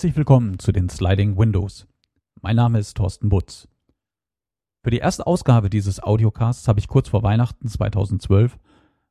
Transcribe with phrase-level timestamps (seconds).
[0.00, 1.86] Herzlich willkommen zu den Sliding Windows.
[2.40, 3.68] Mein Name ist Thorsten Butz.
[4.82, 8.58] Für die erste Ausgabe dieses Audiocasts habe ich kurz vor Weihnachten 2012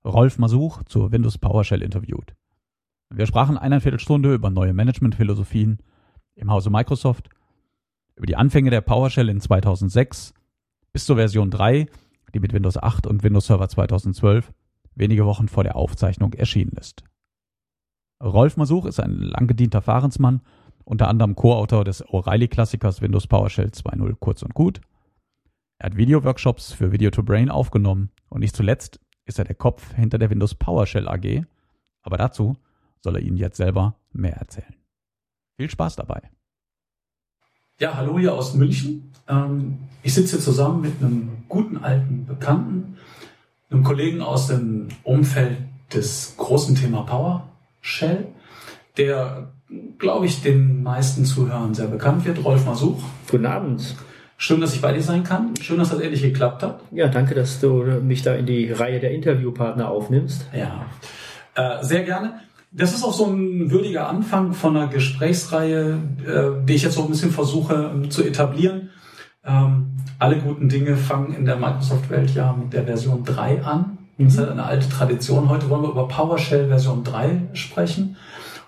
[0.04, 2.34] Rolf Masuch zur Windows PowerShell interviewt.
[3.12, 5.78] Wir sprachen eine Viertelstunde über neue Managementphilosophien
[6.34, 7.30] im Hause Microsoft,
[8.16, 10.34] über die Anfänge der PowerShell in 2006
[10.92, 11.86] bis zur Version 3,
[12.34, 14.52] die mit Windows 8 und Windows Server 2012
[14.96, 17.04] wenige Wochen vor der Aufzeichnung erschienen ist.
[18.24, 20.42] Rolf Masuch ist ein lang gedienter Fahrensmann,
[20.86, 24.82] unter anderem Co-Autor des O'Reilly-Klassikers Windows PowerShell 2.0 kurz und gut.
[25.78, 29.94] Er hat Video-Workshops für Video to Brain aufgenommen und nicht zuletzt ist er der Kopf
[29.94, 31.46] hinter der Windows PowerShell AG,
[32.02, 32.58] aber dazu
[33.02, 34.76] soll er Ihnen jetzt selber mehr erzählen.
[35.58, 36.22] Viel Spaß dabei.
[37.80, 39.14] Ja, hallo hier aus München.
[39.28, 42.98] Ähm, ich sitze hier zusammen mit einem guten alten Bekannten,
[43.70, 45.60] einem Kollegen aus dem Umfeld
[45.94, 48.34] des großen Thema PowerShell,
[48.98, 49.52] der,
[49.98, 53.02] glaube ich, den meisten Zuhörern sehr bekannt wird, Rolf Masuch.
[53.30, 53.96] Guten Abend.
[54.38, 55.54] Schön, dass ich bei dir sein kann.
[55.62, 56.80] Schön, dass das endlich geklappt hat.
[56.92, 60.48] Ja, danke, dass du mich da in die Reihe der Interviewpartner aufnimmst.
[60.54, 60.86] Ja,
[61.56, 62.40] äh, sehr gerne.
[62.72, 67.04] Das ist auch so ein würdiger Anfang von einer Gesprächsreihe, äh, die ich jetzt so
[67.04, 68.92] ein bisschen versuche ähm, zu etablieren.
[69.44, 73.98] Ähm, alle guten Dinge fangen in der Microsoft-Welt ja mit der Version 3 an.
[74.18, 75.50] Das ist halt eine alte Tradition.
[75.50, 78.16] Heute wollen wir über PowerShell Version 3 sprechen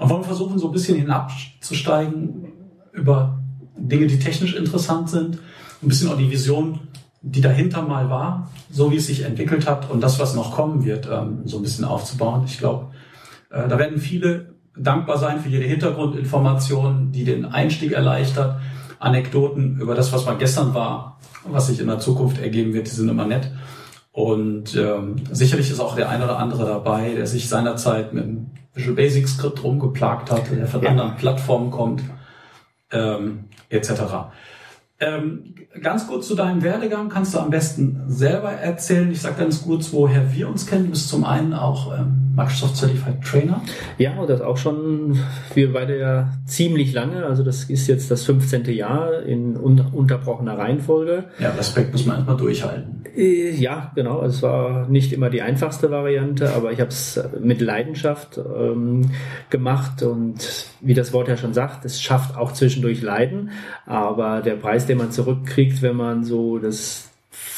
[0.02, 2.48] und wollen versuchen, so ein bisschen hinabzusteigen
[2.92, 3.40] über
[3.78, 5.38] Dinge, die technisch interessant sind,
[5.82, 6.80] ein bisschen auch die Vision,
[7.22, 10.86] die dahinter mal war, so wie es sich entwickelt hat und das, was noch kommen
[10.86, 12.46] wird, ähm, so ein bisschen aufzubauen.
[12.48, 12.88] Ich glaube,
[13.52, 18.60] äh, da werden viele dankbar sein für jede Hintergrundinformation, die den Einstieg erleichtert.
[18.98, 22.92] Anekdoten über das, was mal gestern war, was sich in der Zukunft ergeben wird, die
[22.96, 23.52] sind immer nett.
[24.12, 28.52] Und ähm, sicherlich ist auch der ein oder andere dabei, der sich seinerzeit mit dem
[28.74, 30.90] Visual Basic Skript rumgeplagt hat, der von ja.
[30.90, 32.04] anderen Plattformen kommt,
[32.92, 33.92] ähm, etc.
[35.00, 39.12] Ähm, ganz kurz zu deinem Werdegang kannst du am besten selber erzählen.
[39.12, 40.86] Ich sage ganz kurz, woher wir uns kennen.
[40.86, 43.62] Du bist zum einen auch ähm, Microsoft Certified Trainer.
[43.98, 45.20] Ja, und das auch schon,
[45.54, 47.26] wir beide ja ziemlich lange.
[47.26, 48.66] Also das ist jetzt das 15.
[48.66, 51.26] Jahr in un unterbrochener Reihenfolge.
[51.40, 53.04] Ja, Respekt muss man erstmal durchhalten.
[53.16, 54.20] Äh, ja, genau.
[54.20, 59.12] Also es war nicht immer die einfachste Variante, aber ich habe es mit Leidenschaft ähm,
[59.50, 63.52] gemacht und wie das Wort ja schon sagt, es schafft auch zwischendurch Leiden,
[63.86, 67.11] aber der Preis, den man zurückkriegt, wenn man so das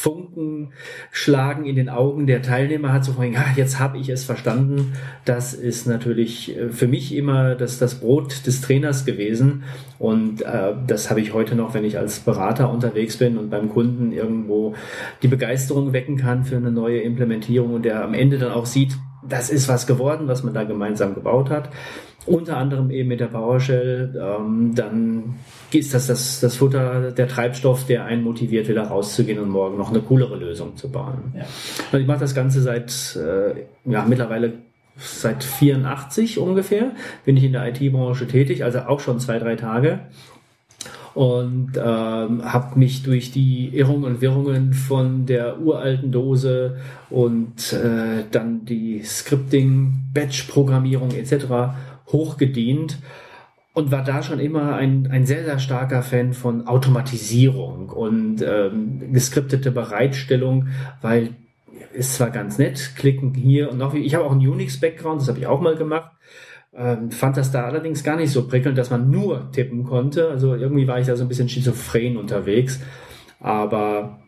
[0.04, 0.74] Funken
[1.10, 4.92] schlagen in den Augen der Teilnehmer hat, so von, ah, jetzt habe ich es verstanden.
[5.24, 9.64] Das ist natürlich äh, für mich immer das, das Brot des Trainers gewesen.
[9.98, 13.70] Und äh, das habe ich heute noch, wenn ich als Berater unterwegs bin und beim
[13.70, 14.74] Kunden irgendwo
[15.22, 18.98] die Begeisterung wecken kann für eine neue Implementierung und der am Ende dann auch sieht,
[19.26, 21.70] das ist was geworden, was man da gemeinsam gebaut hat
[22.26, 25.34] unter anderem eben mit der PowerShell, ähm, dann
[25.72, 29.90] ist das, das das Futter, der Treibstoff, der einen motiviert, wieder rauszugehen und morgen noch
[29.90, 31.32] eine coolere Lösung zu bauen.
[31.34, 31.42] Ja.
[31.86, 34.54] Also ich mache das Ganze seit äh, ja, mittlerweile
[34.96, 36.92] seit 84 ungefähr,
[37.24, 40.00] bin ich in der IT-Branche tätig, also auch schon zwei, drei Tage
[41.14, 46.78] und ähm, habe mich durch die Irrungen und Wirrungen von der uralten Dose
[47.10, 51.74] und äh, dann die Scripting, Batch-Programmierung etc
[52.08, 52.98] hochgedient
[53.72, 59.12] und war da schon immer ein, ein sehr, sehr starker Fan von Automatisierung und ähm,
[59.12, 60.68] geskriptete Bereitstellung,
[61.02, 61.34] weil
[61.92, 63.94] ist zwar ganz nett, klicken hier und noch.
[63.94, 66.10] Ich habe auch einen Unix-Background, das habe ich auch mal gemacht.
[66.76, 70.28] Ähm, fand das da allerdings gar nicht so prickelnd, dass man nur tippen konnte.
[70.28, 72.80] Also irgendwie war ich da so ein bisschen schizophren unterwegs.
[73.38, 74.18] Aber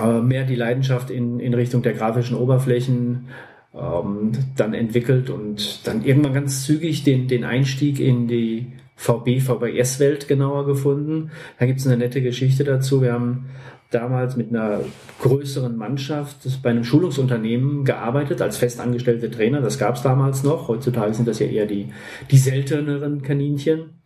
[0.00, 3.28] äh, mehr die Leidenschaft in, in Richtung der grafischen Oberflächen,
[3.74, 10.28] ähm, dann entwickelt und dann irgendwann ganz zügig den, den Einstieg in die VB, VBS-Welt
[10.28, 11.30] genauer gefunden.
[11.58, 13.00] Da gibt es eine nette Geschichte dazu.
[13.02, 13.46] Wir haben
[13.90, 14.80] damals mit einer
[15.20, 19.60] größeren Mannschaft bei einem Schulungsunternehmen gearbeitet als festangestellte Trainer.
[19.60, 20.68] Das gab es damals noch.
[20.68, 21.88] Heutzutage sind das ja eher die,
[22.30, 24.00] die selteneren Kaninchen.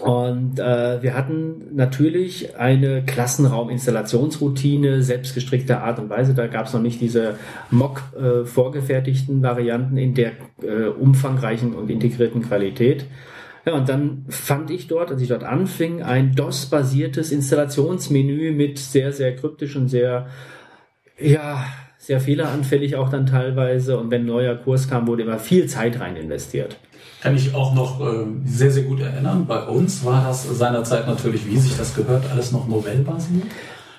[0.00, 6.34] Und äh, wir hatten natürlich eine Klassenrauminstallationsroutine, selbstgestrickter Art und Weise.
[6.34, 7.34] Da gab es noch nicht diese
[7.70, 13.06] mock äh, vorgefertigten Varianten in der äh, umfangreichen und integrierten Qualität.
[13.64, 19.12] Ja, und dann fand ich dort, als ich dort anfing, ein DOS-basiertes Installationsmenü mit sehr,
[19.12, 20.28] sehr kryptischen, sehr,
[21.18, 21.64] ja,
[21.98, 23.98] sehr fehleranfällig auch dann teilweise.
[23.98, 26.76] Und wenn ein neuer Kurs kam, wurde immer viel Zeit rein investiert
[27.20, 29.46] kann ich auch noch äh, sehr, sehr gut erinnern.
[29.46, 33.46] Bei uns war das seinerzeit natürlich, wie sich das gehört, alles noch Novell-basiert.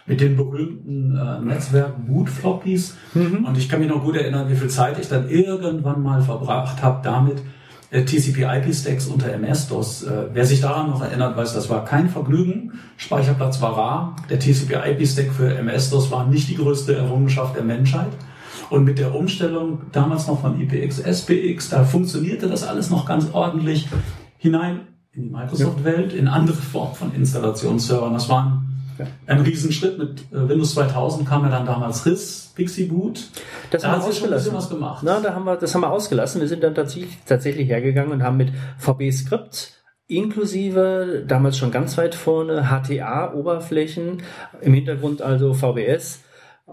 [0.05, 2.95] Mit den berühmten äh, Netzwerk-Boot-Floppies.
[3.13, 3.45] Mhm.
[3.45, 6.81] Und ich kann mich noch gut erinnern, wie viel Zeit ich dann irgendwann mal verbracht
[6.81, 7.41] habe damit,
[7.91, 10.03] äh, TCP-IP-Stacks unter MS-DOS.
[10.03, 12.79] Äh, wer sich daran noch erinnert, weiß, das war kein Vergnügen.
[12.97, 14.15] Speicherplatz war rar.
[14.29, 18.09] Der TCP-IP-Stack für MS-DOS war nicht die größte Errungenschaft der Menschheit.
[18.69, 23.27] Und mit der Umstellung damals noch von IPX, SPX, da funktionierte das alles noch ganz
[23.33, 23.87] ordentlich
[24.37, 28.13] hinein in die Microsoft-Welt, in andere Formen von Installationsservern.
[28.13, 28.61] Das war
[28.97, 29.97] ein, ein Riesenschritt.
[29.97, 33.29] Mit äh, Windows 2000 kam ja dann damals RIS, Pixie Boot.
[33.71, 34.53] Das da haben wir ausgelassen.
[34.53, 35.03] was gemacht.
[35.03, 36.39] Na, da haben wir, das haben wir ausgelassen.
[36.41, 39.79] Wir sind dann tatsächlich, tatsächlich hergegangen und haben mit VB Script
[40.09, 44.23] inklusive damals schon ganz weit vorne HTA-Oberflächen,
[44.59, 46.21] im Hintergrund also VBS,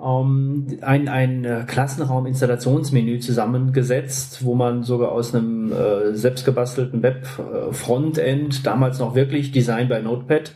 [0.02, 8.62] ähm, ein, ein äh, Klassenraum-Installationsmenü zusammengesetzt, wo man sogar aus einem äh, selbstgebastelten Web-Frontend, äh,
[8.62, 10.54] damals noch wirklich Design bei Notepad,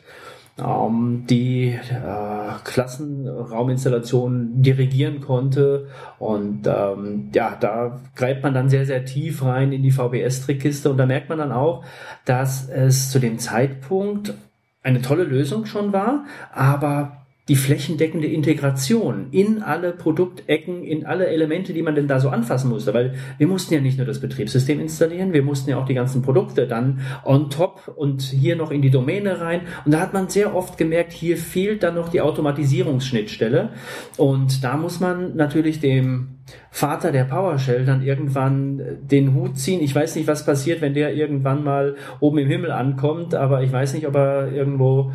[0.59, 5.89] ähm, die äh, Klassenrauminstallation dirigieren konnte.
[6.19, 10.99] Und ähm, ja, da greift man dann sehr, sehr tief rein in die VBS-Trickkiste und
[10.99, 11.85] da merkt man dann auch,
[12.25, 14.35] dass es zu dem Zeitpunkt
[14.83, 17.20] eine tolle Lösung schon war, aber
[17.51, 22.71] die flächendeckende Integration in alle Produktecken, in alle Elemente, die man denn da so anfassen
[22.71, 22.95] musste.
[22.95, 26.23] Weil wir mussten ja nicht nur das Betriebssystem installieren, wir mussten ja auch die ganzen
[26.23, 29.63] Produkte dann on top und hier noch in die Domäne rein.
[29.85, 33.71] Und da hat man sehr oft gemerkt, hier fehlt dann noch die Automatisierungsschnittstelle.
[34.17, 36.39] Und da muss man natürlich dem
[36.71, 39.83] Vater der PowerShell dann irgendwann den Hut ziehen.
[39.83, 43.73] Ich weiß nicht, was passiert, wenn der irgendwann mal oben im Himmel ankommt, aber ich
[43.73, 45.11] weiß nicht, ob er irgendwo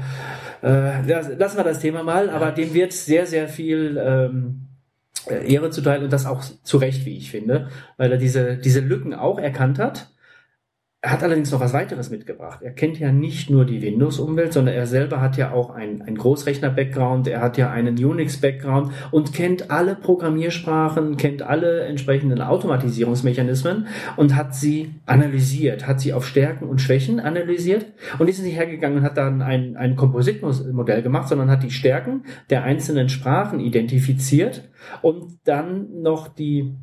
[0.63, 4.68] äh, lassen wir das Thema mal, aber dem wird sehr, sehr viel ähm,
[5.28, 8.80] äh, Ehre zuteil und das auch zu Recht, wie ich finde, weil er diese, diese
[8.80, 10.10] Lücken auch erkannt hat
[11.06, 12.63] er hat allerdings noch was weiteres mitgebracht.
[12.63, 16.18] Er kennt ja nicht nur die Windows-Umwelt, sondern er selber hat ja auch ein, ein
[16.18, 23.86] Großrechner-Background, er hat ja einen Unix-Background und kennt alle Programmiersprachen, kennt alle entsprechenden Automatisierungsmechanismen
[24.18, 27.86] und hat sie analysiert, hat sie auf Stärken und Schwächen analysiert
[28.18, 32.24] und ist nicht hergegangen und hat dann ein, ein Kompositmodell gemacht, sondern hat die Stärken
[32.50, 34.63] der einzelnen Sprachen identifiziert
[35.04, 36.74] und dann noch die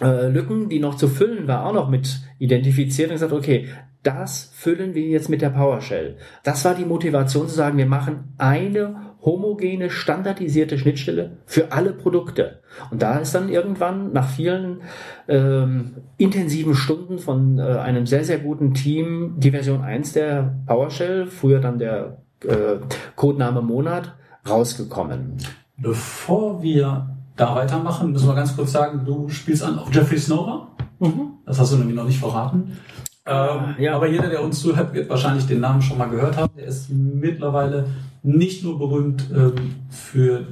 [0.00, 3.68] äh, Lücken, die noch zu füllen war, auch noch mit identifiziert und gesagt, okay,
[4.02, 6.16] das füllen wir jetzt mit der PowerShell.
[6.42, 12.60] Das war die Motivation zu sagen, wir machen eine homogene, standardisierte Schnittstelle für alle Produkte.
[12.90, 14.80] Und da ist dann irgendwann nach vielen
[15.28, 21.26] ähm, intensiven Stunden von äh, einem sehr, sehr guten Team die Version 1 der PowerShell,
[21.26, 22.78] früher dann der äh,
[23.14, 24.16] Codename Monat,
[24.48, 25.36] rausgekommen.
[25.76, 30.68] Bevor wir da weitermachen, müssen wir ganz kurz sagen, du spielst an auf Jeffrey Snower.
[30.98, 31.32] Mhm.
[31.46, 32.76] Das hast du nämlich noch nicht verraten.
[33.24, 33.94] Ähm, ja.
[33.94, 36.52] Aber jeder, der uns zuhört, wird wahrscheinlich den Namen schon mal gehört haben.
[36.56, 37.86] Der ist mittlerweile
[38.22, 40.46] nicht nur berühmt ähm, für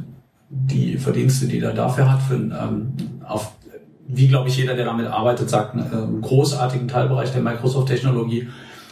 [0.48, 2.92] die Verdienste, die er dafür hat, für ähm,
[3.24, 3.52] auf,
[4.06, 8.48] wie glaube ich jeder, der damit arbeitet, sagt, einen, einen großartigen Teilbereich der Microsoft-Technologie.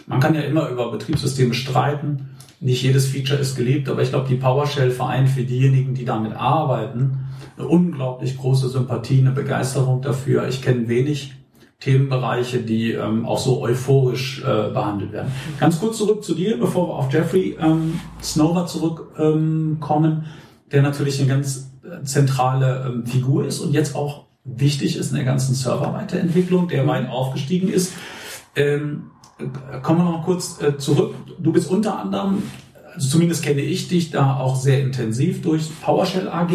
[0.06, 2.30] Man kann ja immer über Betriebssysteme streiten.
[2.60, 6.34] Nicht jedes Feature ist geliebt, aber ich glaube, die PowerShell vereint für diejenigen, die damit
[6.34, 10.48] arbeiten, eine unglaublich große Sympathie, eine Begeisterung dafür.
[10.48, 11.34] Ich kenne wenig
[11.80, 15.30] Themenbereiche, die ähm, auch so euphorisch äh, behandelt werden.
[15.60, 20.24] Ganz kurz zurück zu dir, bevor wir auf Jeffrey ähm, Snover zurückkommen, ähm,
[20.72, 25.16] der natürlich eine ganz äh, zentrale ähm, Figur ist und jetzt auch wichtig ist in
[25.16, 27.92] der ganzen Serverweiterentwicklung, der weit aufgestiegen ist.
[28.56, 29.12] Ähm,
[29.83, 31.14] kommen wir noch kurz äh, zurück.
[31.38, 32.42] Du bist unter anderem,
[32.95, 36.50] also zumindest kenne ich dich da auch sehr intensiv durch PowerShell AG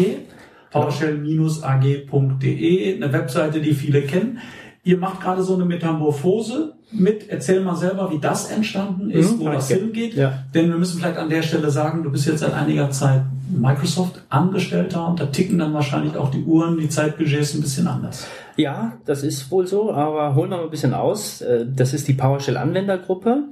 [0.74, 4.40] powershell-ag.de, eine Webseite, die viele kennen.
[4.84, 7.28] Ihr macht gerade so eine Metamorphose mit.
[7.30, 10.14] Erzähl mal selber, wie das entstanden ist, mhm, wo das hingeht.
[10.14, 10.44] Ja.
[10.52, 15.08] Denn wir müssen vielleicht an der Stelle sagen, du bist jetzt seit einiger Zeit Microsoft-Angestellter
[15.08, 18.26] und da ticken dann wahrscheinlich auch die Uhren, die Zeitbudgets ein bisschen anders.
[18.56, 21.40] Ja, das ist wohl so, aber holen wir mal ein bisschen aus.
[21.40, 23.44] Äh, das ist die PowerShell-Anwendergruppe.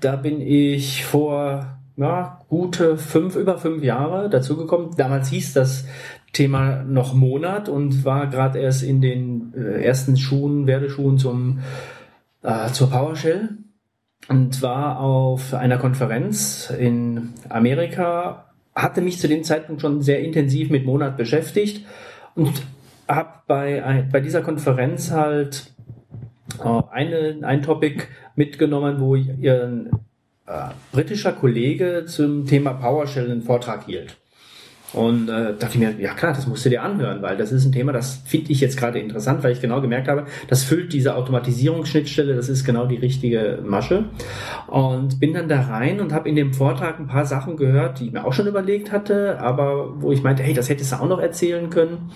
[0.00, 4.90] Da bin ich vor ja, gute fünf, über fünf Jahre dazugekommen.
[4.96, 5.84] Damals hieß das
[6.32, 11.60] Thema noch Monat und war gerade erst in den äh, ersten Schuhen, Werdeschuhen zum,
[12.42, 13.50] äh, zur PowerShell
[14.28, 20.70] und war auf einer Konferenz in Amerika, hatte mich zu dem Zeitpunkt schon sehr intensiv
[20.70, 21.86] mit Monat beschäftigt
[22.34, 22.62] und
[23.08, 25.72] habe bei, bei dieser Konferenz halt
[26.62, 28.04] äh, eine, ein Topic
[28.36, 29.90] mitgenommen, wo ein
[30.46, 34.16] äh, britischer Kollege zum Thema PowerShell einen Vortrag hielt.
[34.94, 37.66] Und äh, dachte ich mir, ja klar, das musst du dir anhören, weil das ist
[37.66, 40.94] ein Thema, das finde ich jetzt gerade interessant, weil ich genau gemerkt habe, das füllt
[40.94, 44.06] diese Automatisierungsschnittstelle, das ist genau die richtige Masche.
[44.66, 48.06] Und bin dann da rein und habe in dem Vortrag ein paar Sachen gehört, die
[48.06, 51.08] ich mir auch schon überlegt hatte, aber wo ich meinte, hey, das hättest du auch
[51.08, 52.10] noch erzählen können.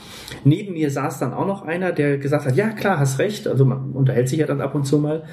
[0.44, 3.66] Neben mir saß dann auch noch einer, der gesagt hat, ja klar, hast recht, also
[3.66, 5.24] man unterhält sich ja dann ab und zu mal.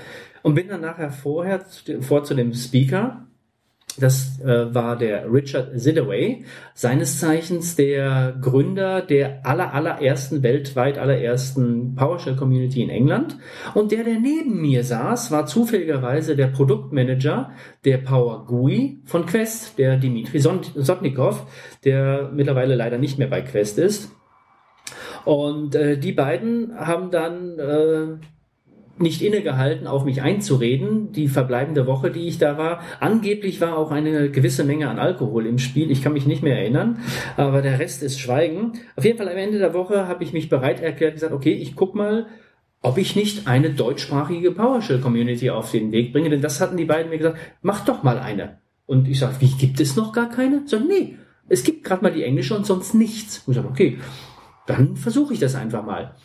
[0.44, 1.62] und bin dann nachher vorher
[2.02, 3.29] vor zu dem Speaker
[4.00, 11.96] das äh, war der Richard Zidaway, seines Zeichens der Gründer der aller, allerersten, weltweit allerersten
[11.96, 13.38] PowerShell Community in England.
[13.74, 17.52] Und der, der neben mir saß, war zufälligerweise der Produktmanager
[17.86, 21.46] der Power GUI von Quest, der Dimitri Sotnikov,
[21.84, 24.12] der mittlerweile leider nicht mehr bei Quest ist.
[25.26, 28.18] Und äh, die beiden haben dann äh,
[29.02, 32.82] nicht innegehalten, auf mich einzureden, die verbleibende Woche, die ich da war.
[33.00, 35.92] Angeblich war auch eine gewisse Menge an Alkohol im Spiel.
[35.92, 37.00] Ich kann mich nicht mehr erinnern,
[37.38, 38.74] aber der Rest ist Schweigen.
[38.96, 41.76] Auf jeden Fall am Ende der Woche habe ich mich bereit erklärt, gesagt, okay, ich
[41.76, 42.28] guck mal,
[42.82, 46.30] ob ich nicht eine deutschsprachige PowerShell-Community auf den Weg bringe.
[46.30, 48.60] Denn das hatten die beiden mir gesagt, mach doch mal eine.
[48.86, 50.64] Und ich sage, wie gibt es noch gar keine?
[50.66, 53.44] So, nee, es gibt gerade mal die englische und sonst nichts.
[53.46, 54.00] Und ich sage, okay,
[54.66, 56.16] dann versuche ich das einfach mal.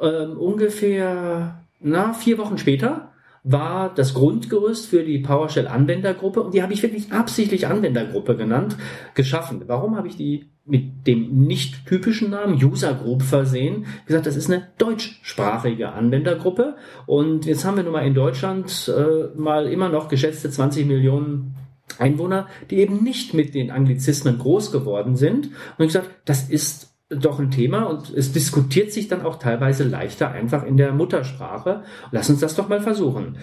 [0.00, 3.10] Ähm, ungefähr na, vier Wochen später
[3.42, 8.76] war das Grundgerüst für die PowerShell Anwendergruppe und die habe ich wirklich absichtlich Anwendergruppe genannt,
[9.14, 9.62] geschaffen.
[9.66, 13.86] Warum habe ich die mit dem nicht typischen Namen User Group versehen?
[14.04, 18.92] Wie gesagt, das ist eine deutschsprachige Anwendergruppe und jetzt haben wir nun mal in Deutschland
[18.94, 21.54] äh, mal immer noch geschätzte 20 Millionen
[21.98, 25.46] Einwohner, die eben nicht mit den Anglizismen groß geworden sind.
[25.46, 29.84] Und ich gesagt, das ist doch ein Thema und es diskutiert sich dann auch teilweise
[29.84, 31.82] leichter einfach in der Muttersprache.
[32.12, 33.38] Lass uns das doch mal versuchen.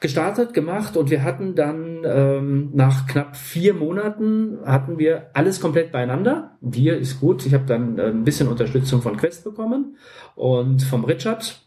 [0.00, 5.90] Gestartet, gemacht und wir hatten dann ähm, nach knapp vier Monaten hatten wir alles komplett
[5.90, 6.58] beieinander.
[6.60, 7.46] Wir ist gut.
[7.46, 9.96] Ich habe dann äh, ein bisschen Unterstützung von Quest bekommen
[10.34, 11.65] und vom Richard,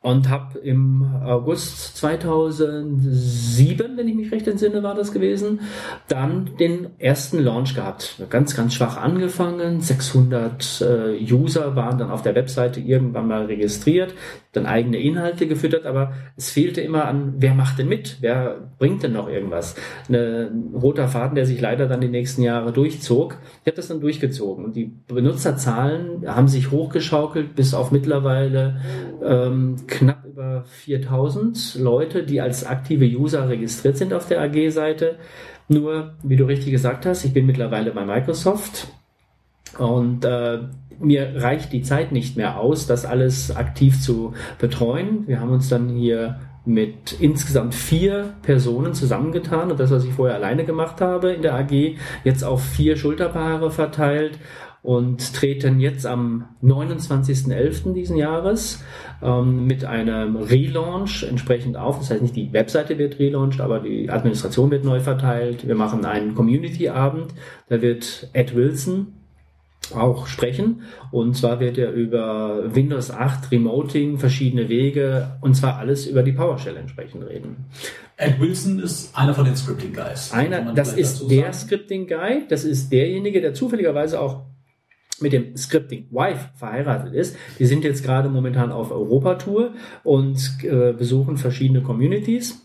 [0.00, 5.60] und habe im August 2007, wenn ich mich recht entsinne, war das gewesen,
[6.06, 8.22] dann den ersten Launch gehabt.
[8.30, 9.80] Ganz, ganz schwach angefangen.
[9.80, 14.14] 600 äh, User waren dann auf der Webseite irgendwann mal registriert,
[14.52, 18.18] dann eigene Inhalte gefüttert, aber es fehlte immer an, wer macht denn mit?
[18.20, 19.74] Wer bringt denn noch irgendwas?
[20.08, 23.38] Ein roter Faden, der sich leider dann die nächsten Jahre durchzog.
[23.62, 28.80] Ich habe das dann durchgezogen und die Benutzerzahlen haben sich hochgeschaukelt bis auf mittlerweile
[29.24, 35.16] ähm, knapp über 4000 Leute, die als aktive User registriert sind auf der AG-Seite.
[35.68, 38.88] Nur, wie du richtig gesagt hast, ich bin mittlerweile bei Microsoft
[39.78, 40.60] und äh,
[41.00, 45.26] mir reicht die Zeit nicht mehr aus, das alles aktiv zu betreuen.
[45.26, 50.36] Wir haben uns dann hier mit insgesamt vier Personen zusammengetan und das, was ich vorher
[50.36, 54.38] alleine gemacht habe in der AG, jetzt auf vier Schulterpaare verteilt
[54.82, 57.92] und treten jetzt am 29.11.
[57.92, 58.84] diesen Jahres
[59.22, 61.98] ähm, mit einem Relaunch entsprechend auf.
[61.98, 65.66] Das heißt nicht die Webseite wird relaunched, aber die Administration wird neu verteilt.
[65.66, 67.34] Wir machen einen Community-Abend.
[67.68, 69.14] Da wird Ed Wilson
[69.94, 70.82] auch sprechen.
[71.10, 76.32] Und zwar wird er über Windows 8, Remoting, verschiedene Wege und zwar alles über die
[76.32, 77.66] PowerShell entsprechend reden.
[78.16, 80.32] Ed Wilson ist einer von den Scripting Guys.
[80.32, 82.44] Einer, das ist der Scripting Guy.
[82.48, 84.44] Das ist derjenige, der zufälligerweise auch
[85.20, 87.36] mit dem Scripting Wife verheiratet ist.
[87.58, 89.72] Die sind jetzt gerade momentan auf Europatour
[90.04, 92.64] und äh, besuchen verschiedene Communities.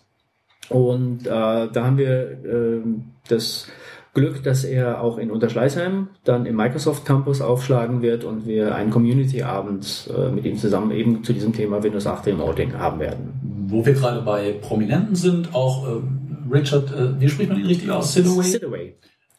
[0.70, 2.82] Und äh, da haben wir äh,
[3.28, 3.68] das
[4.14, 8.92] Glück, dass er auch in Unterschleißheim dann im Microsoft Campus aufschlagen wird und wir einen
[8.92, 13.34] Community-Abend äh, mit ihm zusammen eben zu diesem Thema Windows 8 Remoting haben werden.
[13.68, 16.02] Wo wir gerade bei Prominenten sind, auch äh,
[16.52, 18.14] Richard, äh, wie spricht man ihn richtig aus?
[18.14, 18.44] Sidaway?
[18.44, 18.96] Sidaway.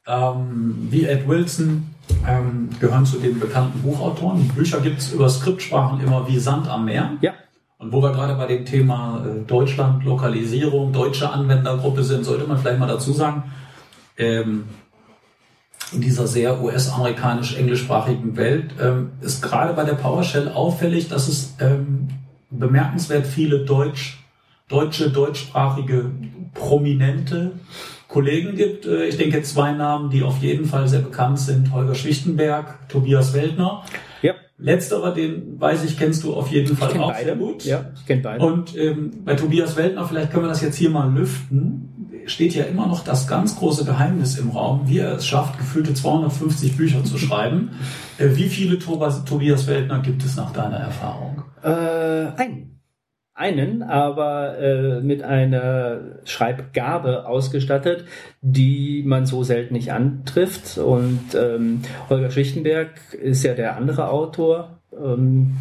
[0.06, 1.94] Ähm, wie Ed Wilson
[2.26, 4.48] ähm, gehören zu den bekannten Buchautoren.
[4.48, 7.12] Bücher gibt es über Skriptsprachen immer wie Sand am Meer.
[7.22, 7.32] Ja.
[7.78, 12.58] Und wo wir gerade bei dem Thema äh, Deutschland, Lokalisierung, deutsche Anwendergruppe sind, sollte man
[12.58, 13.44] vielleicht mal dazu sagen,
[14.16, 14.64] ähm,
[15.92, 22.08] in dieser sehr US-amerikanisch-englischsprachigen Welt ähm, ist gerade bei der PowerShell auffällig, dass es ähm,
[22.50, 24.23] bemerkenswert viele Deutsch,
[24.68, 26.10] deutsche, deutschsprachige,
[26.54, 27.52] prominente
[28.08, 28.86] Kollegen gibt.
[28.86, 31.72] Äh, ich denke zwei Namen, die auf jeden Fall sehr bekannt sind.
[31.72, 33.84] Holger Schwichtenberg, Tobias Weltner.
[34.22, 34.34] Ja.
[34.56, 37.24] Letzterer, den weiß ich, kennst du auf jeden Fall auch beide.
[37.24, 37.64] sehr gut.
[37.64, 38.44] Ja, ich kenne beide.
[38.44, 41.90] Und ähm, bei Tobias Weltner, vielleicht können wir das jetzt hier mal lüften
[42.26, 45.94] steht ja immer noch das ganz große Geheimnis im Raum, wie er es schafft, gefühlte
[45.94, 47.70] 250 Bücher zu schreiben.
[48.18, 51.42] Äh, wie viele Tobias Weltner gibt es nach deiner Erfahrung?
[51.62, 52.73] Äh, einen.
[53.36, 58.04] Einen, aber äh, mit einer Schreibgabe ausgestattet,
[58.42, 60.78] die man so selten nicht antrifft.
[60.78, 64.78] Und ähm, Holger Schichtenberg ist ja der andere Autor.
[64.92, 65.56] Ähm,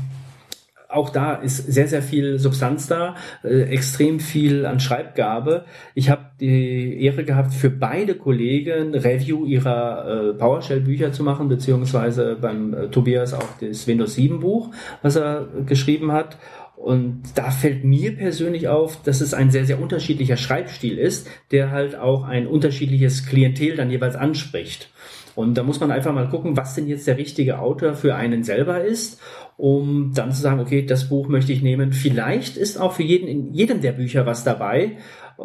[0.94, 5.65] auch da ist sehr, sehr viel Substanz da, äh, extrem viel an Schreibgabe.
[5.96, 12.38] Ich habe die Ehre gehabt, für beide Kollegen Review ihrer äh, PowerShell-Bücher zu machen, beziehungsweise
[12.39, 14.70] beim äh, Tobias auch das Windows 7 Buch,
[15.01, 16.38] was er geschrieben hat.
[16.84, 21.72] Und da fällt mir persönlich auf, dass es ein sehr, sehr unterschiedlicher Schreibstil ist, der
[21.72, 24.90] halt auch ein unterschiedliches Klientel dann jeweils anspricht.
[25.34, 28.44] Und da muss man einfach mal gucken, was denn jetzt der richtige Autor für einen
[28.44, 29.22] selber ist,
[29.56, 31.94] um dann zu sagen, okay, das Buch möchte ich nehmen.
[31.94, 34.98] Vielleicht ist auch für jeden in jedem der Bücher was dabei.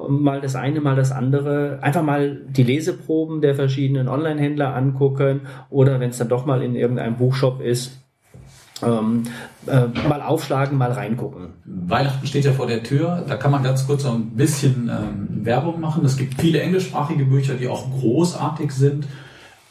[0.09, 1.79] Mal das eine, mal das andere.
[1.83, 6.75] Einfach mal die Leseproben der verschiedenen Online-Händler angucken oder wenn es dann doch mal in
[6.75, 7.93] irgendeinem Buchshop ist,
[8.83, 9.25] ähm,
[9.69, 11.55] äh, mal aufschlagen, mal reingucken.
[11.65, 13.25] Weihnachten steht ja vor der Tür.
[13.29, 16.05] Da kann man ganz kurz so ein bisschen ähm, Werbung machen.
[16.05, 19.07] Es gibt viele englischsprachige Bücher, die auch großartig sind.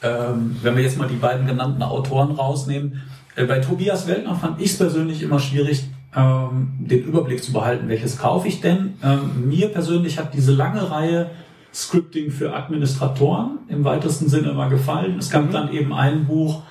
[0.02, 3.02] Ähm, wenn wir jetzt mal die beiden genannten Autoren rausnehmen.
[3.34, 7.88] Äh, bei Tobias Weltner fand ich es persönlich immer schwierig, ähm, den Überblick zu behalten,
[7.88, 8.94] welches kaufe ich denn.
[9.02, 11.30] Ähm, mir persönlich hat diese lange Reihe
[11.74, 15.18] Scripting für Administratoren im weitesten Sinne immer gefallen.
[15.18, 15.52] Es gab mhm.
[15.52, 16.62] dann eben ein Buch,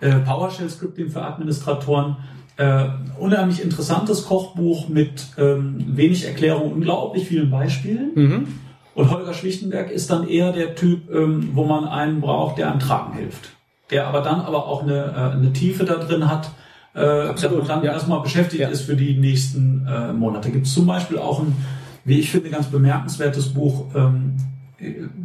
[0.00, 2.16] äh, PowerShell Scripting für Administratoren.
[2.62, 8.12] Äh, unheimlich interessantes Kochbuch mit ähm, wenig Erklärung, unglaublich vielen Beispielen.
[8.14, 8.48] Mhm.
[8.94, 12.78] Und Holger Schlichtenberg ist dann eher der Typ, ähm, wo man einen braucht, der einem
[12.78, 13.50] Tragen hilft.
[13.90, 16.50] Der aber dann aber auch eine, äh, eine Tiefe da drin hat,
[16.94, 17.92] äh, Absolut, dann ja.
[17.92, 18.68] erstmal beschäftigt ja.
[18.68, 20.50] ist für die nächsten äh, Monate.
[20.50, 21.56] Gibt es zum Beispiel auch ein,
[22.04, 24.36] wie ich finde, ganz bemerkenswertes Buch, ähm,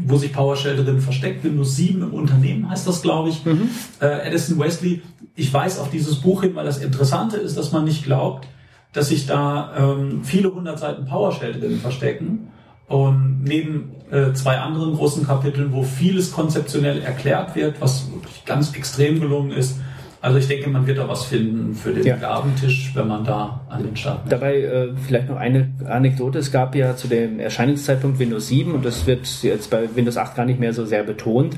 [0.05, 1.43] wo sich PowerShell drin versteckt.
[1.43, 3.45] Windows 7 im Unternehmen heißt das, glaube ich.
[3.45, 3.69] Mhm.
[4.01, 5.01] Äh, Edison Wesley.
[5.35, 8.47] Ich weiß auf dieses Buch hin, weil das Interessante ist, dass man nicht glaubt,
[8.93, 12.49] dass sich da ähm, viele hundert Seiten PowerShell drin verstecken.
[12.87, 18.73] Und neben äh, zwei anderen großen Kapiteln, wo vieles konzeptionell erklärt wird, was wirklich ganz
[18.73, 19.79] extrem gelungen ist,
[20.21, 22.15] also ich denke, man wird da was finden für den ja.
[22.17, 24.21] Gabentisch, wenn man da an den Start.
[24.29, 26.39] Dabei äh, vielleicht noch eine Anekdote.
[26.39, 30.35] Es gab ja zu dem Erscheinungszeitpunkt Windows 7 und das wird jetzt bei Windows 8
[30.35, 31.55] gar nicht mehr so sehr betont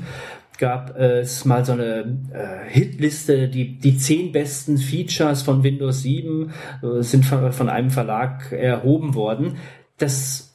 [0.60, 6.52] gab es mal so eine äh, Hitliste, die, die zehn besten Features von Windows 7
[6.82, 9.56] äh, sind von, von einem Verlag erhoben worden.
[9.96, 10.54] Das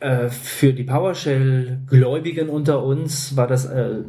[0.00, 4.00] äh, für die PowerShell-Gläubigen unter uns war das äh,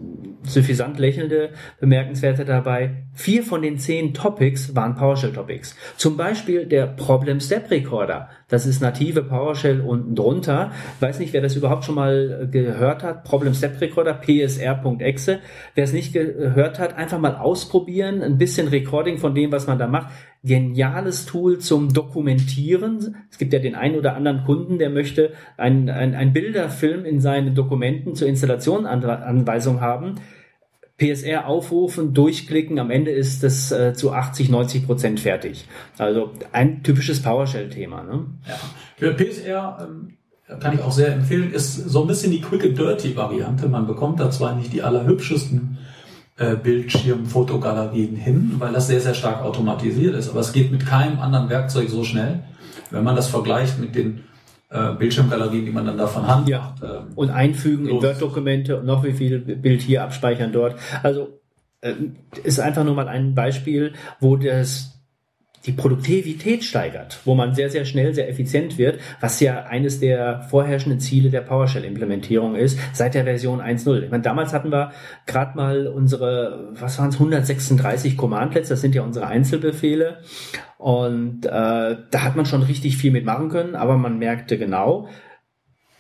[0.44, 1.50] suffisant lächelnde
[1.80, 3.04] Bemerkenswerte dabei.
[3.14, 5.76] Vier von den zehn Topics waren PowerShell-Topics.
[5.98, 8.30] Zum Beispiel der Problem Step Recorder.
[8.48, 10.72] Das ist native PowerShell unten drunter.
[11.00, 13.24] Weiß nicht, wer das überhaupt schon mal gehört hat.
[13.24, 15.40] Problem Step Recorder, psr.exe.
[15.76, 18.22] Wer es nicht gehört hat, einfach mal ausprobieren.
[18.22, 20.08] Ein bisschen Recording von dem, was man da macht
[20.44, 23.18] geniales Tool zum Dokumentieren.
[23.30, 27.20] Es gibt ja den einen oder anderen Kunden, der möchte ein, ein, ein Bilderfilm in
[27.20, 30.16] seinen Dokumenten zur Installationanweisung haben.
[31.00, 35.66] PSR aufrufen, durchklicken, am Ende ist es äh, zu 80, 90 Prozent fertig.
[35.98, 38.04] Also ein typisches PowerShell-Thema.
[38.04, 38.26] Ne?
[39.00, 39.12] Ja.
[39.14, 40.18] PSR ähm,
[40.60, 43.70] kann ich auch sehr empfehlen, ist so ein bisschen die Quick and Dirty Variante.
[43.70, 45.78] Man bekommt da zwar nicht die allerhübschesten
[46.38, 50.30] äh, Bildschirmfotogalerien hin, weil das sehr, sehr stark automatisiert ist.
[50.30, 52.44] Aber es geht mit keinem anderen Werkzeug so schnell.
[52.92, 54.24] Wenn man das vergleicht mit den
[54.70, 56.48] äh, Bildschirmgalerien, die man dann davon hat.
[56.48, 56.76] Ja.
[56.84, 58.04] Ähm, und einfügen los.
[58.04, 60.76] in Word-Dokumente und noch wie viel Bild hier abspeichern dort.
[61.04, 61.40] Also
[61.82, 61.94] äh,
[62.44, 64.99] ist einfach nur mal ein Beispiel, wo das
[65.66, 70.42] die Produktivität steigert, wo man sehr, sehr schnell, sehr effizient wird, was ja eines der
[70.44, 74.04] vorherrschenden Ziele der PowerShell-Implementierung ist, seit der Version 1.0.
[74.04, 74.92] Ich meine, damals hatten wir
[75.26, 80.20] gerade mal unsere, was waren es, 136 Commandlets, das sind ja unsere Einzelbefehle.
[80.78, 85.10] Und äh, da hat man schon richtig viel mitmachen können, aber man merkte genau,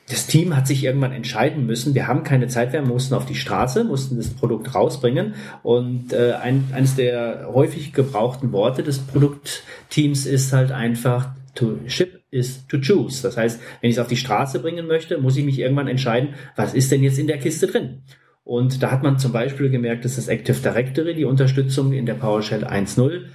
[0.09, 3.35] das Team hat sich irgendwann entscheiden müssen, wir haben keine Zeit mehr, mussten auf die
[3.35, 5.35] Straße, mussten das Produkt rausbringen.
[5.61, 12.23] Und äh, ein, eines der häufig gebrauchten Worte des Produktteams ist halt einfach to ship
[12.31, 13.21] is to choose.
[13.21, 16.29] Das heißt, wenn ich es auf die Straße bringen möchte, muss ich mich irgendwann entscheiden,
[16.55, 18.01] was ist denn jetzt in der Kiste drin?
[18.43, 22.15] Und da hat man zum Beispiel gemerkt, dass das Active Directory, die Unterstützung in der
[22.15, 23.25] PowerShell 1.0,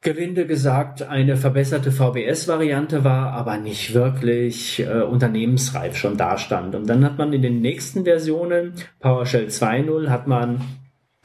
[0.00, 6.74] gelinde gesagt eine verbesserte VBS-Variante war, aber nicht wirklich äh, unternehmensreif schon dastand.
[6.74, 10.60] Und dann hat man in den nächsten Versionen, PowerShell 2.0, hat man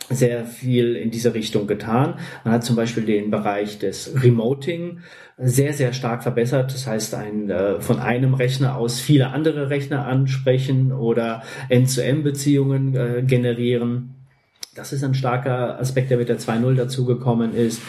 [0.10, 2.16] sehr viel in diese Richtung getan.
[2.44, 5.00] Man hat zum Beispiel den Bereich des Remoting
[5.38, 6.74] sehr, sehr stark verbessert.
[6.74, 13.24] Das heißt, ein, äh, von einem Rechner aus viele andere Rechner ansprechen oder End-zu-End-Beziehungen äh,
[13.26, 14.16] generieren.
[14.76, 17.80] Das ist ein starker Aspekt, der mit der 2.0 dazugekommen ist.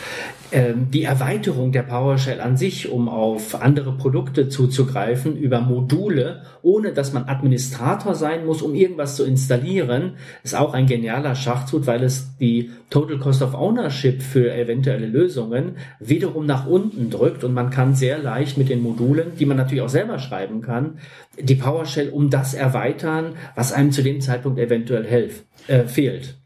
[0.52, 6.92] Ähm, die Erweiterung der PowerShell an sich, um auf andere Produkte zuzugreifen, über Module, ohne
[6.92, 12.02] dass man Administrator sein muss, um irgendwas zu installieren, ist auch ein genialer Schachzug, weil
[12.02, 17.70] es die Total Cost of Ownership für eventuelle Lösungen wiederum nach unten drückt und man
[17.70, 20.98] kann sehr leicht mit den Modulen, die man natürlich auch selber schreiben kann,
[21.40, 26.36] die PowerShell um das erweitern, was einem zu dem Zeitpunkt eventuell helf, äh, fehlt.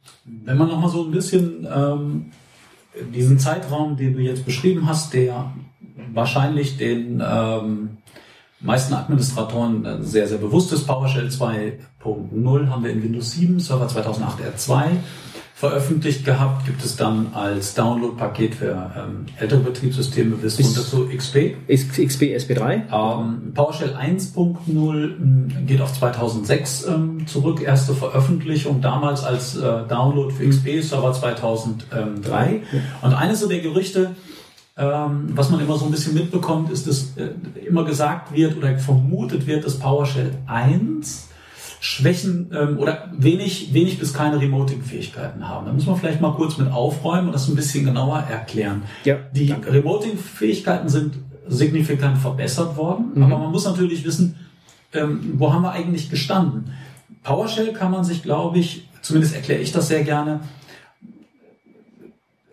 [0.45, 2.27] Wenn man nochmal so ein bisschen ähm,
[3.15, 5.53] diesen Zeitraum, den du jetzt beschrieben hast, der
[6.13, 7.99] wahrscheinlich den ähm,
[8.61, 10.87] meisten Administratoren äh, sehr, sehr bewusst ist.
[10.87, 14.97] PowerShell 2.0 haben wir in Windows 7, Server 2008 R2
[15.59, 21.09] veröffentlicht gehabt, gibt es dann als Download-Paket für ähm, ältere Betriebssysteme bis, bis runter zu
[21.09, 21.57] XP.
[21.69, 22.83] XP SP3?
[22.93, 30.33] Ähm, PowerShell 1.0 ähm, geht auf 2006 ähm, zurück, erste Veröffentlichung damals als äh, Download
[30.33, 32.63] für XP, Server 2003.
[33.03, 34.15] Und eines der Gerüchte,
[34.77, 37.31] ähm, was man immer so ein bisschen mitbekommt, ist, dass äh,
[37.67, 41.28] immer gesagt wird oder vermutet wird, dass PowerShell 1
[41.81, 45.67] Schwächen ähm, oder wenig, wenig bis keine Remoting-Fähigkeiten haben.
[45.67, 48.83] Da muss man vielleicht mal kurz mit aufräumen und das ein bisschen genauer erklären.
[49.05, 51.15] Ja, die Remoting-Fähigkeiten sind
[51.47, 53.23] signifikant verbessert worden, mhm.
[53.23, 54.37] aber man muss natürlich wissen,
[54.93, 56.73] ähm, wo haben wir eigentlich gestanden?
[57.23, 60.41] PowerShell kann man sich, glaube ich, zumindest erkläre ich das sehr gerne,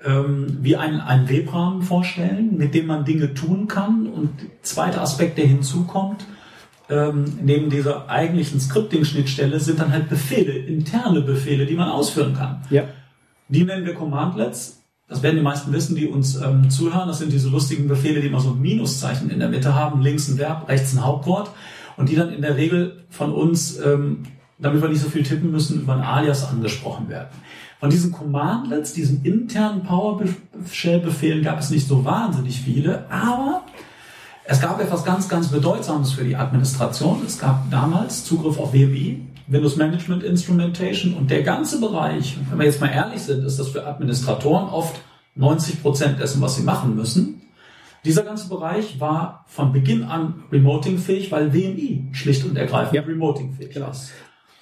[0.03, 4.07] ähm, wie einen, einen Webrahmen vorstellen, mit dem man Dinge tun kann.
[4.07, 6.25] Und zweiter Aspekt, der hinzukommt,
[6.89, 12.61] ähm, neben dieser eigentlichen Scripting-Schnittstelle sind dann halt Befehle, interne Befehle, die man ausführen kann.
[12.69, 12.83] Ja.
[13.47, 14.83] Die nennen wir Commandlets.
[15.07, 17.07] Das werden die meisten wissen, die uns ähm, zuhören.
[17.07, 20.27] Das sind diese lustigen Befehle, die immer so ein Minuszeichen in der Mitte haben, links
[20.27, 21.51] ein Verb, rechts ein Hauptwort
[21.97, 24.23] und die dann in der Regel von uns, ähm,
[24.57, 27.29] damit wir nicht so viel tippen müssen, über ein Alias angesprochen werden.
[27.79, 33.63] Von diesen Commandlets, diesen internen PowerShell-Befehlen gab es nicht so wahnsinnig viele, aber
[34.47, 37.23] es gab etwas ganz, ganz Bedeutsames für die Administration.
[37.25, 42.65] Es gab damals Zugriff auf WMI, Windows Management Instrumentation und der ganze Bereich, wenn wir
[42.65, 44.99] jetzt mal ehrlich sind, ist das für Administratoren oft
[45.36, 47.41] 90 Prozent dessen, was sie machen müssen.
[48.05, 53.01] Dieser ganze Bereich war von Beginn an remoting-fähig, weil WMI schlicht und ergreifend ja.
[53.01, 53.89] remoting-fähig genau.
[53.89, 54.12] ist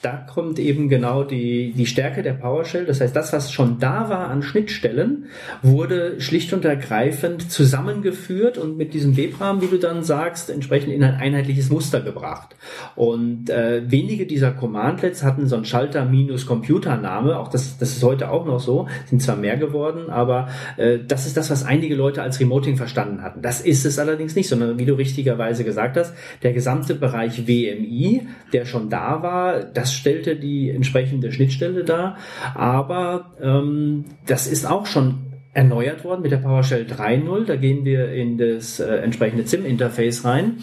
[0.04, 2.86] da kommt eben genau die, die Stärke der PowerShell.
[2.86, 5.28] Das heißt, das, was schon da war an Schnittstellen,
[5.62, 11.06] wurde schlicht und ergreifend zusammengeführt und mit diesem Webrahmen, wie du dann sagst, entsprechend in
[11.06, 12.54] ein einheitliches Muster gebracht.
[12.98, 17.40] Und äh, wenige dieser Commandlets hatten so einen Schalter minus Computername.
[17.40, 18.90] Auch das, das ist heute auch noch so.
[19.06, 23.22] Sind zwar mehr geworden, aber äh, das ist das, was einige Leute als Remoting verstanden
[23.22, 23.42] hatten.
[23.42, 28.28] Das ist es allerdings nicht, sondern wie du richtigerweise gesagt hast, der gesamte Bereich WMI,
[28.52, 32.18] der schon da war, das stellte die entsprechende Schnittstelle dar.
[32.56, 37.46] Aber ähm, das ist auch schon erneuert worden mit der PowerShell 3.0.
[37.46, 40.58] Da gehen wir in das äh, entsprechende ZIM-Interface rein.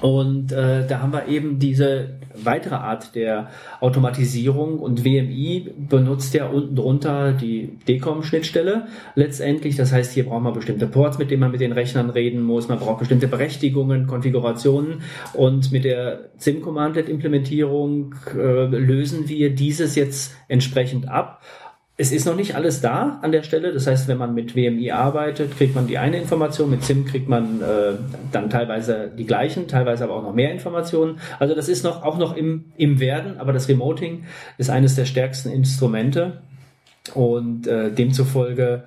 [0.00, 6.46] Und äh, da haben wir eben diese weitere Art der Automatisierung und WMI benutzt ja
[6.46, 9.76] unten drunter die DCOM-Schnittstelle letztendlich.
[9.76, 12.68] Das heißt, hier braucht man bestimmte Ports, mit denen man mit den Rechnern reden muss.
[12.68, 15.02] Man braucht bestimmte Berechtigungen, Konfigurationen
[15.34, 21.42] und mit der SIM-Commandlet-Implementierung äh, lösen wir dieses jetzt entsprechend ab
[22.02, 23.72] es ist noch nicht alles da an der Stelle.
[23.72, 26.68] Das heißt, wenn man mit WMI arbeitet, kriegt man die eine Information.
[26.68, 27.94] Mit SIM kriegt man äh,
[28.32, 31.20] dann teilweise die gleichen, teilweise aber auch noch mehr Informationen.
[31.38, 34.24] Also das ist noch auch noch im, im Werden, aber das Remoting
[34.58, 36.42] ist eines der stärksten Instrumente
[37.14, 38.82] und äh, demzufolge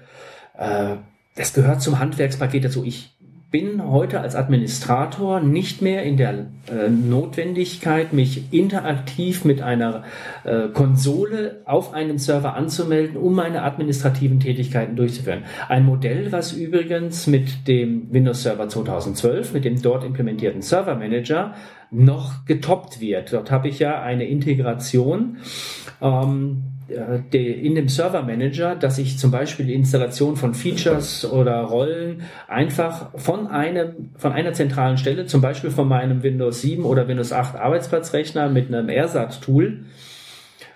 [0.58, 0.98] äh,
[1.36, 2.84] das gehört zum Handwerkspaket dazu.
[2.86, 3.15] Ich
[3.52, 10.04] bin heute als Administrator nicht mehr in der äh, Notwendigkeit, mich interaktiv mit einer
[10.44, 15.44] äh, Konsole auf einem Server anzumelden, um meine administrativen Tätigkeiten durchzuführen.
[15.70, 21.54] Ein Modell, was übrigens mit dem Windows Server 2012, mit dem dort implementierten Server Manager,
[21.92, 23.32] noch getoppt wird.
[23.32, 25.38] Dort habe ich ja eine Integration.
[26.02, 32.24] Ähm, in dem Server Manager, dass ich zum Beispiel die Installation von Features oder Rollen
[32.48, 37.34] einfach von einem, von einer zentralen Stelle, zum Beispiel von meinem Windows 7 oder Windows
[37.34, 39.86] 8 Arbeitsplatzrechner mit einem AirSAT-Tool,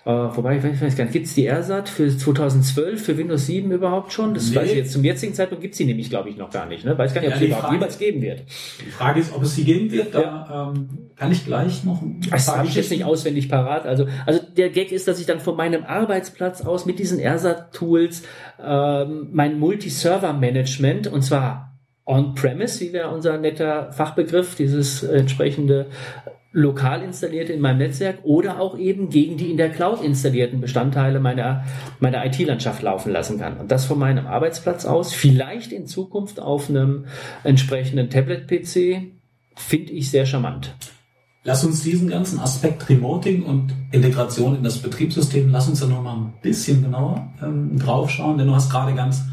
[0.09, 3.71] äh, wobei, ich weiß gar nicht, gibt es die AirSat für 2012 für Windows 7
[3.71, 4.33] überhaupt schon?
[4.33, 4.55] Das nee.
[4.55, 4.91] weiß ich jetzt.
[4.91, 6.83] Zum jetzigen Zeitpunkt gibt es sie nämlich, glaube ich, noch gar nicht.
[6.83, 6.97] Ne?
[6.97, 8.41] Weiß gar nicht, ob ja, sie überhaupt jemals geben wird.
[8.83, 10.15] Die Frage ist, ob es sie geben wird.
[10.15, 10.73] Da ja.
[10.75, 13.85] ähm, kann ich gleich noch ein Das habe ich jetzt nicht auswendig parat.
[13.85, 18.23] Also, also der Gag ist, dass ich dann von meinem Arbeitsplatz aus mit diesen AirSat-Tools
[18.65, 25.85] ähm, mein Multi-Server-Management und zwar On-Premise, wie wäre unser netter Fachbegriff, dieses entsprechende
[26.51, 31.19] lokal installierte in meinem Netzwerk oder auch eben gegen die in der Cloud installierten Bestandteile
[31.19, 31.63] meiner,
[31.99, 33.57] meiner IT-Landschaft laufen lassen kann.
[33.57, 37.05] Und das von meinem Arbeitsplatz aus, vielleicht in Zukunft auf einem
[37.43, 39.11] entsprechenden Tablet-PC,
[39.55, 40.73] finde ich sehr charmant.
[41.43, 46.01] Lass uns diesen ganzen Aspekt Remoting und Integration in das Betriebssystem, lass uns da noch
[46.01, 49.23] mal ein bisschen genauer ähm, drauf schauen, denn du hast gerade ganz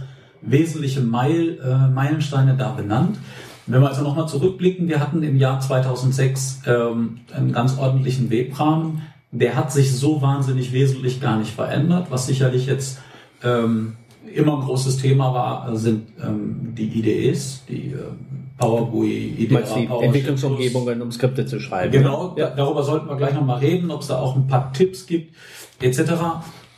[0.40, 3.18] wesentliche Meil, äh, Meilensteine da benannt.
[3.66, 9.02] Wenn wir also nochmal zurückblicken, wir hatten im Jahr 2006 ähm, einen ganz ordentlichen Webrahmen.
[9.32, 13.00] Der hat sich so wahnsinnig wesentlich gar nicht verändert, was sicherlich jetzt
[13.42, 13.96] ähm,
[14.32, 17.98] immer ein großes Thema war, sind ähm, die IDEs, die äh,
[18.58, 21.92] Power GUI, IDEA, die Power Entwicklungsumgebungen, um Skripte zu schreiben.
[21.92, 22.50] Genau, ja.
[22.50, 25.34] darüber sollten wir gleich nochmal reden, ob es da auch ein paar Tipps gibt,
[25.80, 26.00] etc.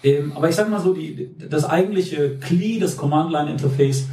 [0.03, 4.09] Ähm, aber ich sage mal so, die, das eigentliche CLI, das Command-Line-Interface,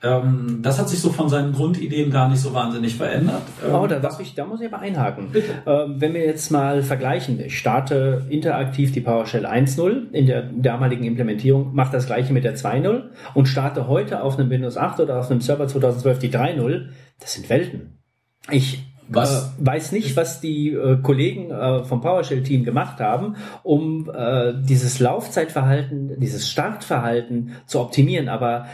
[0.00, 3.42] ähm, das hat sich so von seinen Grundideen gar nicht so wahnsinnig verändert.
[3.66, 5.28] Ähm, oh, da, darf ich, da muss ich aber einhaken.
[5.66, 11.02] Ähm, wenn wir jetzt mal vergleichen, ich starte interaktiv die PowerShell 1.0 in der damaligen
[11.04, 15.18] Implementierung, mache das gleiche mit der 2.0 und starte heute auf einem Windows 8 oder
[15.18, 16.86] auf einem Server 2012 die 3.0,
[17.18, 17.98] das sind Welten.
[18.50, 19.54] Ich was?
[19.58, 25.00] Äh, weiß nicht, was die äh, Kollegen äh, vom PowerShell-Team gemacht haben, um äh, dieses
[25.00, 28.28] Laufzeitverhalten, dieses Startverhalten zu optimieren.
[28.28, 28.66] Aber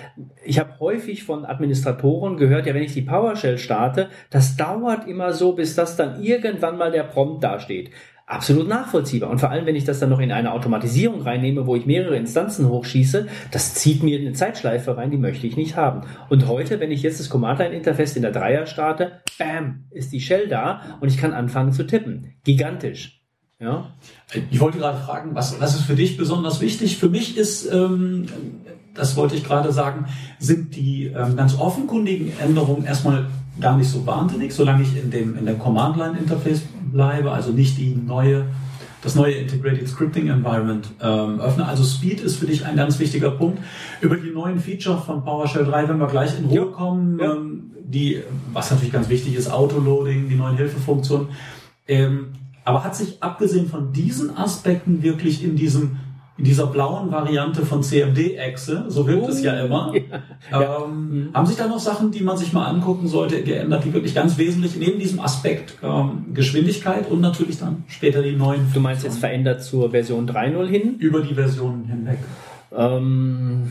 [0.44, 5.32] ich habe häufig von Administratoren gehört, ja, wenn ich die PowerShell starte, das dauert immer
[5.32, 7.90] so, bis das dann irgendwann mal der Prompt dasteht
[8.26, 9.30] absolut nachvollziehbar.
[9.30, 12.16] Und vor allem, wenn ich das dann noch in eine Automatisierung reinnehme, wo ich mehrere
[12.16, 16.02] Instanzen hochschieße, das zieht mir eine Zeitschleife rein, die möchte ich nicht haben.
[16.30, 20.48] Und heute, wenn ich jetzt das Command-Line-Interface in der Dreier starte, bam, ist die Shell
[20.48, 22.34] da und ich kann anfangen zu tippen.
[22.44, 23.20] Gigantisch.
[23.60, 23.94] Ja.
[24.50, 26.98] Ich wollte gerade fragen, was, was ist für dich besonders wichtig?
[26.98, 28.26] Für mich ist, ähm,
[28.94, 30.06] das wollte ich gerade sagen,
[30.38, 33.26] sind die ähm, ganz offenkundigen Änderungen erstmal
[33.60, 36.62] gar nicht so wahnsinnig, solange ich in dem in der Command-Line-Interface
[36.92, 38.46] bleibe, also nicht die neue,
[39.02, 41.66] das neue Integrated Scripting Environment ähm, öffne.
[41.66, 43.58] Also Speed ist für dich ein ganz wichtiger Punkt.
[44.00, 47.32] Über die neuen Feature von PowerShell 3, wenn wir gleich in Ruhe kommen, ja.
[47.32, 51.28] Ähm, die, was natürlich ganz wichtig ist, Autoloading, die neuen Hilfefunktionen.
[51.86, 52.28] Ähm,
[52.64, 55.96] aber hat sich abgesehen von diesen Aspekten wirklich in diesem
[56.36, 59.92] in dieser blauen Variante von CMD-Echse, so wirkt oh, es ja oh, immer.
[60.50, 60.84] Ja.
[60.84, 61.30] Ähm, mhm.
[61.32, 64.36] Haben sich da noch Sachen, die man sich mal angucken sollte, geändert, die wirklich ganz
[64.36, 68.70] wesentlich neben diesem Aspekt ähm, Geschwindigkeit und natürlich dann später die neuen.
[68.74, 70.96] Du meinst jetzt verändert zur Version 3.0 hin?
[70.98, 72.18] Über die Versionen hinweg.
[72.76, 73.70] Ähm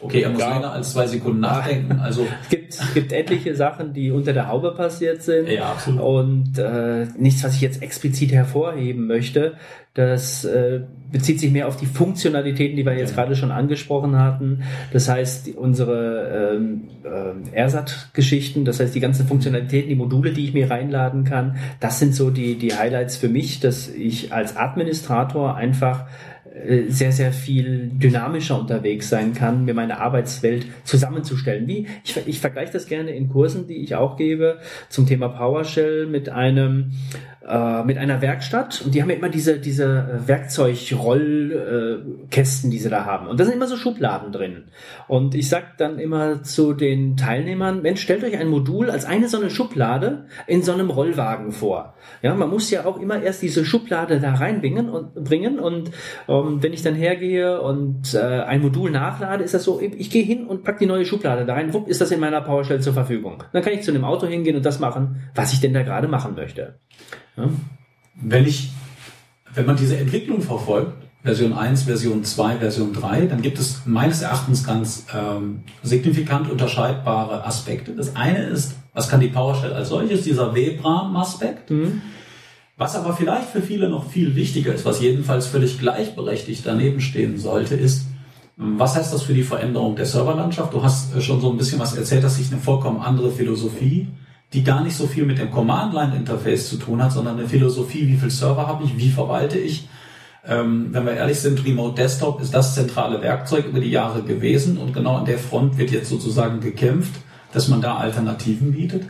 [0.00, 0.54] Okay, er muss ja.
[0.54, 2.00] länger als zwei Sekunden nachdenken.
[2.06, 5.48] Also es gibt, es gibt etliche Sachen, die unter der Haube passiert sind.
[5.48, 6.00] Ja, absolut.
[6.00, 9.54] Und äh, nichts, was ich jetzt explizit hervorheben möchte.
[9.94, 13.22] Das äh, bezieht sich mehr auf die Funktionalitäten, die wir jetzt ja.
[13.22, 14.62] gerade schon angesprochen hatten.
[14.92, 20.52] Das heißt, unsere ähm, äh, Ersat-Geschichten, das heißt die ganzen Funktionalitäten, die Module, die ich
[20.52, 25.56] mir reinladen kann, das sind so die, die Highlights für mich, dass ich als Administrator
[25.56, 26.04] einfach
[26.88, 31.66] sehr, sehr viel dynamischer unterwegs sein kann, mir meine Arbeitswelt zusammenzustellen.
[31.66, 36.06] Wie, ich, ich vergleiche das gerne in Kursen, die ich auch gebe, zum Thema PowerShell
[36.06, 36.92] mit einem
[37.46, 43.04] äh, mit einer Werkstatt und die haben ja immer diese, diese Werkzeugrollkästen, die sie da
[43.04, 43.28] haben.
[43.28, 44.64] Und da sind immer so Schubladen drin.
[45.06, 49.28] Und ich sag dann immer zu den Teilnehmern, Mensch, stellt euch ein Modul als eine
[49.28, 51.94] so eine Schublade in so einem Rollwagen vor.
[52.26, 55.60] Ja, man muss ja auch immer erst diese Schublade da reinbringen und bringen.
[55.60, 55.92] Und
[56.26, 60.24] ähm, wenn ich dann hergehe und äh, ein Modul nachlade, ist das so, ich gehe
[60.24, 62.94] hin und pack die neue Schublade da rein, wupp, ist das in meiner PowerShell zur
[62.94, 63.44] Verfügung.
[63.52, 66.08] Dann kann ich zu einem Auto hingehen und das machen, was ich denn da gerade
[66.08, 66.80] machen möchte.
[67.36, 67.48] Ja?
[68.20, 68.72] Wenn ich,
[69.54, 74.22] wenn man diese Entwicklung verfolgt, Version 1, Version 2, Version 3, dann gibt es meines
[74.22, 77.92] Erachtens ganz ähm, signifikant unterscheidbare Aspekte.
[77.92, 81.70] Das eine ist, was kann die PowerShell als solches, dieser Webram-Aspekt.
[81.70, 82.00] Mhm.
[82.78, 87.38] Was aber vielleicht für viele noch viel wichtiger ist, was jedenfalls völlig gleichberechtigt daneben stehen
[87.38, 88.06] sollte, ist,
[88.56, 90.72] was heißt das für die Veränderung der Serverlandschaft?
[90.72, 94.08] Du hast schon so ein bisschen was erzählt, dass sich eine vollkommen andere Philosophie
[94.52, 98.16] die gar nicht so viel mit dem Command-Line-Interface zu tun hat, sondern eine Philosophie, wie
[98.16, 99.88] viel Server habe ich, wie verwalte ich.
[100.48, 104.78] Ähm, wenn wir ehrlich sind, Remote Desktop ist das zentrale Werkzeug über die Jahre gewesen
[104.78, 107.14] und genau an der Front wird jetzt sozusagen gekämpft,
[107.52, 109.04] dass man da Alternativen bietet.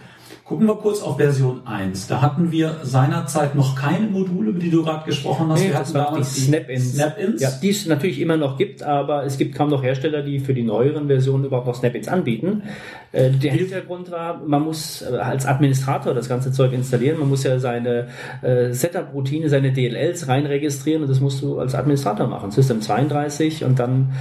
[0.46, 2.06] Gucken wir kurz auf Version 1.
[2.06, 5.60] Da hatten wir seinerzeit noch keine Module, über die du gerade gesprochen hast.
[5.60, 6.94] Nee, wir hatten damals die Snap-ins.
[6.94, 7.42] Snap-ins.
[7.42, 10.54] Ja, die es natürlich immer noch gibt, aber es gibt kaum noch Hersteller, die für
[10.54, 12.62] die neueren Versionen überhaupt noch Snap-ins anbieten.
[13.10, 17.18] Äh, der Hintergrund war, man muss äh, als Administrator das ganze Zeug installieren.
[17.18, 18.06] Man muss ja seine
[18.42, 22.52] äh, Setup-Routine, seine DLLs reinregistrieren und das musst du als Administrator machen.
[22.52, 24.12] System 32 und dann,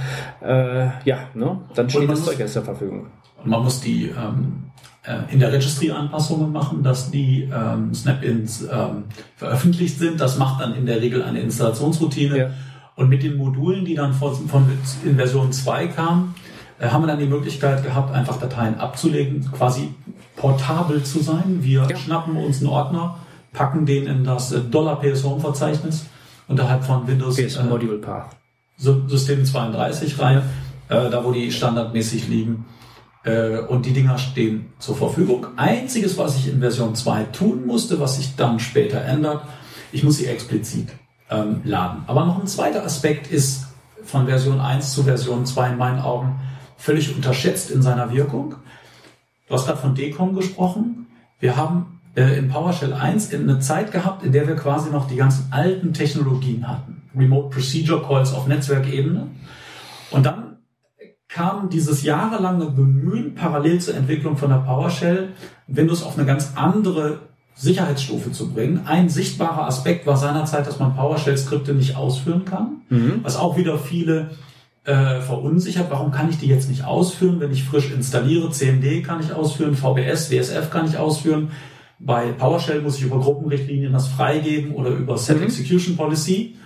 [0.42, 3.06] äh, ja, ne, dann steht das Zeug erst zur Verfügung.
[3.44, 4.65] Und man muss die ähm, äh,
[5.30, 9.04] in der Registry Anpassungen machen, dass die ähm, Snap-ins ähm,
[9.36, 10.20] veröffentlicht sind.
[10.20, 12.38] Das macht dann in der Regel eine Installationsroutine.
[12.38, 12.50] Ja.
[12.96, 14.66] Und mit den Modulen, die dann von, von
[15.04, 16.34] in Version 2 kamen,
[16.80, 19.94] äh, haben wir dann die Möglichkeit gehabt, einfach Dateien abzulegen, quasi
[20.34, 21.58] portabel zu sein.
[21.60, 21.96] Wir ja.
[21.96, 23.18] schnappen uns einen Ordner,
[23.52, 26.06] packen den in das äh, $PS Home Verzeichnis
[26.48, 28.36] unterhalb von Windows PS äh, Module Path.
[28.76, 30.42] System 32 rein,
[30.88, 32.64] äh, da wo die standardmäßig liegen
[33.68, 35.46] und die Dinger stehen zur Verfügung.
[35.56, 39.42] Einziges, was ich in Version 2 tun musste, was sich dann später ändert,
[39.92, 40.90] ich muss sie explizit
[41.30, 42.04] ähm, laden.
[42.06, 43.66] Aber noch ein zweiter Aspekt ist
[44.04, 46.38] von Version 1 zu Version 2 in meinen Augen
[46.76, 48.54] völlig unterschätzt in seiner Wirkung.
[49.48, 51.06] Du hast gerade von DECOM gesprochen.
[51.40, 55.16] Wir haben äh, in PowerShell 1 eine Zeit gehabt, in der wir quasi noch die
[55.16, 57.02] ganzen alten Technologien hatten.
[57.16, 59.28] Remote Procedure Calls auf Netzwerkebene.
[60.10, 60.45] Und dann
[61.36, 65.28] kam dieses jahrelange Bemühen parallel zur Entwicklung von der PowerShell,
[65.66, 67.18] Windows auf eine ganz andere
[67.54, 68.86] Sicherheitsstufe zu bringen.
[68.86, 73.20] Ein sichtbarer Aspekt war seinerzeit, dass man PowerShell-Skripte nicht ausführen kann, mhm.
[73.22, 74.30] was auch wieder viele
[74.84, 75.88] äh, verunsichert.
[75.90, 78.50] Warum kann ich die jetzt nicht ausführen, wenn ich frisch installiere?
[78.50, 81.50] CMD kann ich ausführen, VBS, WSF kann ich ausführen.
[81.98, 85.44] Bei PowerShell muss ich über Gruppenrichtlinien das freigeben oder über Set mhm.
[85.44, 86.56] Execution Policy.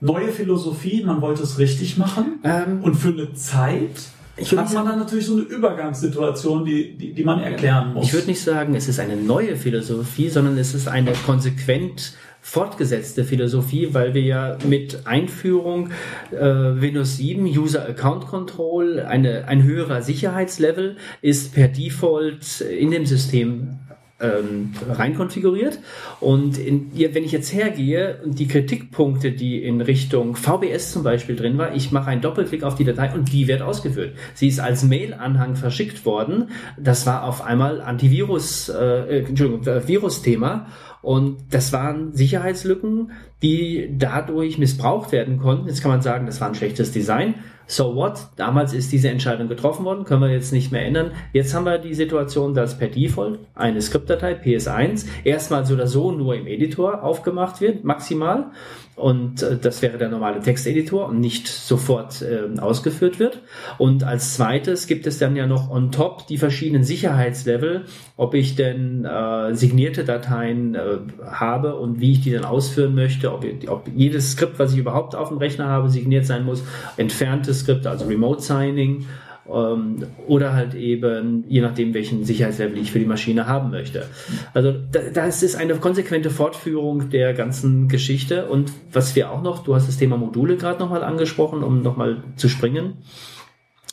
[0.00, 2.40] Neue Philosophie, man wollte es richtig machen.
[2.44, 7.24] Ähm, und für eine Zeit hat man dann natürlich so eine Übergangssituation, die, die, die
[7.24, 8.06] man erklären muss.
[8.06, 13.24] Ich würde nicht sagen, es ist eine neue Philosophie, sondern es ist eine konsequent fortgesetzte
[13.24, 15.90] Philosophie, weil wir ja mit Einführung
[16.30, 23.04] äh, Windows 7 User Account Control eine, ein höherer Sicherheitslevel ist per Default in dem
[23.04, 23.78] System
[24.18, 25.78] ähm, rein konfiguriert.
[26.20, 31.36] Und in, wenn ich jetzt hergehe und die Kritikpunkte, die in Richtung VBS zum Beispiel
[31.36, 34.16] drin war, ich mache einen Doppelklick auf die Datei und die wird ausgeführt.
[34.34, 36.50] Sie ist als Mail-Anhang verschickt worden.
[36.78, 40.66] Das war auf einmal Antivirus, äh, Entschuldigung, äh, Virus-Thema.
[41.02, 45.68] Und das waren Sicherheitslücken, die dadurch missbraucht werden konnten.
[45.68, 47.34] Jetzt kann man sagen, das war ein schlechtes Design.
[47.66, 48.28] So what?
[48.36, 51.12] Damals ist diese Entscheidung getroffen worden, können wir jetzt nicht mehr ändern.
[51.32, 56.12] Jetzt haben wir die Situation, dass per Default eine Skriptdatei PS1 erstmal so oder so
[56.12, 58.52] nur im Editor aufgemacht wird, maximal
[58.96, 63.42] und äh, das wäre der normale Texteditor und nicht sofort äh, ausgeführt wird.
[63.76, 67.84] Und als zweites gibt es dann ja noch on top die verschiedenen Sicherheitslevel,
[68.16, 73.32] ob ich denn äh, signierte Dateien äh, habe und wie ich die dann ausführen möchte,
[73.32, 76.64] ob, ob jedes Skript, was ich überhaupt auf dem Rechner habe, signiert sein muss,
[76.96, 79.06] entfernte Skripte, also Remote Signing
[79.52, 84.06] ähm, oder halt eben, je nachdem, welchen Sicherheitslevel ich für die Maschine haben möchte.
[84.54, 84.74] Also
[85.12, 88.46] das ist eine konsequente Fortführung der ganzen Geschichte.
[88.46, 92.22] Und was wir auch noch, du hast das Thema Module gerade nochmal angesprochen, um nochmal
[92.36, 92.98] zu springen.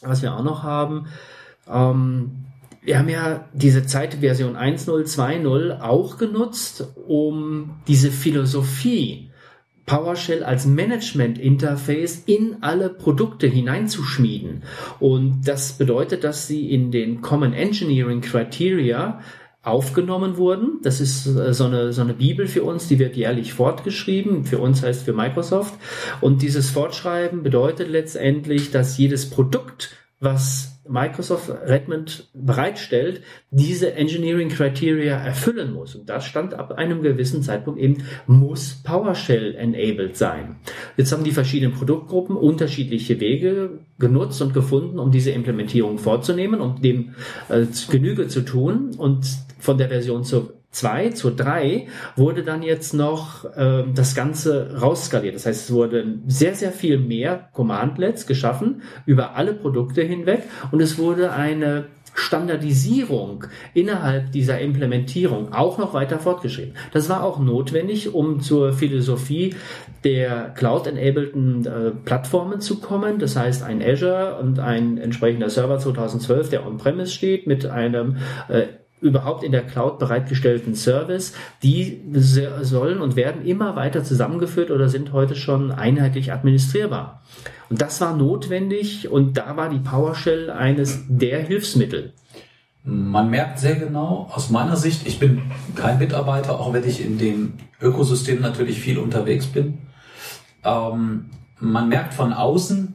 [0.01, 1.07] Was wir auch noch haben,
[1.71, 2.31] ähm,
[2.81, 9.31] wir haben ja diese Zeit Version 1.0, 2.0 auch genutzt, um diese Philosophie
[9.85, 14.63] PowerShell als Management-Interface in alle Produkte hineinzuschmieden.
[14.99, 19.19] Und das bedeutet, dass sie in den Common Engineering Criteria
[19.63, 20.79] aufgenommen wurden.
[20.83, 24.43] Das ist äh, so eine, so eine Bibel für uns, die wird jährlich fortgeschrieben.
[24.45, 25.73] Für uns heißt für Microsoft.
[26.21, 35.15] Und dieses Fortschreiben bedeutet letztendlich, dass jedes Produkt, was Microsoft Redmond bereitstellt, diese Engineering Criteria
[35.15, 35.95] erfüllen muss.
[35.95, 40.57] Und das stand ab einem gewissen Zeitpunkt eben, muss PowerShell enabled sein.
[40.97, 46.81] Jetzt haben die verschiedenen Produktgruppen unterschiedliche Wege genutzt und gefunden, um diese Implementierung vorzunehmen, um
[46.81, 47.15] dem
[47.49, 48.91] äh, Genüge zu tun.
[48.97, 49.25] Und
[49.59, 55.35] von der Version zur 2 zur 3 wurde dann jetzt noch äh, das Ganze rausskaliert.
[55.35, 60.81] Das heißt, es wurde sehr, sehr viel mehr Commandlets geschaffen über alle Produkte hinweg und
[60.81, 66.75] es wurde eine Standardisierung innerhalb dieser Implementierung auch noch weiter fortgeschrieben.
[66.91, 69.55] Das war auch notwendig, um zur Philosophie
[70.03, 73.19] der Cloud-enableden äh, Plattformen zu kommen.
[73.19, 78.63] Das heißt, ein Azure und ein entsprechender Server 2012, der on-premise steht, mit einem äh,
[79.03, 82.01] überhaupt in der Cloud bereitgestellten Service, die
[82.61, 87.21] sollen und werden immer weiter zusammengeführt oder sind heute schon einheitlich administrierbar.
[87.69, 92.13] Und das war notwendig und da war die PowerShell eines der Hilfsmittel.
[92.85, 95.41] Man merkt sehr genau, aus meiner Sicht, ich bin
[95.75, 99.79] kein Mitarbeiter, auch wenn ich in dem Ökosystem natürlich viel unterwegs bin.
[100.65, 102.93] Ähm, man merkt von außen,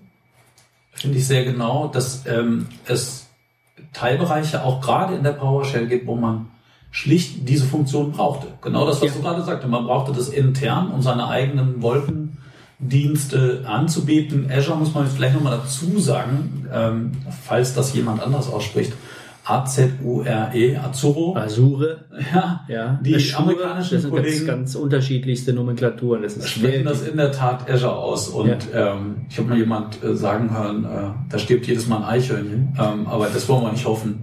[0.93, 3.28] finde ich sehr genau, dass ähm, es
[3.93, 6.49] Teilbereiche auch gerade in der PowerShell gibt, wo man
[6.91, 8.49] schlicht diese Funktion brauchte.
[8.62, 9.14] Genau das, was ja.
[9.14, 9.68] du gerade sagte.
[9.68, 14.51] Man brauchte das intern, um seine eigenen Wolkendienste anzubieten.
[14.51, 17.12] Azure muss man vielleicht nochmal dazu sagen, ähm,
[17.45, 18.93] falls das jemand anders ausspricht.
[19.49, 21.34] A-Z-U-R-E, Azuro.
[21.34, 22.05] Azure.
[22.34, 23.01] Ja, ja.
[23.03, 24.46] Die Azure, amerikanischen das sind Kollegen.
[24.46, 26.22] Ganz, ganz unterschiedlichste Nomenklaturen.
[26.22, 28.28] Das ist sprechen das in der Tat Azure aus.
[28.28, 28.92] Und ja.
[28.92, 32.76] ähm, ich habe mal jemand äh, sagen hören, äh, da stirbt jedes Mal ein Eichhörnchen.
[32.78, 34.22] Ähm, aber das wollen wir nicht hoffen.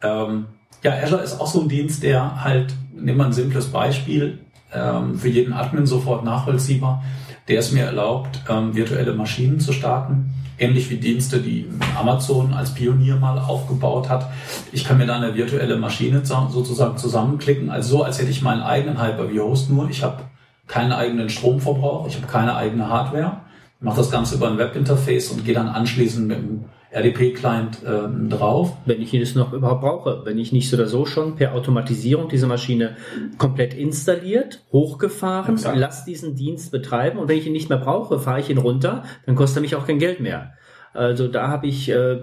[0.00, 0.46] Ähm,
[0.84, 4.38] ja, Azure ist auch so ein Dienst, der halt, nehmen wir ein simples Beispiel,
[4.72, 7.02] ähm, für jeden Admin sofort nachvollziehbar,
[7.48, 12.74] der es mir erlaubt, ähm, virtuelle Maschinen zu starten ähnlich wie Dienste, die Amazon als
[12.74, 14.30] Pionier mal aufgebaut hat.
[14.72, 18.62] Ich kann mir da eine virtuelle Maschine sozusagen zusammenklicken, also so, als hätte ich meinen
[18.62, 20.24] eigenen Hyper-V-Host, nur ich habe
[20.66, 23.40] keinen eigenen Stromverbrauch, ich habe keine eigene Hardware.
[23.80, 26.64] mache das Ganze über ein Webinterface und gehe dann anschließend mit dem
[26.94, 28.76] RDP-Client ähm, drauf.
[28.86, 32.28] Wenn ich es noch überhaupt brauche, wenn ich nicht so oder so schon per Automatisierung
[32.28, 32.96] diese Maschine
[33.38, 35.76] komplett installiert, hochgefahren, Exakt.
[35.76, 39.04] lass diesen Dienst betreiben und wenn ich ihn nicht mehr brauche, fahre ich ihn runter,
[39.26, 40.54] dann kostet er mich auch kein Geld mehr.
[40.92, 42.20] Also da habe ich äh,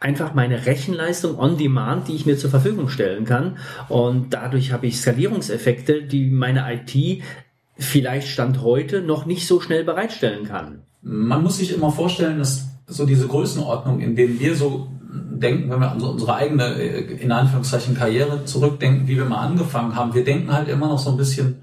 [0.00, 3.58] einfach meine Rechenleistung on demand, die ich mir zur Verfügung stellen kann.
[3.88, 7.22] Und dadurch habe ich Skalierungseffekte, die meine IT
[7.76, 10.82] vielleicht Stand heute noch nicht so schnell bereitstellen kann.
[11.02, 15.80] Man muss sich immer vorstellen, dass so diese Größenordnung, in denen wir so denken, wenn
[15.80, 20.14] wir an so unsere eigene, äh, in Anführungszeichen, Karriere zurückdenken, wie wir mal angefangen haben,
[20.14, 21.56] wir denken halt immer noch so ein bisschen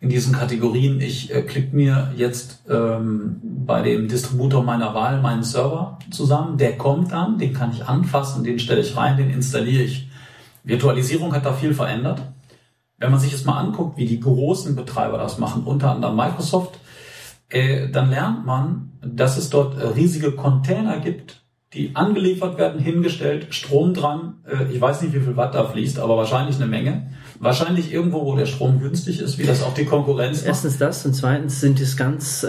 [0.00, 5.44] in diesen Kategorien, ich äh, klicke mir jetzt ähm, bei dem Distributor meiner Wahl meinen
[5.44, 9.84] Server zusammen, der kommt dann, den kann ich anfassen, den stelle ich rein, den installiere
[9.84, 10.08] ich.
[10.64, 12.20] Virtualisierung hat da viel verändert.
[12.98, 16.78] Wenn man sich jetzt mal anguckt, wie die großen Betreiber das machen, unter anderem Microsoft,
[17.52, 21.42] äh, dann lernt man, dass es dort äh, riesige Container gibt,
[21.74, 24.36] die angeliefert werden, hingestellt, Strom dran.
[24.46, 27.10] Äh, ich weiß nicht, wie viel Watt da fließt, aber wahrscheinlich eine Menge.
[27.40, 30.46] Wahrscheinlich irgendwo, wo der Strom günstig ist, wie das auch die Konkurrenz macht.
[30.46, 32.46] Erstens das und zweitens sind es ganz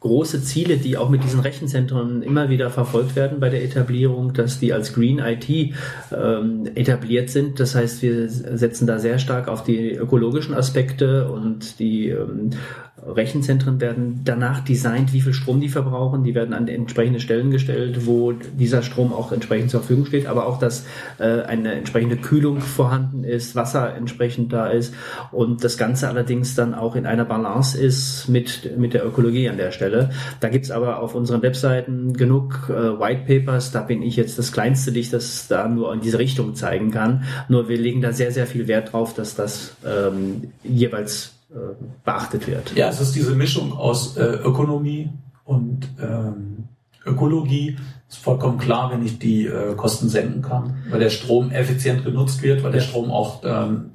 [0.00, 4.58] große Ziele, die auch mit diesen Rechenzentren immer wieder verfolgt werden bei der Etablierung, dass
[4.58, 7.58] die als Green IT ähm, etabliert sind.
[7.58, 12.50] Das heißt, wir setzen da sehr stark auf die ökologischen Aspekte und die ähm,
[13.06, 16.24] Rechenzentren werden danach designt, wie viel Strom die verbrauchen.
[16.24, 20.46] Die werden an entsprechende Stellen gestellt, wo dieser Strom auch entsprechend zur Verfügung steht, aber
[20.46, 20.84] auch, dass
[21.18, 24.94] äh, eine entsprechende Kühlung vorhanden ist, Wasser entsprechend da ist
[25.32, 29.56] und das Ganze allerdings dann auch in einer Balance ist mit, mit der Ökologie an
[29.56, 30.10] der Stelle.
[30.40, 33.70] Da gibt's aber auf unseren Webseiten genug äh, White Papers.
[33.70, 37.24] Da bin ich jetzt das kleinste Licht, das da nur in diese Richtung zeigen kann.
[37.48, 41.37] Nur wir legen da sehr, sehr viel Wert drauf, dass das ähm, jeweils
[42.04, 42.74] beachtet wird.
[42.76, 45.10] Ja, es ist diese Mischung aus äh, Ökonomie
[45.44, 46.68] und ähm,
[47.06, 47.76] Ökologie.
[48.08, 52.42] Ist vollkommen klar, wenn ich die äh, Kosten senken kann, weil der Strom effizient genutzt
[52.42, 53.90] wird, weil der Strom auch ähm,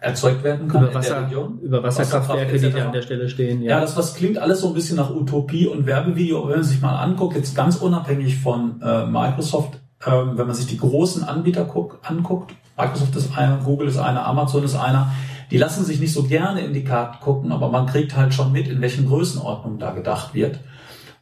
[0.00, 1.58] erzeugt werden kann über Wasser, in der Region.
[1.60, 3.62] Über Wasserkraftwerke, die da an der Stelle stehen.
[3.62, 3.72] Ja.
[3.72, 6.48] ja, das was klingt alles so ein bisschen nach Utopie und Werbevideo.
[6.48, 10.66] Wenn man sich mal anguckt, jetzt ganz unabhängig von äh, Microsoft, ähm, wenn man sich
[10.66, 15.12] die großen Anbieter guck, anguckt, Microsoft ist einer, Google ist einer, Amazon ist einer,
[15.52, 18.52] die lassen sich nicht so gerne in die Karten gucken, aber man kriegt halt schon
[18.52, 20.58] mit, in welchen Größenordnungen da gedacht wird.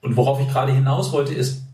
[0.02, 1.64] Und worauf ich gerade hinaus wollte, ist,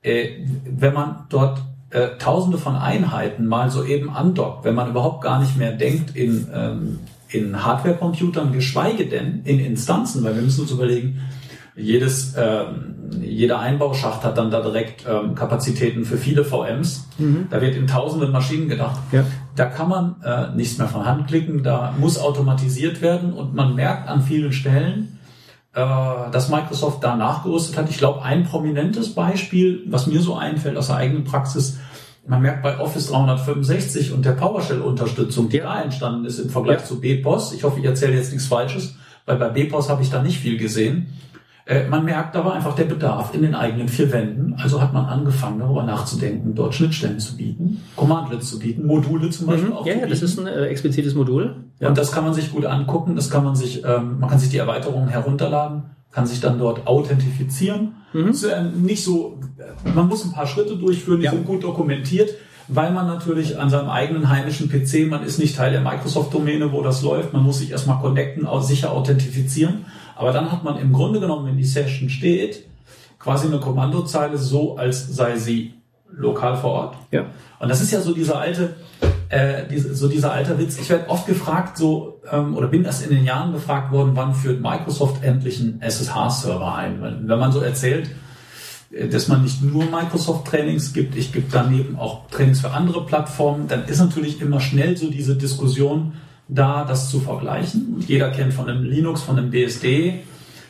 [0.00, 0.28] äh,
[0.64, 1.60] wenn man dort
[1.90, 6.14] äh, tausende von Einheiten mal so eben andockt, wenn man überhaupt gar nicht mehr denkt
[6.14, 7.00] in, ähm,
[7.30, 11.20] in Hardware-Computern, geschweige denn in Instanzen, weil wir müssen uns überlegen,
[11.76, 17.08] jedes, ähm, jeder Einbauschacht hat dann da direkt ähm, Kapazitäten für viele VMs.
[17.18, 17.48] Mhm.
[17.50, 19.00] Da wird in tausenden Maschinen gedacht.
[19.12, 19.24] Ja.
[19.56, 23.74] Da kann man äh, nichts mehr von Hand klicken, da muss automatisiert werden und man
[23.74, 25.18] merkt an vielen Stellen,
[25.74, 25.80] äh,
[26.30, 27.90] dass Microsoft da nachgerüstet hat.
[27.90, 31.78] Ich glaube, ein prominentes Beispiel, was mir so einfällt aus der eigenen Praxis,
[32.26, 36.84] man merkt bei Office 365 und der PowerShell-Unterstützung, die da entstanden ist im Vergleich ja.
[36.84, 37.52] zu BPOS.
[37.52, 38.94] Ich hoffe, ich erzähle jetzt nichts Falsches,
[39.26, 41.08] weil bei BPOS habe ich da nicht viel gesehen.
[41.66, 44.54] Äh, man merkt aber einfach der Bedarf in den eigenen vier Wänden.
[44.58, 49.46] Also hat man angefangen, darüber nachzudenken, dort Schnittstellen zu bieten, Commandlets zu bieten, Module zum
[49.46, 49.76] Beispiel mhm.
[49.76, 49.86] auch.
[49.86, 51.64] Ja, ja das ist ein äh, explizites Modul.
[51.80, 51.88] Ja.
[51.88, 53.16] Und das kann man sich gut angucken.
[53.16, 56.86] Das kann man sich, ähm, man kann sich die Erweiterungen herunterladen, kann sich dann dort
[56.86, 57.94] authentifizieren.
[58.12, 58.28] Mhm.
[58.28, 59.40] Ist, äh, nicht so,
[59.94, 61.30] man muss ein paar Schritte durchführen, die ja.
[61.30, 62.30] sind gut dokumentiert
[62.68, 66.82] weil man natürlich an seinem eigenen heimischen PC, man ist nicht Teil der Microsoft-Domäne, wo
[66.82, 69.84] das läuft, man muss sich erstmal connecten, sicher authentifizieren
[70.16, 72.64] aber dann hat man im Grunde genommen, wenn die Session steht,
[73.18, 75.74] quasi eine Kommandozeile so, als sei sie
[76.16, 76.96] lokal vor Ort.
[77.10, 77.26] Ja.
[77.58, 78.74] Und das ist ja so dieser alte,
[79.28, 80.78] äh, diese, so dieser alte Witz.
[80.78, 84.34] Ich werde oft gefragt, so ähm, oder bin erst in den Jahren gefragt worden, wann
[84.34, 87.02] führt Microsoft endlich einen SSH-Server ein?
[87.02, 88.10] Wenn, wenn man so erzählt,
[88.92, 93.68] äh, dass man nicht nur Microsoft-Trainings gibt, ich gebe daneben auch Trainings für andere Plattformen,
[93.68, 96.14] dann ist natürlich immer schnell so diese Diskussion,
[96.48, 98.04] da, das zu vergleichen.
[98.06, 100.20] Jeder kennt von einem Linux, von einem BSD.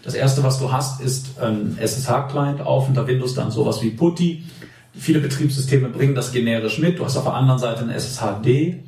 [0.02, 4.44] Das erste, was du hast, ist ein SSH-Client auf unter Windows dann sowas wie PuTTY.
[4.92, 6.98] Viele Betriebssysteme bringen das generisch mit.
[6.98, 8.82] Du hast auf der anderen Seite ein SSHD,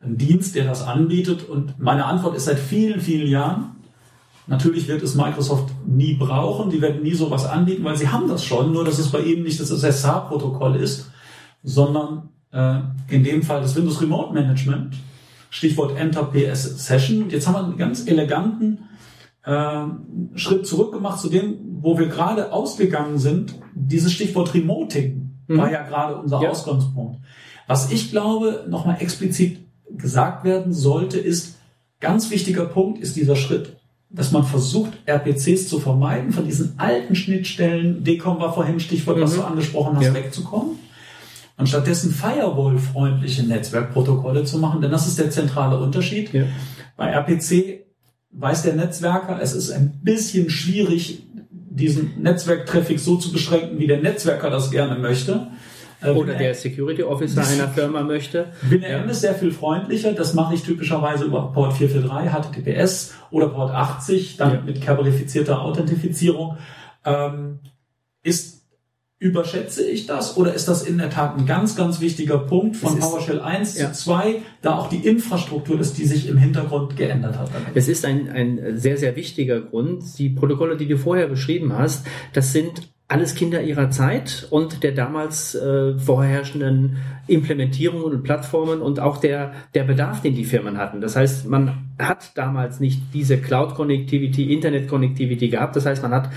[0.00, 1.48] einen Dienst, der das anbietet.
[1.48, 3.76] Und meine Antwort ist seit vielen, vielen Jahren,
[4.46, 6.70] natürlich wird es Microsoft nie brauchen.
[6.70, 8.72] Die werden nie sowas anbieten, weil sie haben das schon.
[8.72, 11.10] Nur, dass es bei ihnen nicht das SSH-Protokoll ist,
[11.62, 14.94] sondern äh, in dem Fall das Windows Remote Management
[15.54, 17.22] Stichwort Enter PS Session.
[17.22, 18.88] Und jetzt haben wir einen ganz eleganten
[19.44, 19.84] äh,
[20.34, 23.54] Schritt zurück gemacht zu dem, wo wir gerade ausgegangen sind.
[23.72, 25.58] Dieses Stichwort Remoting mhm.
[25.58, 26.50] war ja gerade unser ja.
[26.50, 27.20] Ausgangspunkt.
[27.68, 31.56] Was ich glaube, nochmal explizit gesagt werden sollte, ist,
[32.00, 33.76] ganz wichtiger Punkt ist dieser Schritt
[34.10, 39.22] dass man versucht, RPCs zu vermeiden, von diesen alten Schnittstellen, DECOM war vorhin Stichwort, mhm.
[39.22, 40.14] was du angesprochen hast, ja.
[40.14, 40.78] wegzukommen
[41.56, 46.32] und stattdessen Firewall-freundliche Netzwerkprotokolle zu machen, denn das ist der zentrale Unterschied.
[46.32, 46.44] Ja.
[46.96, 47.84] Bei RPC
[48.32, 54.00] weiß der Netzwerker, es ist ein bisschen schwierig, diesen Netzwerktraffic so zu beschränken, wie der
[54.00, 55.48] Netzwerker das gerne möchte.
[56.00, 58.46] Äh, Oder der Security Officer einer Firma möchte.
[58.62, 59.10] WinRM ja.
[59.10, 60.12] ist sehr viel freundlicher.
[60.12, 64.60] Das mache ich typischerweise über Port 443, HTTPS oder Port 80, dann ja.
[64.60, 66.58] mit kabelifizierter Authentifizierung.
[67.04, 67.60] Ähm,
[68.22, 68.53] ist
[69.24, 72.98] Überschätze ich das oder ist das in der Tat ein ganz, ganz wichtiger Punkt von
[72.98, 73.90] PowerShell 1 ja.
[73.90, 77.50] zu 2, da auch die Infrastruktur ist, die sich im Hintergrund geändert hat?
[77.74, 80.02] Es ist ein, ein sehr, sehr wichtiger Grund.
[80.18, 82.04] Die Protokolle, die du vorher beschrieben hast,
[82.34, 86.96] das sind alles Kinder ihrer Zeit und der damals äh, vorherrschenden
[87.26, 91.00] Implementierungen und Plattformen und auch der, der Bedarf, den die Firmen hatten.
[91.00, 95.76] Das heißt, man hat damals nicht diese Cloud-Connectivity, Internet-Connectivity gehabt.
[95.76, 96.30] Das heißt, man hat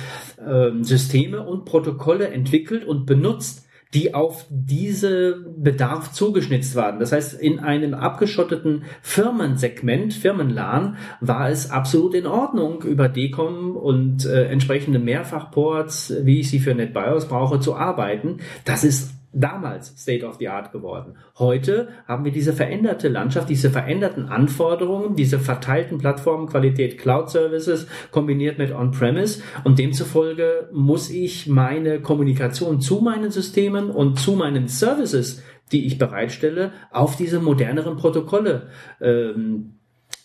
[0.45, 6.99] äh, Systeme und Protokolle entwickelt und benutzt, die auf diese Bedarf zugeschnitzt waren.
[6.99, 14.25] Das heißt, in einem abgeschotteten Firmensegment, Firmenlan, war es absolut in Ordnung, über DECOM und
[14.25, 18.37] äh, entsprechende Mehrfachports, wie ich sie für NetBIOS brauche, zu arbeiten.
[18.65, 21.15] Das ist damals State of the Art geworden.
[21.37, 28.57] Heute haben wir diese veränderte Landschaft, diese veränderten Anforderungen, diese verteilten Plattformenqualität Cloud Services kombiniert
[28.57, 35.43] mit On-Premise und demzufolge muss ich meine Kommunikation zu meinen Systemen und zu meinen Services,
[35.71, 38.69] die ich bereitstelle, auf diese moderneren Protokolle
[39.01, 39.73] ähm,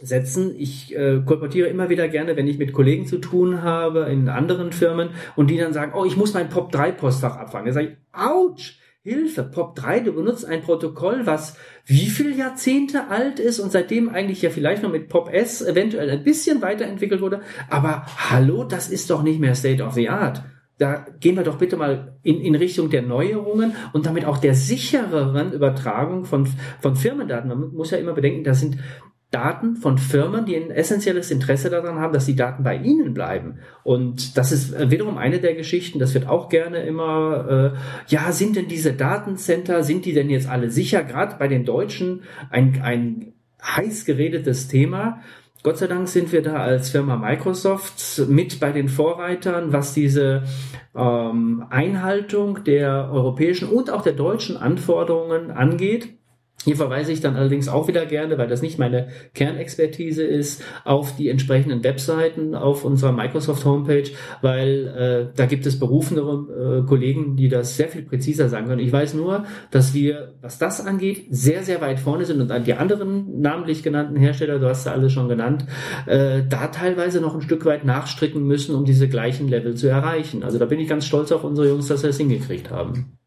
[0.00, 0.54] setzen.
[0.56, 4.72] Ich äh, kolportiere immer wieder gerne, wenn ich mit Kollegen zu tun habe in anderen
[4.72, 7.66] Firmen und die dann sagen, oh, ich muss mein POP3-Postfach abfangen.
[7.66, 8.81] Dann sage ich, ouch!
[9.05, 14.42] Hilfe, POP3, du benutzt ein Protokoll, was wie viel Jahrzehnte alt ist und seitdem eigentlich
[14.42, 17.40] ja vielleicht noch mit POP-S eventuell ein bisschen weiterentwickelt wurde.
[17.68, 20.44] Aber hallo, das ist doch nicht mehr State of the Art.
[20.78, 24.55] Da gehen wir doch bitte mal in, in Richtung der Neuerungen und damit auch der
[24.55, 26.46] sichereren Übertragung von,
[26.80, 27.48] von Firmendaten.
[27.48, 28.78] Man muss ja immer bedenken, da sind
[29.32, 33.58] Daten von Firmen, die ein essentielles Interesse daran haben, dass die Daten bei ihnen bleiben.
[33.82, 37.78] Und das ist äh, wiederum eine der Geschichten, das wird auch gerne immer, äh,
[38.08, 41.02] ja, sind denn diese Datencenter, sind die denn jetzt alle sicher?
[41.02, 45.20] Gerade bei den Deutschen ein, ein heiß geredetes Thema.
[45.62, 50.42] Gott sei Dank sind wir da als Firma Microsoft mit bei den Vorreitern, was diese
[50.94, 56.08] ähm, Einhaltung der europäischen und auch der deutschen Anforderungen angeht.
[56.64, 61.16] Hier verweise ich dann allerdings auch wieder gerne, weil das nicht meine Kernexpertise ist, auf
[61.16, 64.10] die entsprechenden Webseiten auf unserer Microsoft Homepage,
[64.42, 68.80] weil äh, da gibt es berufenere äh, Kollegen, die das sehr viel präziser sagen können.
[68.80, 72.64] Ich weiß nur, dass wir, was das angeht, sehr, sehr weit vorne sind und an
[72.64, 75.66] die anderen namentlich genannten Hersteller, du hast ja alle schon genannt,
[76.06, 80.44] äh, da teilweise noch ein Stück weit nachstricken müssen, um diese gleichen Level zu erreichen.
[80.44, 83.18] Also da bin ich ganz stolz auf unsere Jungs, dass sie es hingekriegt haben.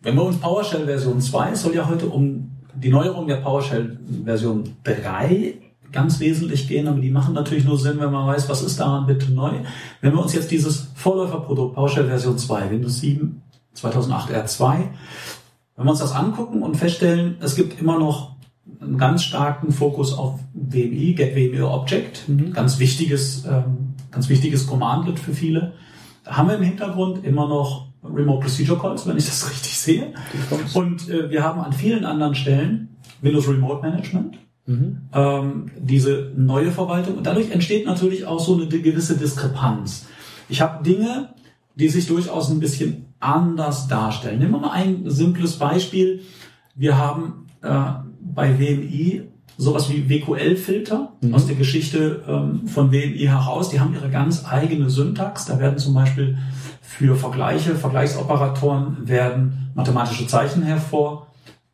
[0.00, 4.64] Wenn wir uns PowerShell Version 2 soll ja heute um die Neuerung der PowerShell Version
[4.84, 5.54] 3
[5.92, 9.06] ganz wesentlich gehen, aber die machen natürlich nur Sinn, wenn man weiß, was ist daran
[9.06, 9.52] bitte neu.
[10.00, 13.42] Wenn wir uns jetzt dieses Vorläuferprodukt PowerShell Version 2, Windows 7,
[13.74, 14.76] 2008 R2,
[15.76, 18.32] wenn wir uns das angucken und feststellen, es gibt immer noch
[18.80, 22.52] einen ganz starken Fokus auf WMI, Get WMI Object, mhm.
[22.52, 25.74] ganz wichtiges, ähm, ganz wichtiges Commandlet für viele.
[26.24, 30.12] Da haben wir im Hintergrund immer noch Remote Procedure Calls, wenn ich das richtig sehe.
[30.74, 35.02] Und äh, wir haben an vielen anderen Stellen Windows Remote Management, mhm.
[35.12, 37.16] ähm, diese neue Verwaltung.
[37.16, 40.06] Und dadurch entsteht natürlich auch so eine gewisse Diskrepanz.
[40.48, 41.34] Ich habe Dinge,
[41.76, 44.40] die sich durchaus ein bisschen anders darstellen.
[44.40, 46.22] Nehmen wir mal ein simples Beispiel.
[46.74, 49.22] Wir haben äh, bei WMI
[49.56, 51.34] sowas wie WQL-Filter mhm.
[51.34, 53.68] aus der Geschichte ähm, von WMI heraus.
[53.68, 55.46] Die haben ihre ganz eigene Syntax.
[55.46, 56.38] Da werden zum Beispiel
[56.98, 61.28] für Vergleiche, Vergleichsoperatoren werden mathematische Zeichen hervorgeholt.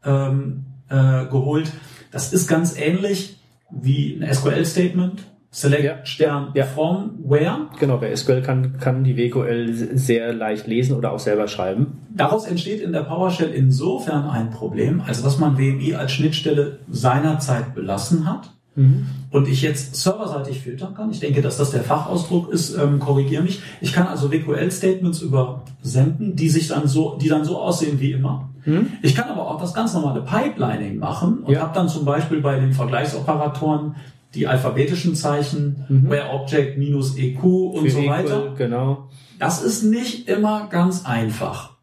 [0.04, 1.70] Ähm, äh, geholt.
[2.12, 3.38] das ist ganz ähnlich
[3.70, 5.24] wie ein SQL-Statement.
[5.50, 6.64] Select ja, Stern ja.
[6.64, 7.68] from where.
[7.80, 12.06] Genau, bei SQL kann, kann die WQL sehr leicht lesen oder auch selber schreiben.
[12.14, 17.74] Daraus entsteht in der PowerShell insofern ein Problem, als dass man WMI als Schnittstelle seinerzeit
[17.74, 19.06] belassen hat mhm.
[19.30, 21.10] und ich jetzt serverseitig filtern kann.
[21.10, 23.60] Ich denke, dass das der Fachausdruck ist, ähm, korrigiere mich.
[23.80, 28.48] Ich kann also WQL-Statements übersenden, die sich dann so, die dann so aussehen wie immer.
[28.64, 28.92] Mhm.
[29.02, 31.60] Ich kann aber auch das ganz normale Pipelining machen und ja.
[31.60, 33.96] habe dann zum Beispiel bei den Vergleichsoperatoren
[34.34, 36.10] die alphabetischen Zeichen, mhm.
[36.10, 38.44] where object minus eq und Für so weiter.
[38.44, 39.08] Equal, genau.
[39.38, 41.76] Das ist nicht immer ganz einfach.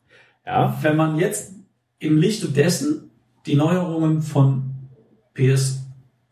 [0.45, 0.77] Ja.
[0.81, 1.53] Wenn man jetzt
[1.99, 3.09] im Lichte dessen
[3.45, 4.73] die Neuerungen von
[5.33, 5.84] PS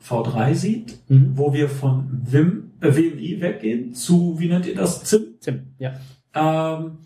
[0.07, 1.31] V3 sieht, mhm.
[1.35, 5.35] wo wir von Vim, äh, WMI weggehen zu, wie nennt ihr das, ZIM?
[5.39, 5.93] ZIM, ja.
[6.35, 6.97] Ähm,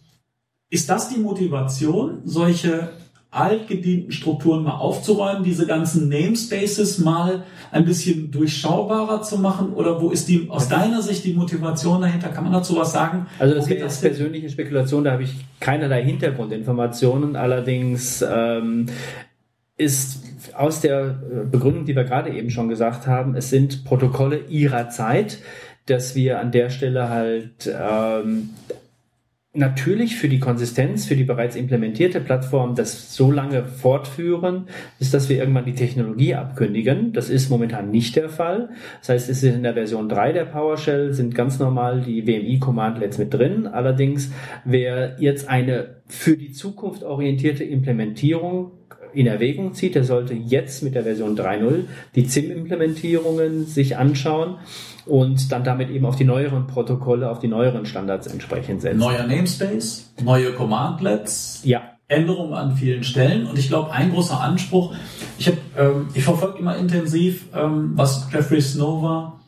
[0.69, 2.89] ist das die Motivation, solche
[3.29, 9.73] altgedienten Strukturen mal aufzuräumen, diese ganzen Namespaces mal ein bisschen durchschaubarer zu machen?
[9.73, 12.29] Oder wo ist die aus deiner Sicht die Motivation dahinter?
[12.29, 13.27] Kann man dazu was sagen?
[13.37, 17.35] Also das wäre jetzt persönliche Spekulation, da habe ich keinerlei Hintergrundinformationen.
[17.35, 18.87] Allerdings ähm,
[19.77, 20.23] ist
[20.55, 21.19] aus der
[21.51, 25.39] Begründung, die wir gerade eben schon gesagt haben, es sind Protokolle ihrer Zeit,
[25.85, 28.49] dass wir an der Stelle halt ähm,
[29.57, 34.67] natürlich für die Konsistenz, für die bereits implementierte Plattform das so lange fortführen,
[34.99, 37.13] bis dass wir irgendwann die Technologie abkündigen.
[37.13, 38.69] Das ist momentan nicht der Fall.
[38.99, 43.17] Das heißt, es ist in der Version 3 der PowerShell sind ganz normal die WMI-Commandlets
[43.17, 43.65] mit drin.
[43.65, 44.31] Allerdings,
[44.63, 48.71] wer jetzt eine für die Zukunft orientierte Implementierung
[49.13, 51.85] in Erwägung zieht, der sollte jetzt mit der Version 3.0
[52.15, 54.57] die ZIM-Implementierungen sich anschauen
[55.05, 58.99] und dann damit eben auf die neueren Protokolle, auf die neueren Standards entsprechend setzen.
[58.99, 61.61] Neuer Namespace, neue Commandlets.
[61.63, 61.81] Ja.
[62.09, 63.47] Änderungen an vielen Stellen.
[63.47, 64.95] Und ich glaube, ein großer Anspruch,
[65.37, 69.41] ich, hab, ähm, ich verfolge immer intensiv, ähm, was Jeffrey Snover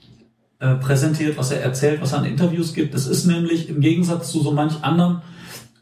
[0.59, 2.93] äh, präsentiert, was er erzählt, was er an Interviews gibt.
[2.93, 5.21] Das ist nämlich im Gegensatz zu so manch anderen,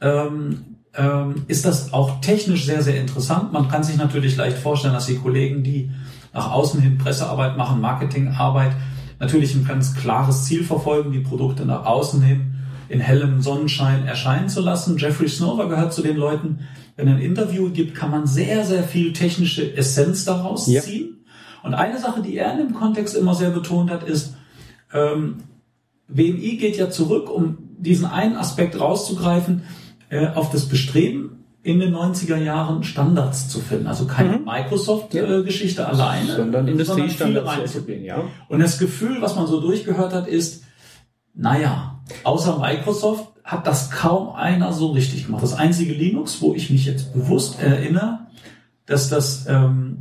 [0.01, 3.53] ähm, ähm, ist das auch technisch sehr, sehr interessant.
[3.53, 5.91] Man kann sich natürlich leicht vorstellen, dass die Kollegen, die
[6.33, 8.71] nach außen hin Pressearbeit machen, Marketingarbeit,
[9.19, 12.53] natürlich ein ganz klares Ziel verfolgen, die Produkte nach außen hin
[12.89, 14.97] in hellem Sonnenschein erscheinen zu lassen.
[14.97, 16.59] Jeffrey Snover gehört zu den Leuten,
[16.95, 20.81] wenn ein Interview gibt, kann man sehr, sehr viel technische Essenz daraus ja.
[20.81, 21.25] ziehen.
[21.63, 24.35] Und eine Sache, die er in dem Kontext immer sehr betont hat, ist,
[24.93, 25.43] ähm,
[26.07, 29.63] WMI geht ja zurück, um diesen einen Aspekt rauszugreifen,
[30.09, 33.87] äh, auf das Bestreben, in den 90er Jahren Standards zu finden.
[33.87, 34.45] Also keine mhm.
[34.45, 35.89] Microsoft-Geschichte ja.
[35.89, 38.23] alleine, sondern Industriestandards zu gehen, ja.
[38.47, 40.63] Und das Gefühl, was man so durchgehört hat, ist,
[41.33, 45.43] naja, außer Microsoft hat das kaum einer so richtig gemacht.
[45.43, 48.19] Das einzige Linux, wo ich mich jetzt bewusst erinnere,
[48.85, 49.97] dass das ähm,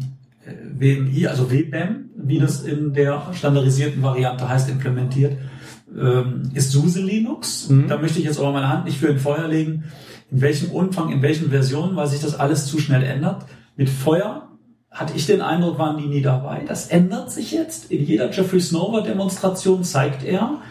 [0.79, 5.37] WMI, also WBAM, wie das in der standardisierten Variante heißt, implementiert,
[5.95, 7.69] ähm, ist SUSE Linux.
[7.69, 7.89] Mhm.
[7.89, 9.85] Da möchte ich jetzt aber meine Hand nicht für ein Feuer legen
[10.31, 13.45] in welchem Umfang, in welchen Versionen, weil sich das alles zu schnell ändert.
[13.77, 14.49] Mit Feuer
[14.91, 16.65] hatte ich den Eindruck, waren die nie dabei.
[16.67, 17.91] Das ändert sich jetzt.
[17.91, 20.63] In jeder Jeffrey Snover Demonstration zeigt er,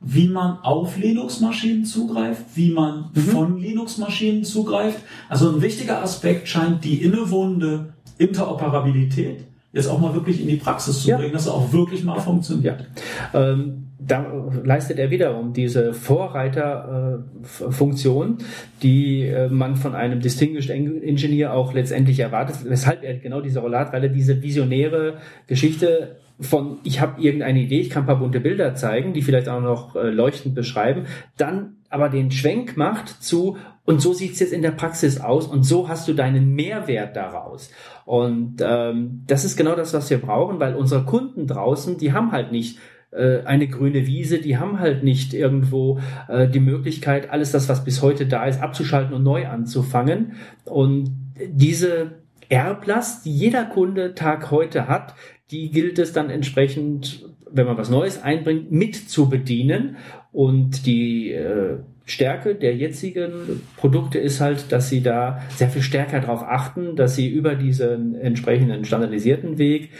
[0.00, 3.20] wie man auf Linux-Maschinen zugreift, wie man mhm.
[3.20, 4.98] von Linux-Maschinen zugreift.
[5.28, 11.02] Also ein wichtiger Aspekt scheint die innewohnende Interoperabilität jetzt auch mal wirklich in die Praxis
[11.02, 11.18] zu ja.
[11.18, 12.86] bringen, dass es auch wirklich mal funktioniert.
[13.32, 13.52] Ja.
[13.52, 14.24] Ähm, da
[14.62, 18.42] leistet er wiederum diese Vorreiterfunktion, äh,
[18.82, 23.78] die äh, man von einem Distinguished Engineer auch letztendlich erwartet, weshalb er genau diese Rolle
[23.78, 25.14] hat, weil er diese visionäre
[25.46, 29.48] Geschichte von ich habe irgendeine Idee, ich kann ein paar bunte Bilder zeigen, die vielleicht
[29.48, 31.06] auch noch äh, leuchtend beschreiben,
[31.36, 35.62] dann aber den Schwenk macht zu und so sieht's jetzt in der Praxis aus und
[35.62, 37.70] so hast du deinen Mehrwert daraus.
[38.04, 42.32] Und ähm, das ist genau das, was wir brauchen, weil unsere Kunden draußen, die haben
[42.32, 42.78] halt nicht
[43.12, 47.84] äh, eine grüne Wiese, die haben halt nicht irgendwo äh, die Möglichkeit, alles das, was
[47.84, 50.32] bis heute da ist, abzuschalten und neu anzufangen.
[50.64, 51.10] Und
[51.46, 52.12] diese
[52.48, 55.14] Erblast, die jeder Kunde Tag heute hat,
[55.50, 59.96] die gilt es dann entsprechend, wenn man was Neues einbringt, mit zu bedienen.
[60.34, 61.76] Und die äh,
[62.06, 67.14] Stärke der jetzigen Produkte ist halt, dass sie da sehr viel stärker darauf achten, dass
[67.14, 69.90] sie über diesen entsprechenden standardisierten Weg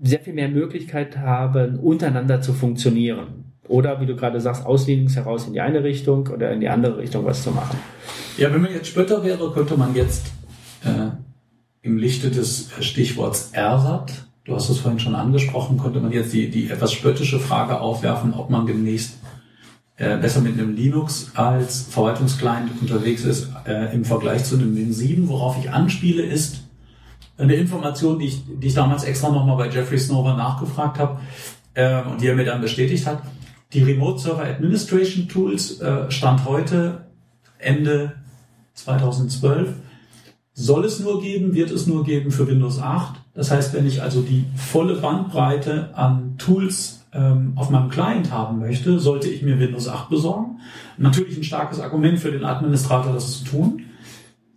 [0.00, 3.52] sehr viel mehr Möglichkeit haben, untereinander zu funktionieren.
[3.66, 6.68] Oder wie du gerade sagst, aus Linux heraus in die eine Richtung oder in die
[6.68, 7.76] andere Richtung was zu machen.
[8.38, 10.26] Ja, wenn man jetzt spötter wäre, könnte man jetzt
[10.84, 11.10] äh,
[11.82, 16.48] im Lichte des Stichworts Ersat, du hast es vorhin schon angesprochen, könnte man jetzt die,
[16.48, 19.18] die etwas spöttische Frage aufwerfen, ob man demnächst
[19.96, 24.92] äh, besser mit einem Linux als Verwaltungsclient unterwegs ist äh, im Vergleich zu einem Win
[24.92, 25.28] 7.
[25.28, 26.64] Worauf ich anspiele, ist,
[27.36, 31.20] eine Information, die ich, die ich damals extra nochmal bei Jeffrey Snover nachgefragt habe
[31.74, 33.22] äh, und die er mir dann bestätigt hat.
[33.72, 37.06] Die Remote Server Administration Tools äh, Stand heute
[37.58, 38.12] Ende
[38.74, 39.74] 2012
[40.52, 43.14] soll es nur geben, wird es nur geben für Windows 8.
[43.34, 47.03] Das heißt, wenn ich also die volle Bandbreite an Tools
[47.54, 50.60] auf meinem Client haben möchte, sollte ich mir Windows 8 besorgen.
[50.98, 53.82] Natürlich ein starkes Argument für den Administrator, das zu tun.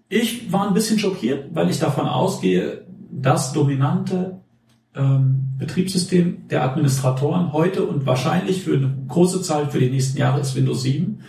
[0.09, 4.41] Ich war ein bisschen schockiert, weil ich davon ausgehe, das dominante
[4.95, 10.39] ähm, Betriebssystem der Administratoren heute und wahrscheinlich für eine große Zahl für die nächsten Jahre
[10.39, 11.19] ist Windows 7.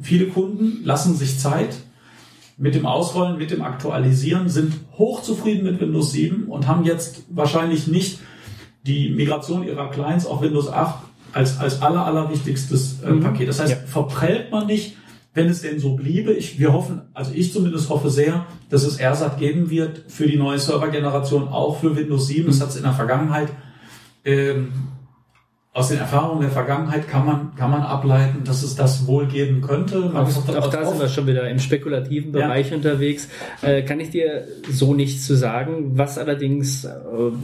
[0.00, 1.76] Viele Kunden lassen sich Zeit
[2.58, 7.86] mit dem Ausrollen, mit dem Aktualisieren, sind hochzufrieden mit Windows 7 und haben jetzt wahrscheinlich
[7.86, 8.18] nicht
[8.86, 10.94] die Migration ihrer Clients auf Windows 8
[11.32, 13.20] als, als aller, allerwichtigstes äh, Mhm.
[13.20, 13.48] Paket.
[13.48, 13.78] Das heißt, Ja.
[13.86, 14.96] verprellt man nicht,
[15.34, 16.32] wenn es denn so bliebe.
[16.32, 20.36] Ich, wir hoffen, also ich zumindest hoffe sehr, dass es AirSat geben wird für die
[20.36, 22.44] neue Servergeneration, auch für Windows 7.
[22.44, 22.46] Mhm.
[22.46, 23.48] Das hat es in der Vergangenheit
[24.24, 24.72] ähm,
[25.76, 29.60] aus den Erfahrungen der Vergangenheit kann man, kann man ableiten, dass es das wohl geben
[29.60, 30.00] könnte.
[30.00, 32.46] Microsoft hat Auch da oft- sind wir schon wieder im spekulativen Ja.
[32.46, 33.28] Bereich unterwegs.
[33.60, 35.98] Äh, kann ich dir so nichts zu sagen.
[35.98, 36.90] Was allerdings äh,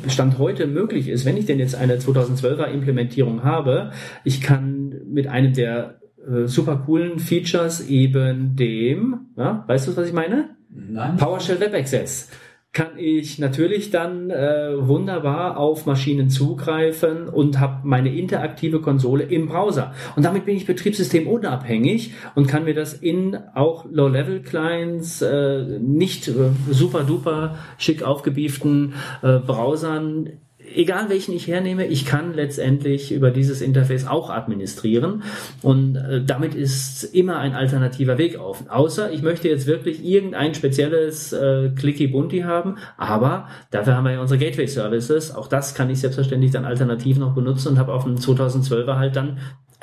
[0.09, 3.93] Stand heute möglich ist, wenn ich denn jetzt eine 2012er Implementierung habe,
[4.25, 10.07] ich kann mit einem der äh, super coolen Features eben dem, ja, weißt du, was
[10.09, 10.51] ich meine?
[10.71, 11.19] Nein.
[11.19, 12.31] PowerShell Web Access
[12.73, 19.47] kann ich natürlich dann äh, wunderbar auf Maschinen zugreifen und habe meine interaktive Konsole im
[19.47, 19.93] Browser.
[20.17, 26.33] Und damit bin ich betriebssystemunabhängig und kann mir das in auch Low-Level-Clients, äh, nicht äh,
[26.71, 30.31] super duper schick aufgebieften äh, Browsern
[30.75, 35.23] egal welchen ich hernehme, ich kann letztendlich über dieses Interface auch administrieren
[35.63, 38.69] und äh, damit ist immer ein alternativer Weg offen.
[38.69, 44.13] Außer ich möchte jetzt wirklich irgendein spezielles äh, Clicky Bunti haben, aber dafür haben wir
[44.13, 45.35] ja unsere Gateway Services.
[45.35, 49.17] Auch das kann ich selbstverständlich dann alternativ noch benutzen und habe auf dem 2012er halt
[49.17, 49.39] dann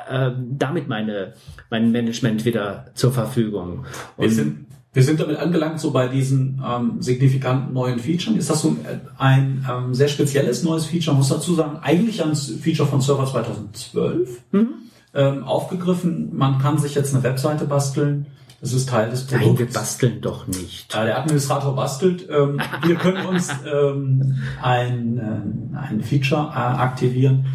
[0.09, 1.33] äh, damit meine
[1.69, 3.85] mein Management wieder zur Verfügung.
[4.17, 8.35] Wir Und sind, wir sind damit angelangt, so bei diesen ähm, signifikanten neuen Features.
[8.37, 8.75] Ist das so
[9.17, 11.11] ein, ähm, sehr spezielles neues Feature?
[11.13, 14.67] Man muss dazu sagen, eigentlich ein Feature von Server 2012 Mhm.
[15.13, 16.35] ähm, aufgegriffen.
[16.35, 18.25] Man kann sich jetzt eine Webseite basteln.
[18.61, 19.73] Das ist Teil des Nein, wir Produkts.
[19.73, 20.93] basteln doch nicht.
[20.93, 22.27] Äh, der Administrator bastelt.
[22.29, 27.45] Ähm, wir können uns ähm, ein, äh, ein Feature äh, aktivieren,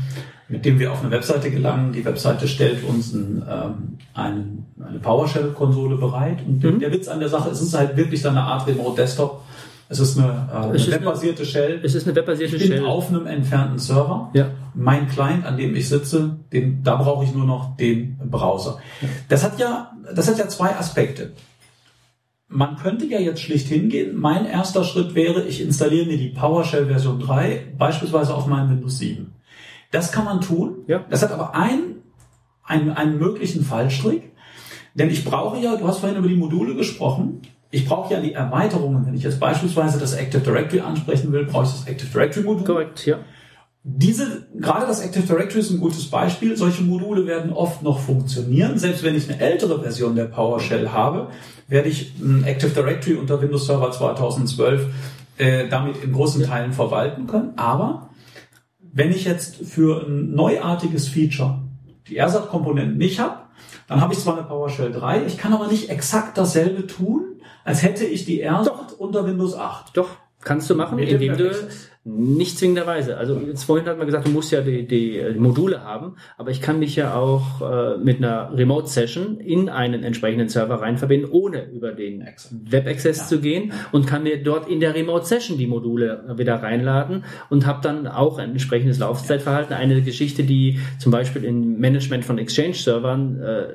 [0.48, 1.92] mit dem wir auf eine Webseite gelangen.
[1.92, 6.38] Die Webseite stellt uns ein, ähm, einen, eine PowerShell-Konsole bereit.
[6.46, 6.80] Und der- Mhm.
[6.80, 9.42] der Witz an der Sache ist, es ist halt wirklich dann eine Art Remote Desktop.
[9.88, 11.80] Es ist eine, äh, eine ist eine- webbasierte Shell.
[11.82, 12.86] Es ist eine webbasierte Ich bin Shell.
[12.86, 14.30] auf einem entfernten Server.
[14.34, 14.46] Ja.
[14.74, 18.78] Mein Client, an dem ich sitze, den, da brauche ich nur noch den Browser.
[19.28, 21.32] Das hat ja, das hat ja zwei Aspekte.
[22.48, 24.18] Man könnte ja jetzt schlicht hingehen.
[24.18, 28.98] Mein erster Schritt wäre, ich installiere mir die PowerShell Version 3, beispielsweise auf meinem Windows
[28.98, 29.32] 7.
[29.94, 30.84] Das kann man tun.
[30.88, 31.04] Ja.
[31.08, 32.02] Das hat aber einen,
[32.64, 34.32] einen, einen möglichen Fallstrick.
[34.94, 38.32] Denn ich brauche ja, du hast vorhin über die Module gesprochen, ich brauche ja die
[38.32, 39.06] Erweiterungen.
[39.06, 42.64] Wenn ich jetzt beispielsweise das Active Directory ansprechen will, brauche ich das Active Directory Modul.
[42.64, 43.18] Korrekt, ja.
[43.82, 46.56] Diese, gerade das Active Directory ist ein gutes Beispiel.
[46.56, 48.78] Solche Module werden oft noch funktionieren.
[48.78, 51.28] Selbst wenn ich eine ältere Version der PowerShell habe,
[51.68, 54.86] werde ich ein Active Directory unter Windows Server 2012
[55.36, 57.52] äh, damit in großen Teilen verwalten können.
[57.56, 58.10] Aber
[58.94, 61.58] wenn ich jetzt für ein neuartiges Feature
[62.08, 63.40] die AirSat-Komponenten nicht habe,
[63.88, 67.82] dann habe ich zwar eine PowerShell 3, ich kann aber nicht exakt dasselbe tun, als
[67.82, 69.96] hätte ich die AirSat unter Windows 8.
[69.96, 71.90] Doch, kannst du machen, Mit dem indem du Web-Access.
[72.06, 73.16] Nicht zwingenderweise.
[73.16, 76.50] Also jetzt vorhin hat man gesagt, du musst ja die, die, äh, Module haben, aber
[76.50, 80.98] ich kann mich ja auch äh, mit einer Remote Session in einen entsprechenden Server rein
[80.98, 82.54] verbinden, ohne über den Exakt.
[82.70, 83.24] Web Access Ja.
[83.26, 87.24] zu gehen und kann mir dort in der Remote Session die Module äh, wieder reinladen
[87.48, 89.74] und habe dann auch ein entsprechendes Laufzeitverhalten.
[89.74, 93.66] Eine Geschichte, die zum Beispiel im Management von Exchange-Servern äh,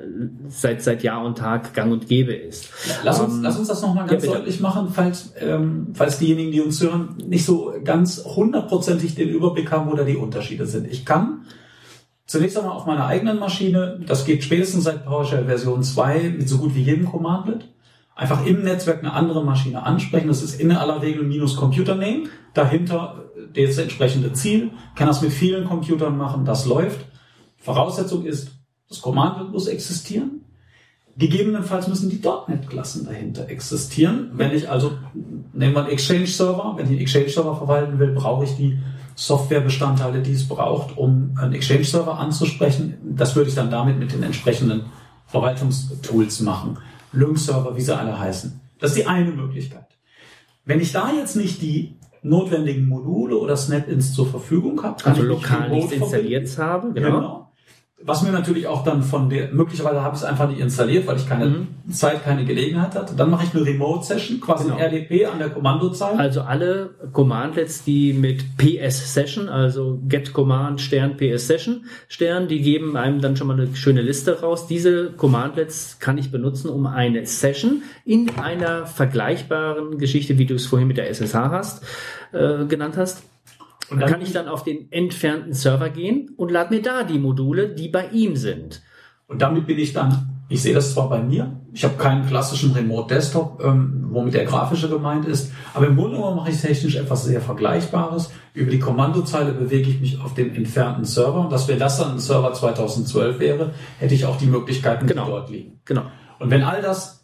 [0.48, 2.70] seit, seit Jahr und Tag gang und gäbe ist.
[3.02, 6.52] Lass uns, Ähm, lass uns das nochmal ganz ja, deutlich machen, falls, ähm, falls diejenigen,
[6.52, 10.86] die uns hören, nicht so ganz hundertprozentig den Überblick haben, wo da die Unterschiede sind.
[10.86, 11.46] Ich kann
[12.26, 16.58] zunächst einmal auf meiner eigenen Maschine, das geht spätestens seit PowerShell Version 2 mit so
[16.58, 17.68] gut wie jedem Commandlet,
[18.14, 20.28] einfach im Netzwerk eine andere Maschine ansprechen.
[20.28, 24.70] Das ist in aller Regel minus Computername, dahinter das entsprechende Ziel.
[24.94, 27.00] Kann das mit vielen Computern machen, das läuft.
[27.56, 28.52] Voraussetzung ist,
[28.88, 30.39] das Commandlet muss existieren.
[31.20, 34.30] Gegebenenfalls müssen die .NET-Klassen dahinter existieren.
[34.32, 34.92] Wenn ich also,
[35.52, 38.78] nehmen wir einen Exchange-Server, wenn ich einen Exchange-Server verwalten will, brauche ich die
[39.16, 42.94] Softwarebestandteile, die es braucht, um einen Exchange-Server anzusprechen.
[43.02, 44.84] Das würde ich dann damit mit den entsprechenden
[45.26, 46.78] Verwaltungstools machen.
[47.12, 48.58] Lync-Server, wie sie alle heißen.
[48.78, 49.86] Das ist die eine Möglichkeit.
[50.64, 55.22] Wenn ich da jetzt nicht die notwendigen Module oder Snap-ins zur Verfügung habe, kann Also
[55.24, 57.10] ich lokal nichts installiert habe, Genau.
[57.16, 57.49] genau.
[58.02, 61.16] Was mir natürlich auch dann von der, möglicherweise habe ich es einfach nicht installiert, weil
[61.16, 61.66] ich keine Mhm.
[61.92, 63.14] Zeit, keine Gelegenheit hatte.
[63.14, 64.76] Dann mache ich eine Remote-Session, quasi Genau.
[64.76, 66.18] ein RDP an der Kommandozeile.
[66.18, 72.62] Also alle Commandlets, die mit PS Session, also Get Command Stern PS Session Stern, die
[72.62, 74.66] geben einem dann schon mal eine schöne Liste raus.
[74.66, 80.64] Diese Commandlets kann ich benutzen, um eine Session in einer vergleichbaren Geschichte, wie du es
[80.66, 81.84] vorhin mit der SSH hast,
[82.32, 83.22] äh, genannt hast.
[83.90, 87.18] Und dann kann ich dann auf den entfernten Server gehen und lade mir da die
[87.18, 88.82] Module, die bei ihm sind.
[89.26, 92.72] Und damit bin ich dann Ich sehe das zwar bei mir, ich habe keinen klassischen
[92.72, 96.96] Remote Desktop, ähm, womit der grafische gemeint ist, aber im Grunde genommen mache ich technisch
[96.96, 98.32] etwas sehr Vergleichbares.
[98.52, 101.46] Über die Kommandozeile bewege ich mich auf dem entfernten Server.
[101.48, 103.70] Dass wir das dann ein Server 2012 wäre,
[104.00, 105.26] hätte ich auch die Möglichkeiten, genau.
[105.26, 105.80] die dort liegen.
[105.84, 106.02] Genau.
[106.40, 107.19] Und wenn all das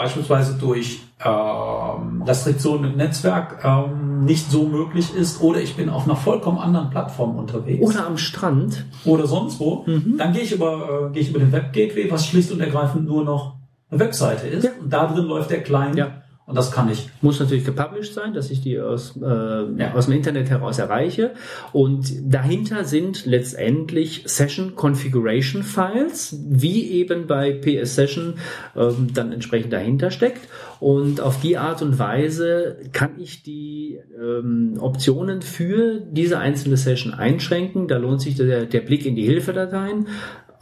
[0.00, 6.04] beispielsweise durch ähm, Restriktionen im Netzwerk ähm, nicht so möglich ist oder ich bin auf
[6.04, 7.86] einer vollkommen anderen Plattform unterwegs.
[7.86, 8.86] Oder am Strand.
[9.04, 9.84] Oder sonst wo.
[9.86, 10.16] Mhm.
[10.16, 13.06] Dann gehe ich über, äh, gehe ich über den Web Gateway, was schlicht und ergreifend
[13.06, 13.56] nur noch
[13.90, 14.64] eine Webseite ist.
[14.64, 14.70] Ja.
[14.80, 15.96] Und da drin läuft der Client.
[15.96, 16.22] Ja.
[16.50, 17.08] Und das kann ich.
[17.22, 19.94] Muss natürlich gepublished sein, dass ich die aus, äh, ja.
[19.94, 21.30] aus dem Internet heraus erreiche.
[21.72, 28.34] Und dahinter sind letztendlich Session Configuration Files, wie eben bei PS Session
[28.76, 30.48] ähm, dann entsprechend dahinter steckt.
[30.80, 37.14] Und auf die Art und Weise kann ich die ähm, Optionen für diese einzelne Session
[37.14, 37.86] einschränken.
[37.86, 40.08] Da lohnt sich der, der Blick in die Hilfedateien.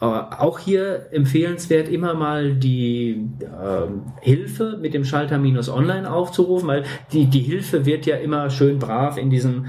[0.01, 6.84] Auch hier empfehlenswert, immer mal die ähm, Hilfe mit dem Schalter minus online aufzurufen, weil
[7.12, 9.66] die, die Hilfe wird ja immer schön brav in diesem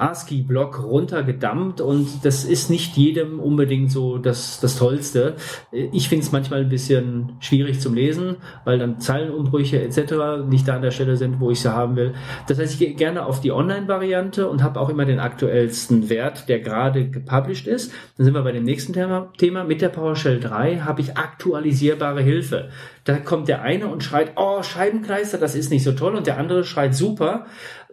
[0.00, 5.36] ASCII-Block runtergedammt und das ist nicht jedem unbedingt so das, das Tollste.
[5.70, 10.46] Ich finde es manchmal ein bisschen schwierig zum Lesen, weil dann Zeilenumbrüche etc.
[10.48, 12.14] nicht da an der Stelle sind, wo ich sie haben will.
[12.46, 16.48] Das heißt, ich gehe gerne auf die Online-Variante und habe auch immer den aktuellsten Wert,
[16.48, 17.92] der gerade gepublished ist.
[18.16, 19.32] Dann sind wir bei dem nächsten Thema.
[19.38, 19.64] Thema.
[19.64, 22.70] Mit der PowerShell 3 habe ich aktualisierbare Hilfe.
[23.04, 26.38] Da kommt der eine und schreit, oh, Scheibenkleister, das ist nicht so toll und der
[26.38, 27.46] andere schreit super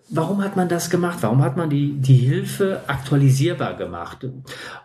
[0.09, 1.19] warum hat man das gemacht?
[1.21, 4.27] Warum hat man die, die Hilfe aktualisierbar gemacht?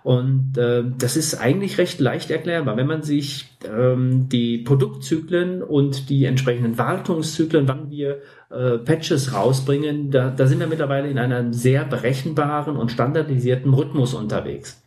[0.02, 2.76] Und äh, das ist eigentlich recht leicht erklärbar.
[2.76, 10.10] Wenn man sich ähm, die Produktzyklen und die entsprechenden Wartungszyklen, wann wir äh, Patches rausbringen,
[10.10, 14.82] da, da sind wir mittlerweile in einem sehr berechenbaren und standardisierten Rhythmus unterwegs.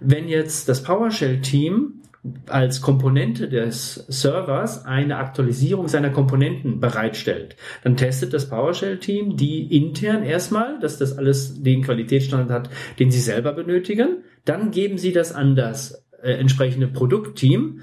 [0.00, 2.02] Wenn jetzt das PowerShell-Team
[2.46, 7.56] als Komponente des Servers eine Aktualisierung seiner Komponenten bereitstellt.
[7.84, 13.20] Dann testet das PowerShell-Team die intern erstmal, dass das alles den Qualitätsstandard hat, den sie
[13.20, 14.24] selber benötigen.
[14.44, 17.80] Dann geben sie das an das äh, entsprechende Produktteam,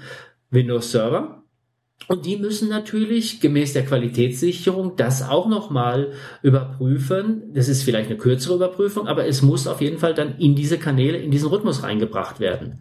[0.50, 1.43] Windows Server,
[2.06, 7.44] und die müssen natürlich gemäß der Qualitätssicherung das auch nochmal überprüfen.
[7.54, 10.78] Das ist vielleicht eine kürzere Überprüfung, aber es muss auf jeden Fall dann in diese
[10.78, 12.80] Kanäle, in diesen Rhythmus reingebracht werden.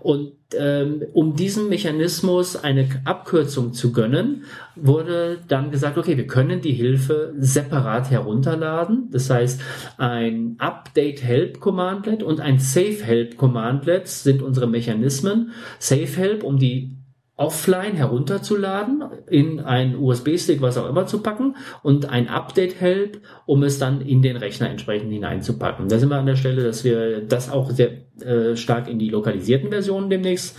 [0.00, 4.44] Und ähm, um diesem Mechanismus eine Abkürzung zu gönnen,
[4.76, 9.08] wurde dann gesagt, okay, wir können die Hilfe separat herunterladen.
[9.10, 9.60] Das heißt,
[9.98, 15.52] ein Update Help Commandlet und ein Save Help Commandlet sind unsere Mechanismen.
[15.78, 16.93] Save Help, um die
[17.36, 23.78] offline herunterzuladen, in einen USB-Stick, was auch immer zu packen und ein Update-Help, um es
[23.78, 25.88] dann in den Rechner entsprechend hineinzupacken.
[25.88, 29.08] Da sind wir an der Stelle, dass wir das auch sehr äh, stark in die
[29.08, 30.56] lokalisierten Versionen demnächst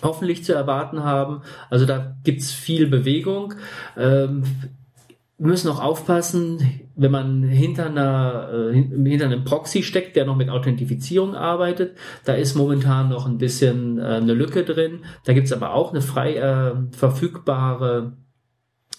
[0.00, 1.42] hoffentlich zu erwarten haben.
[1.70, 3.54] Also da gibt's viel Bewegung.
[3.96, 4.44] Ähm,
[5.38, 10.36] wir müssen auch aufpassen, wenn man hinter, einer, äh, hinter einem Proxy steckt, der noch
[10.36, 15.04] mit Authentifizierung arbeitet, da ist momentan noch ein bisschen äh, eine Lücke drin.
[15.24, 18.16] Da gibt's aber auch eine frei äh, verfügbare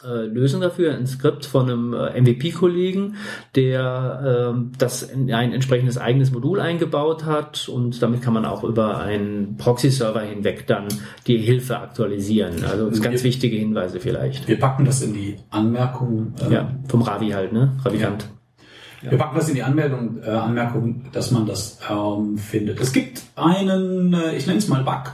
[0.04, 3.16] äh, Lösung dafür, ein Skript von einem äh, MVP-Kollegen,
[3.56, 8.64] der äh, das in ein entsprechendes eigenes Modul eingebaut hat und damit kann man auch
[8.64, 10.88] über einen Proxy-Server hinweg dann
[11.28, 12.64] die Hilfe aktualisieren.
[12.64, 14.48] Also das ganz wir, wichtige Hinweise vielleicht.
[14.48, 16.34] Wir packen das in die Anmerkung.
[16.46, 17.74] Ähm, ja, vom Ravi halt, ne?
[17.84, 18.24] Ravikant.
[18.24, 19.12] Ja.
[19.12, 22.80] Wir packen das in die Anmeldung, äh, Anmerkung, dass man das ähm, findet.
[22.82, 25.14] Es gibt einen, äh, ich nenne es mal Bug,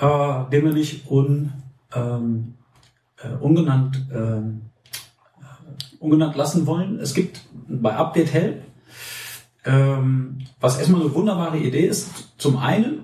[0.00, 1.52] äh, den wir nicht un,
[1.94, 2.54] ähm,
[3.24, 4.40] äh, ungenannt, äh,
[5.98, 6.98] ungenannt lassen wollen.
[7.00, 8.62] Es gibt bei Update Help,
[9.64, 13.00] ähm, was erstmal eine wunderbare Idee ist, zum einen,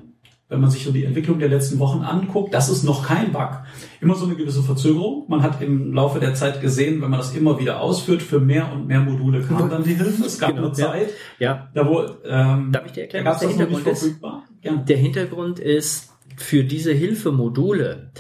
[0.49, 3.63] wenn man sich so die Entwicklung der letzten Wochen anguckt, das ist noch kein Bug.
[4.01, 5.25] Immer so eine gewisse Verzögerung.
[5.29, 8.71] Man hat im Laufe der Zeit gesehen, wenn man das immer wieder ausführt, für mehr
[8.73, 10.25] und mehr Module kam dann die Hilfe.
[10.25, 11.69] Es gab genau, eine Zeit, ja.
[11.73, 14.21] da wo ähm, Darf ich dir erklären, was der Hintergrund ist?
[14.63, 14.77] Ja.
[14.77, 16.11] Der Hintergrund ist,
[16.41, 18.11] für diese Hilfemodule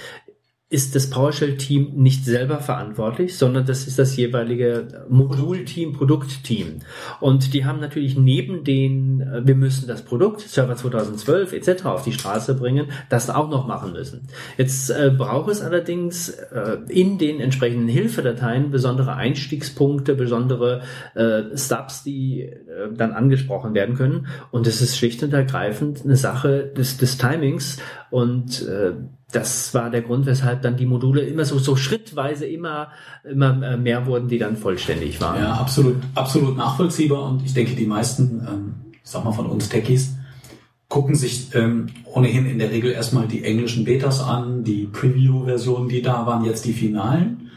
[0.73, 6.79] ist das PowerShell-Team nicht selber verantwortlich, sondern das ist das jeweilige Modulteam, Produktteam.
[7.18, 11.87] Und die haben natürlich neben den, äh, wir müssen das Produkt, Server 2012 etc.
[11.87, 14.29] auf die Straße bringen, das auch noch machen müssen.
[14.59, 20.83] Jetzt äh, braucht es allerdings äh, in den entsprechenden Hilfedateien besondere Einstiegspunkte, besondere
[21.16, 24.29] äh, Stubs, die äh, dann angesprochen werden können.
[24.53, 27.79] Und es ist schlicht und ergreifend eine Sache des, des Timings
[28.11, 28.93] und äh,
[29.33, 32.89] das war der Grund, weshalb dann die Module immer so, so schrittweise immer,
[33.24, 35.41] immer äh, mehr wurden, die dann vollständig waren.
[35.41, 39.68] Ja, absolut, absolut nachvollziehbar und ich denke, die meisten, ähm, ich sag mal von uns
[39.68, 40.16] Techies,
[40.89, 46.03] gucken sich ähm, ohnehin in der Regel erstmal die englischen Betas an, die Preview-Versionen, die
[46.03, 47.51] da waren, jetzt die finalen.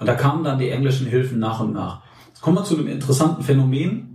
[0.00, 2.02] Und da kamen dann die englischen Hilfen nach und nach.
[2.28, 4.09] Jetzt kommen wir zu einem interessanten Phänomen,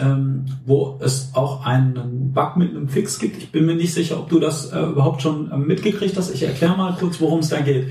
[0.00, 3.38] ähm, wo es auch einen Bug mit einem Fix gibt.
[3.38, 6.32] Ich bin mir nicht sicher, ob du das äh, überhaupt schon äh, mitgekriegt hast.
[6.34, 7.88] Ich erkläre mal kurz, worum es da geht.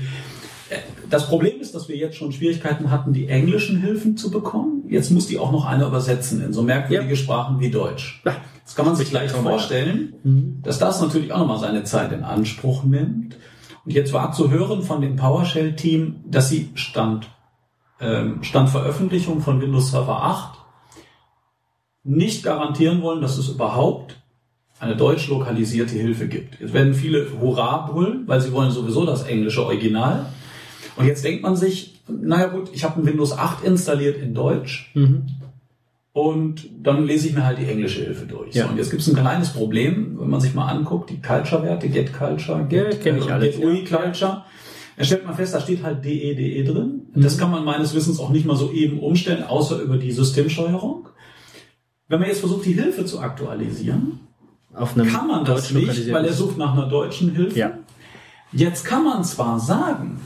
[0.68, 4.84] Äh, das Problem ist, dass wir jetzt schon Schwierigkeiten hatten, die englischen Hilfen zu bekommen.
[4.88, 7.16] Jetzt muss die auch noch einer übersetzen in so merkwürdige ja.
[7.16, 8.22] Sprachen wie Deutsch.
[8.24, 10.60] Das kann man sich leicht vorstellen, mhm.
[10.62, 13.36] dass das natürlich auch nochmal seine Zeit in Anspruch nimmt.
[13.84, 17.28] Und jetzt war zu hören von dem PowerShell-Team, dass sie Stand,
[18.00, 20.59] ähm, Stand Veröffentlichung von Windows Server 8
[22.10, 24.16] nicht garantieren wollen, dass es überhaupt
[24.80, 26.58] eine deutsch lokalisierte Hilfe gibt.
[26.58, 30.26] Jetzt werden viele Hurra brüllen, weil sie wollen sowieso das englische Original.
[30.96, 34.90] Und jetzt denkt man sich, naja gut, ich habe ein Windows 8 installiert in Deutsch
[34.94, 35.26] mhm.
[36.12, 38.54] und dann lese ich mir halt die englische Hilfe durch.
[38.54, 38.64] Ja.
[38.64, 41.88] So, und jetzt gibt es ein kleines Problem, wenn man sich mal anguckt, die Culture-Werte,
[41.90, 44.44] Get Culture, Get, ja, ich alles, Get UI Culture.
[44.96, 47.02] Da stellt man fest, da steht halt DE, DE drin.
[47.14, 47.22] Mhm.
[47.22, 51.08] Das kann man meines Wissens auch nicht mal so eben umstellen, außer über die Systemsteuerung.
[52.10, 54.18] Wenn man jetzt versucht, die Hilfe zu aktualisieren,
[54.74, 57.56] kann man das nicht, weil er sucht nach einer deutschen Hilfe.
[57.56, 57.78] Ja.
[58.50, 60.20] Jetzt kann man zwar sagen,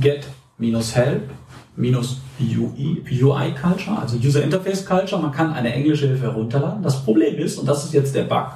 [0.00, 0.28] get
[0.94, 1.28] help
[1.76, 6.84] UI, UI Culture, also User Interface Culture, man kann eine englische Hilfe herunterladen.
[6.84, 8.52] Das Problem ist, und das ist jetzt der Bug,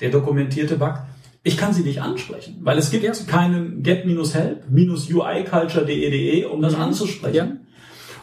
[0.00, 0.94] der dokumentierte Bug,
[1.42, 3.12] ich kann sie nicht ansprechen, weil es gibt ja.
[3.26, 6.82] keinen get-help UI culture.de, um das mhm.
[6.82, 7.34] anzusprechen.
[7.34, 7.61] Ja.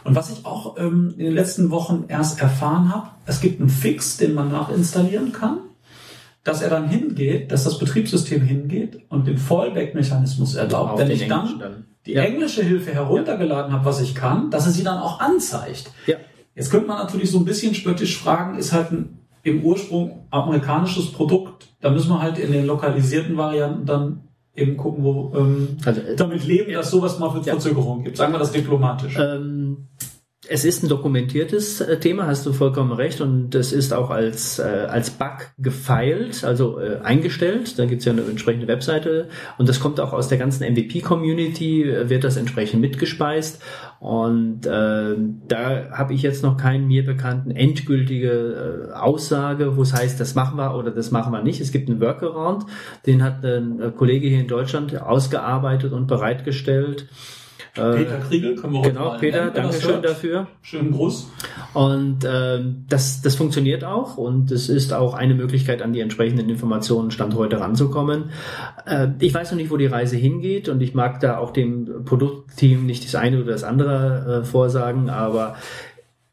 [0.04, 3.68] Und was ich auch ähm, in den letzten Wochen erst erfahren habe, es gibt einen
[3.68, 5.58] Fix, den man nachinstallieren kann,
[6.44, 11.58] dass er dann hingeht, dass das Betriebssystem hingeht und den Fallback-Mechanismus erlaubt, wenn ich dann,
[11.58, 12.22] dann, die ja.
[12.22, 13.78] englische Hilfe heruntergeladen ja.
[13.78, 15.92] habe, was ich kann, dass er sie dann auch anzeigt.
[16.06, 16.16] Ja.
[16.54, 21.12] Jetzt könnte man natürlich so ein bisschen spöttisch fragen, ist halt ein im Ursprung amerikanisches
[21.12, 21.68] Produkt.
[21.80, 24.28] Da müssen wir halt in den lokalisierten Varianten dann
[24.60, 28.16] eben gucken, wo ähm, also, äh, damit leben, dass sowas mal für Verzögerungen gibt.
[28.16, 29.16] Sagen wir das diplomatisch.
[29.18, 29.88] Ähm,
[30.52, 34.58] es ist ein dokumentiertes äh, Thema, hast du vollkommen recht, und es ist auch als,
[34.58, 37.78] äh, als Bug gefeilt, also äh, eingestellt.
[37.78, 39.28] Da gibt es ja eine entsprechende Webseite
[39.58, 43.62] und das kommt auch aus der ganzen MVP-Community, äh, wird das entsprechend mitgespeist.
[44.00, 45.14] Und äh,
[45.46, 50.34] da habe ich jetzt noch keinen mir bekannten endgültige äh, Aussage, wo es heißt, das
[50.34, 51.60] machen wir oder das machen wir nicht.
[51.60, 52.64] Es gibt einen Workaround,
[53.06, 57.06] den hat ein äh, Kollege hier in Deutschland ausgearbeitet und bereitgestellt.
[57.74, 60.48] Peter Kriegel können wir Genau, Peter, danke schön dafür.
[60.62, 61.30] Schönen Gruß.
[61.72, 66.48] Und äh, das, das funktioniert auch und es ist auch eine Möglichkeit, an die entsprechenden
[66.48, 68.30] Informationen Stand heute ranzukommen.
[68.86, 72.04] Äh, ich weiß noch nicht, wo die Reise hingeht und ich mag da auch dem
[72.04, 75.56] Produktteam nicht das eine oder das andere äh, vorsagen, aber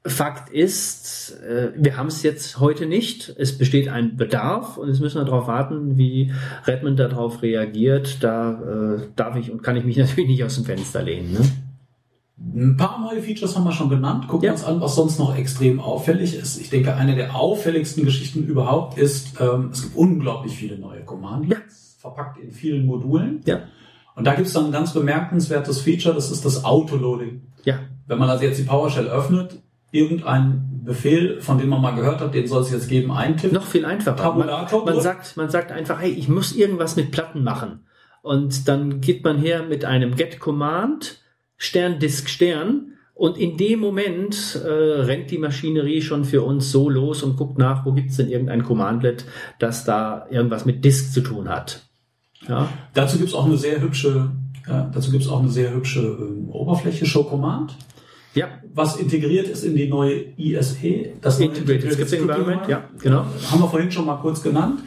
[0.07, 3.33] Fakt ist, äh, wir haben es jetzt heute nicht.
[3.37, 6.33] Es besteht ein Bedarf und jetzt müssen wir darauf warten, wie
[6.65, 8.23] Redmond darauf reagiert.
[8.23, 11.33] Da äh, darf ich und kann ich mich natürlich nicht aus dem Fenster lehnen.
[11.33, 11.39] Ne?
[12.39, 14.27] Ein paar neue Features haben wir schon genannt.
[14.27, 14.53] Gucken wir ja.
[14.53, 16.61] uns an, was sonst noch extrem auffällig ist.
[16.61, 21.49] Ich denke, eine der auffälligsten Geschichten überhaupt ist, ähm, es gibt unglaublich viele neue Commands,
[21.49, 21.57] ja.
[21.97, 23.41] verpackt in vielen Modulen.
[23.45, 23.61] Ja.
[24.15, 27.41] Und da gibt es dann ein ganz bemerkenswertes Feature, das ist das Autoloading.
[27.65, 27.79] Ja.
[28.05, 29.59] Wenn man also jetzt die PowerShell öffnet,
[29.91, 33.55] irgendein Befehl, von dem man mal gehört hat, den soll es jetzt geben, eintippen.
[33.55, 34.15] Noch viel einfacher.
[34.15, 37.85] Tabulator man, man sagt, man sagt einfach, hey, ich muss irgendwas mit Platten machen.
[38.21, 41.21] Und dann geht man her mit einem Get-Command,
[41.57, 42.93] Stern, Disk, Stern.
[43.13, 47.57] Und in dem Moment äh, rennt die Maschinerie schon für uns so los und guckt
[47.57, 49.25] nach, wo gibt es denn irgendein Commandlet,
[49.59, 51.87] das da irgendwas mit Disk zu tun hat.
[52.47, 52.69] Ja.
[52.93, 54.31] Dazu gibt es auch eine sehr hübsche,
[54.67, 57.75] äh, dazu gibt es auch eine sehr hübsche äh, Oberfläche, Show Command.
[58.37, 58.49] Ja.
[58.73, 62.67] Was integriert ist in die neue ISE, das Integrated Scripting Environment.
[62.67, 63.25] Ja, genau.
[63.49, 64.81] Haben wir vorhin schon mal kurz genannt.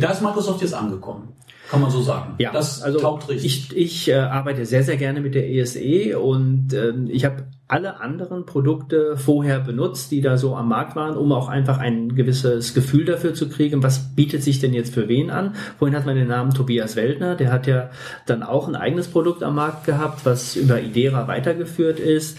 [0.00, 1.28] Da ist Microsoft jetzt angekommen.
[1.70, 2.34] Kann man so sagen.
[2.38, 3.72] Ja, das also taugt richtig.
[3.72, 8.00] Ich, ich äh, arbeite sehr, sehr gerne mit der ESE und äh, ich habe alle
[8.00, 12.72] anderen Produkte vorher benutzt, die da so am Markt waren, um auch einfach ein gewisses
[12.72, 15.54] Gefühl dafür zu kriegen, was bietet sich denn jetzt für wen an.
[15.78, 17.90] Vorhin hat man den Namen Tobias Weltner, der hat ja
[18.24, 22.38] dann auch ein eigenes Produkt am Markt gehabt, was über Idera weitergeführt ist.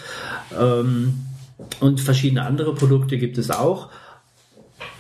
[0.60, 1.14] Ähm,
[1.80, 3.90] und verschiedene andere Produkte gibt es auch.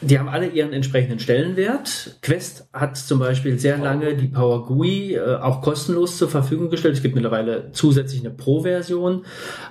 [0.02, 2.18] Die haben alle ihren entsprechenden Stellenwert.
[2.22, 6.95] Quest hat zum Beispiel sehr lange die Power GUI äh, auch kostenlos zur Verfügung gestellt.
[6.95, 9.26] Es gibt mittlerweile zusätzlich eine Pro-Version,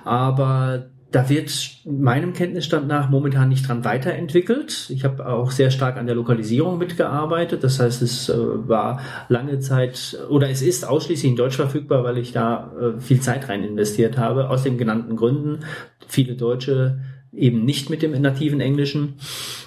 [0.05, 1.51] aber da wird
[1.85, 4.91] meinem Kenntnisstand nach momentan nicht dran weiterentwickelt.
[4.91, 7.63] Ich habe auch sehr stark an der Lokalisierung mitgearbeitet.
[7.63, 12.19] Das heißt, es äh, war lange Zeit oder es ist ausschließlich in Deutsch verfügbar, weil
[12.19, 15.61] ich da äh, viel Zeit rein investiert habe, aus den genannten Gründen.
[16.07, 16.99] Viele Deutsche
[17.33, 19.15] eben nicht mit dem nativen Englischen.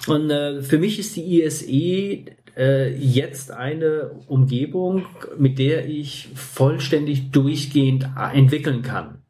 [0.07, 2.25] Und äh, für mich ist die ISE
[2.57, 5.05] äh, jetzt eine Umgebung,
[5.37, 9.23] mit der ich vollständig durchgehend entwickeln kann.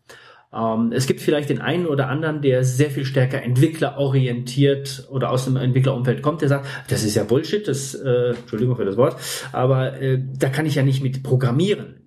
[0.53, 5.45] Ähm, es gibt vielleicht den einen oder anderen, der sehr viel stärker entwicklerorientiert oder aus
[5.45, 9.17] dem Entwicklerumfeld kommt, der sagt, das ist ja Bullshit, das, äh, Entschuldigung für das Wort,
[9.51, 12.01] aber äh, da kann ich ja nicht mit programmieren.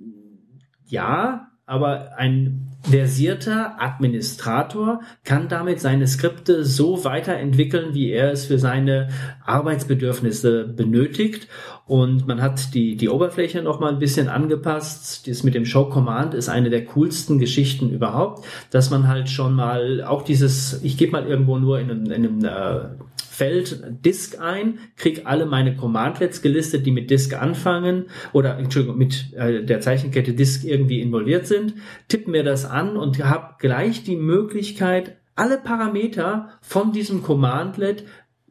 [0.85, 8.59] Ja, aber ein versierter Administrator kann damit seine Skripte so weiterentwickeln, wie er es für
[8.59, 9.09] seine
[9.45, 11.49] Arbeitsbedürfnisse benötigt.
[11.87, 15.29] Und man hat die, die Oberfläche noch mal ein bisschen angepasst.
[15.29, 19.55] Das mit dem Show Command ist eine der coolsten Geschichten überhaupt, dass man halt schon
[19.55, 22.89] mal auch dieses, ich gebe mal irgendwo nur in einem, in einem äh,
[23.37, 29.35] Feld Disk ein, krieg alle meine Commandlets gelistet, die mit Disk anfangen oder Entschuldigung, mit
[29.35, 31.75] äh, der Zeichenkette Disk irgendwie involviert sind,
[32.09, 38.05] tipp mir das an und habe gleich die Möglichkeit, alle Parameter von diesem Commandlet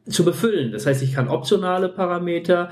[0.08, 0.72] zu befüllen.
[0.72, 2.70] Das heißt, ich kann optionale Parameter,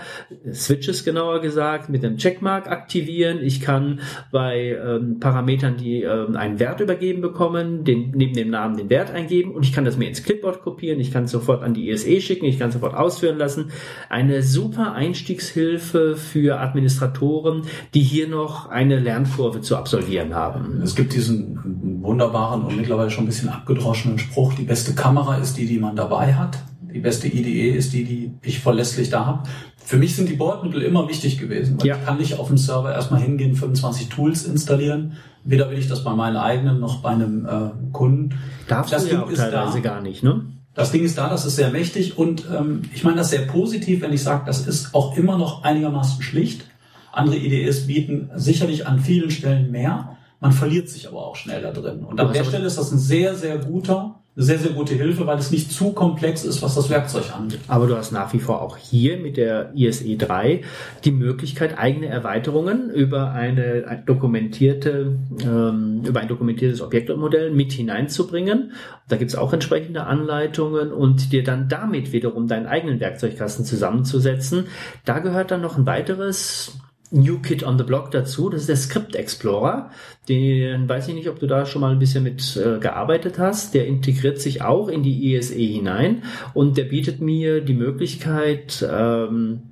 [0.52, 3.38] Switches genauer gesagt, mit dem Checkmark aktivieren.
[3.42, 8.76] Ich kann bei ähm, Parametern, die ähm, einen Wert übergeben bekommen, den, neben dem Namen
[8.76, 11.00] den Wert eingeben und ich kann das mir ins Clipboard kopieren.
[11.00, 12.44] Ich kann es sofort an die ISE schicken.
[12.44, 13.72] Ich kann es sofort ausführen lassen.
[14.08, 17.62] Eine super Einstiegshilfe für Administratoren,
[17.94, 20.80] die hier noch eine Lernkurve zu absolvieren haben.
[20.82, 25.56] Es gibt diesen wunderbaren und mittlerweile schon ein bisschen abgedroschenen Spruch, die beste Kamera ist
[25.56, 26.58] die, die man dabei hat
[26.94, 29.48] die beste IDE ist die, die ich verlässlich da habe.
[29.76, 31.78] Für mich sind die Bordmittel immer wichtig gewesen.
[31.80, 31.96] Weil ja.
[31.96, 35.14] Ich kann nicht auf dem Server erstmal hingehen, 25 Tools installieren.
[35.42, 38.38] Weder will ich das bei meinen eigenen noch bei einem äh, Kunden.
[38.68, 39.90] Darfst das du Ding ja auch ist teilweise da.
[39.90, 40.46] gar nicht, ne?
[40.74, 44.00] Das Ding ist da, das ist sehr mächtig und ähm, ich meine das sehr positiv,
[44.00, 46.64] wenn ich sage, das ist auch immer noch einigermaßen schlicht.
[47.12, 50.16] Andere IDEs bieten sicherlich an vielen Stellen mehr.
[50.40, 52.04] Man verliert sich aber auch schnell da drin.
[52.04, 55.38] Und an der Stelle ist das ein sehr, sehr guter sehr, sehr gute Hilfe, weil
[55.38, 57.60] es nicht zu komplex ist, was das Werkzeug angeht.
[57.68, 60.62] Aber du hast nach wie vor auch hier mit der ISE 3
[61.04, 68.72] die Möglichkeit, eigene Erweiterungen über eine dokumentierte, ähm, über ein dokumentiertes Objektmodell mit hineinzubringen.
[69.08, 74.66] Da gibt's auch entsprechende Anleitungen und dir dann damit wiederum deinen eigenen Werkzeugkasten zusammenzusetzen.
[75.04, 76.76] Da gehört dann noch ein weiteres
[77.14, 78.50] New Kid on the Block dazu.
[78.50, 79.90] Das ist der Script Explorer.
[80.28, 83.74] Den weiß ich nicht, ob du da schon mal ein bisschen mit äh, gearbeitet hast.
[83.74, 89.62] Der integriert sich auch in die ESE hinein und der bietet mir die Möglichkeit, ähm,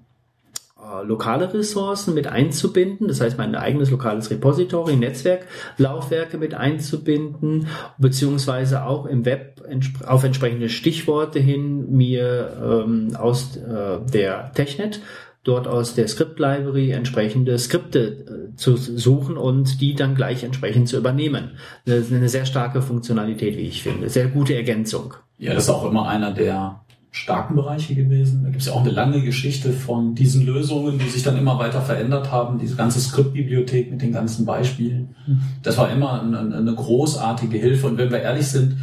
[0.82, 7.68] äh, lokale Ressourcen mit einzubinden, das heißt mein eigenes lokales Repository, Netzwerklaufwerke mit einzubinden,
[7.98, 9.62] beziehungsweise auch im Web
[10.06, 15.00] auf entsprechende Stichworte hin mir ähm, aus äh, der Technet
[15.44, 20.88] dort aus der Script Library entsprechende Skripte äh, zu suchen und die dann gleich entsprechend
[20.88, 21.52] zu übernehmen.
[21.84, 24.08] Das ist eine sehr starke Funktionalität, wie ich finde.
[24.08, 25.14] Sehr gute Ergänzung.
[25.38, 28.42] Ja, das ist auch immer einer der starken Bereiche gewesen.
[28.42, 31.58] Da gibt es ja auch eine lange Geschichte von diesen Lösungen, die sich dann immer
[31.58, 32.58] weiter verändert haben.
[32.58, 35.14] Diese ganze Skriptbibliothek mit den ganzen Beispielen.
[35.62, 37.88] Das war immer eine, eine großartige Hilfe.
[37.88, 38.76] Und wenn wir ehrlich sind,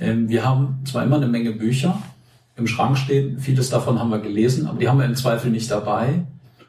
[0.00, 1.98] ähm, wir haben zwar immer eine Menge Bücher,
[2.56, 3.38] im Schrank stehen.
[3.38, 6.26] Vieles davon haben wir gelesen, aber die haben wir im Zweifel nicht dabei.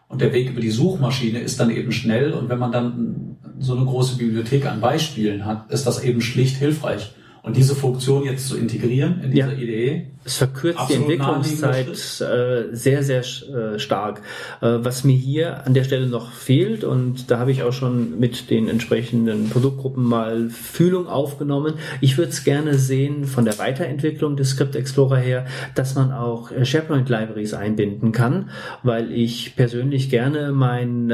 [0.07, 2.33] Und der Weg über die Suchmaschine ist dann eben schnell.
[2.33, 6.57] Und wenn man dann so eine große Bibliothek an Beispielen hat, ist das eben schlicht
[6.57, 7.13] hilfreich.
[7.45, 9.59] Und diese Funktion jetzt zu integrieren in dieser ja.
[9.59, 14.23] Idee, es verkürzt die Entwicklungszeit äh, sehr, sehr äh, stark.
[14.59, 18.19] Äh, was mir hier an der Stelle noch fehlt, und da habe ich auch schon
[18.19, 24.35] mit den entsprechenden Produktgruppen mal Fühlung aufgenommen, ich würde es gerne sehen von der Weiterentwicklung
[24.35, 25.45] des Script Explorer her,
[25.75, 28.49] dass man auch äh, SharePoint Libraries einbinden kann,
[28.81, 31.11] weil ich persönlich gerne meinen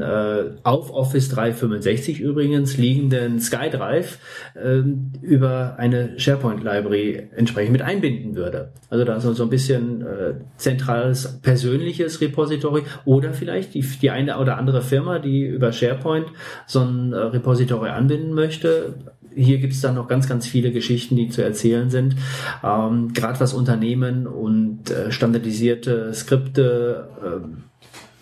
[0.00, 4.18] äh, auf Office 365 übrigens liegenden SkyDrive
[4.54, 4.80] äh,
[5.78, 8.72] eine SharePoint Library entsprechend mit einbinden würde.
[8.90, 14.38] Also da ist so ein bisschen äh, zentrales persönliches Repository oder vielleicht die, die eine
[14.38, 16.26] oder andere Firma, die über SharePoint
[16.66, 18.94] so ein äh, Repository anbinden möchte.
[19.34, 22.14] Hier gibt es dann noch ganz, ganz viele Geschichten, die zu erzählen sind.
[22.62, 27.48] Ähm, Gerade was Unternehmen und äh, standardisierte Skripte äh,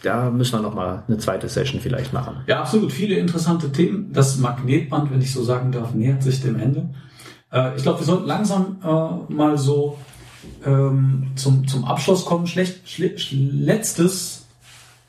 [0.02, 2.38] da müssen wir noch mal eine zweite Session vielleicht machen.
[2.46, 2.92] Ja, absolut.
[2.92, 4.12] Viele interessante Themen.
[4.12, 6.88] Das Magnetband, wenn ich so sagen darf, nähert sich dem Ende.
[7.52, 9.98] Äh, ich glaube, wir sollten langsam äh, mal so
[10.64, 12.46] ähm, zum, zum Abschluss kommen.
[12.46, 14.46] Schlecht, schle letztes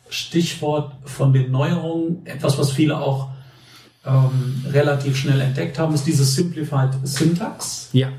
[0.09, 3.29] Stichwort von den Neuerungen, etwas, was viele auch
[4.05, 7.89] ähm, relativ schnell entdeckt haben, ist dieses Simplified Syntax.
[7.93, 8.09] Ja.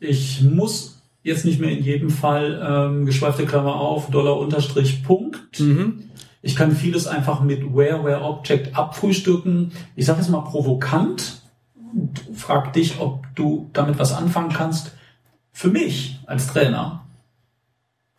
[0.00, 5.60] Ich muss jetzt nicht mehr in jedem Fall ähm, geschweifte Klammer auf, Dollar Unterstrich Punkt.
[5.60, 6.10] Mhm.
[6.42, 9.72] Ich kann vieles einfach mit Where, Where Object abfrühstücken.
[9.96, 11.40] Ich sage jetzt mal provokant.
[12.34, 14.92] Frag dich, ob du damit was anfangen kannst.
[15.52, 17.04] Für mich als Trainer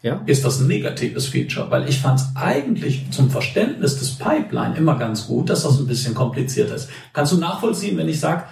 [0.01, 0.21] ja?
[0.25, 4.97] ist das ein negatives Feature, weil ich fand es eigentlich zum Verständnis des Pipeline immer
[4.97, 6.89] ganz gut, dass das ein bisschen kompliziert ist.
[7.11, 8.43] Kannst du nachvollziehen, wenn ich sage,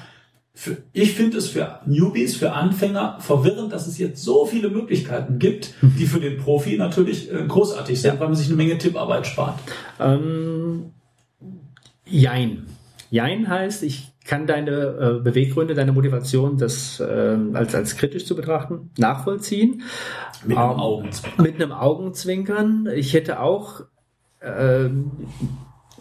[0.91, 5.73] ich finde es für Newbies, für Anfänger verwirrend, dass es jetzt so viele Möglichkeiten gibt,
[5.81, 5.95] mhm.
[5.97, 8.19] die für den Profi natürlich äh, großartig sind, ja.
[8.19, 9.59] weil man sich eine Menge Tipparbeit spart.
[9.99, 10.91] Ähm,
[12.05, 12.67] jein.
[13.09, 18.35] Jein heißt, ich kann deine äh, Beweggründe, deine Motivation, das äh, als, als kritisch zu
[18.35, 19.83] betrachten, nachvollziehen.
[20.45, 21.43] Mit einem ähm, Augenzwinkern.
[21.43, 22.89] Mit einem Augenzwinkern.
[22.95, 23.81] Ich hätte auch
[24.39, 24.89] äh,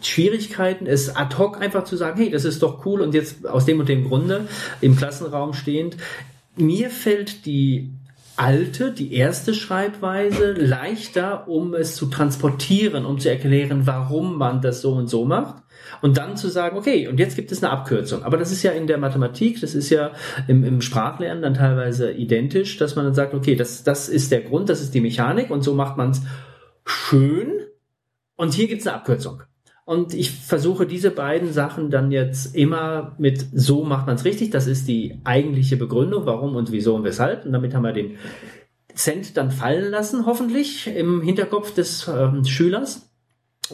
[0.01, 3.65] Schwierigkeiten, es ad hoc einfach zu sagen, hey, das ist doch cool und jetzt aus
[3.65, 4.47] dem und dem Grunde
[4.81, 5.97] im Klassenraum stehend.
[6.55, 7.91] Mir fällt die
[8.35, 14.81] alte, die erste Schreibweise leichter, um es zu transportieren, um zu erklären, warum man das
[14.81, 15.62] so und so macht.
[16.03, 18.23] Und dann zu sagen, okay, und jetzt gibt es eine Abkürzung.
[18.23, 20.11] Aber das ist ja in der Mathematik, das ist ja
[20.49, 24.41] im, im Sprachlernen dann teilweise identisch, dass man dann sagt, okay, das, das ist der
[24.41, 26.21] Grund, das ist die Mechanik und so macht man es
[26.83, 27.53] schön.
[28.35, 29.43] Und hier gibt es eine Abkürzung.
[29.85, 34.49] Und ich versuche diese beiden Sachen dann jetzt immer mit so macht man es richtig.
[34.49, 37.45] Das ist die eigentliche Begründung, warum und wieso und weshalb.
[37.45, 38.17] Und damit haben wir den
[38.93, 43.12] Cent dann fallen lassen, hoffentlich im Hinterkopf des ähm, Schülers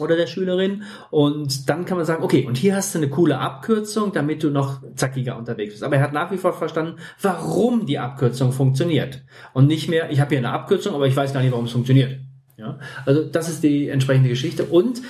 [0.00, 0.82] oder der Schülerin.
[1.10, 4.50] Und dann kann man sagen, okay, und hier hast du eine coole Abkürzung, damit du
[4.50, 5.84] noch zackiger unterwegs bist.
[5.84, 9.22] Aber er hat nach wie vor verstanden, warum die Abkürzung funktioniert.
[9.52, 11.72] Und nicht mehr, ich habe hier eine Abkürzung, aber ich weiß gar nicht, warum es
[11.72, 12.18] funktioniert.
[12.56, 14.64] Ja, also das ist die entsprechende Geschichte.
[14.64, 15.00] Und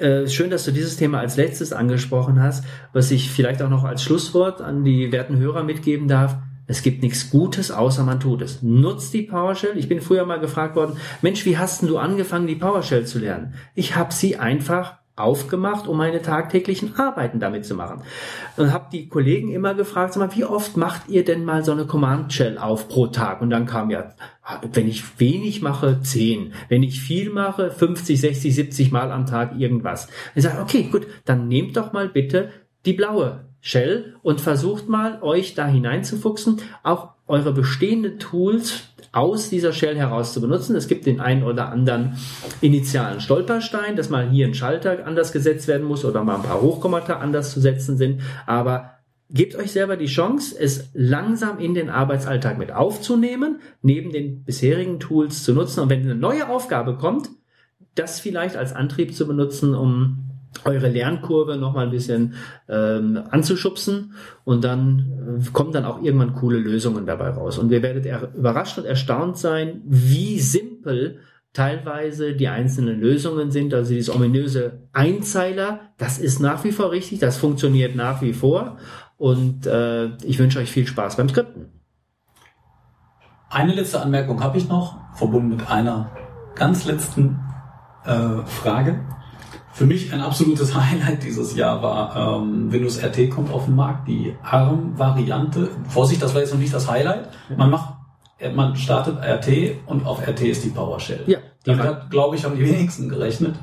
[0.00, 3.84] äh, schön, dass du dieses Thema als letztes angesprochen hast, was ich vielleicht auch noch
[3.84, 6.36] als Schlusswort an die werten Hörer mitgeben darf.
[6.70, 8.62] Es gibt nichts Gutes, außer man tut es.
[8.62, 9.76] Nutzt die PowerShell.
[9.76, 13.18] Ich bin früher mal gefragt worden, Mensch, wie hast denn du angefangen, die PowerShell zu
[13.18, 13.54] lernen?
[13.74, 18.02] Ich habe sie einfach aufgemacht, um meine tagtäglichen Arbeiten damit zu machen.
[18.56, 21.72] Und habe die Kollegen immer gefragt, sag mal, wie oft macht ihr denn mal so
[21.72, 23.42] eine Command Shell auf pro Tag?
[23.42, 24.14] Und dann kam ja,
[24.72, 26.52] wenn ich wenig mache, 10.
[26.68, 30.06] Wenn ich viel mache, 50, 60, 70 Mal am Tag irgendwas.
[30.36, 32.50] Ich sage, okay, gut, dann nehmt doch mal bitte
[32.86, 39.72] die blaue Shell und versucht mal, euch da hineinzufuchsen, auch eure bestehenden Tools aus dieser
[39.72, 40.76] Shell heraus zu benutzen.
[40.76, 42.16] Es gibt den einen oder anderen
[42.60, 46.60] initialen Stolperstein, dass mal hier ein Schalter anders gesetzt werden muss oder mal ein paar
[46.60, 48.22] Hochkommata anders zu setzen sind.
[48.46, 48.92] Aber
[49.30, 55.00] gebt euch selber die Chance, es langsam in den Arbeitsalltag mit aufzunehmen, neben den bisherigen
[55.00, 55.80] Tools zu nutzen.
[55.80, 57.30] Und wenn eine neue Aufgabe kommt,
[57.96, 60.29] das vielleicht als Antrieb zu benutzen, um
[60.64, 62.34] eure Lernkurve noch mal ein bisschen
[62.68, 64.14] ähm, anzuschubsen
[64.44, 67.58] und dann äh, kommen dann auch irgendwann coole Lösungen dabei raus.
[67.58, 71.20] Und ihr werdet überrascht und erstaunt sein, wie simpel
[71.52, 73.74] teilweise die einzelnen Lösungen sind.
[73.74, 78.76] Also dieses ominöse Einzeiler, das ist nach wie vor richtig, das funktioniert nach wie vor.
[79.16, 81.66] Und äh, ich wünsche euch viel Spaß beim Skripten.
[83.50, 86.10] Eine letzte Anmerkung habe ich noch, verbunden mit einer
[86.54, 87.40] ganz letzten
[88.04, 89.00] äh, Frage.
[89.80, 94.08] Für mich ein absolutes Highlight dieses Jahr war ähm, Windows RT kommt auf den Markt,
[94.08, 95.70] die ARM-Variante.
[95.88, 97.30] Vorsicht, das war jetzt noch nicht das Highlight.
[97.56, 97.94] Man macht,
[98.54, 101.22] man startet RT und auf RT ist die PowerShell.
[101.28, 101.38] Ja.
[101.64, 103.54] Damit hat, glaube ich, haben die wenigsten gerechnet.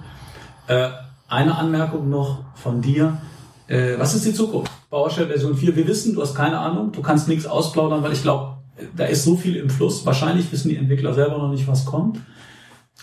[0.65, 0.89] Äh,
[1.27, 3.22] eine Anmerkung noch von dir.
[3.68, 4.72] Äh, was ist die Zukunft?
[4.89, 5.76] PowerShell Version 4.
[5.76, 8.57] Wir wissen, du hast keine Ahnung, du kannst nichts ausplaudern, weil ich glaube,
[8.95, 10.03] da ist so viel im Fluss.
[10.03, 12.18] Wahrscheinlich wissen die Entwickler selber noch nicht, was kommt.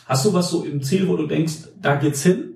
[0.05, 2.54] Hast du was so im Ziel, wo du denkst, da geht's hin?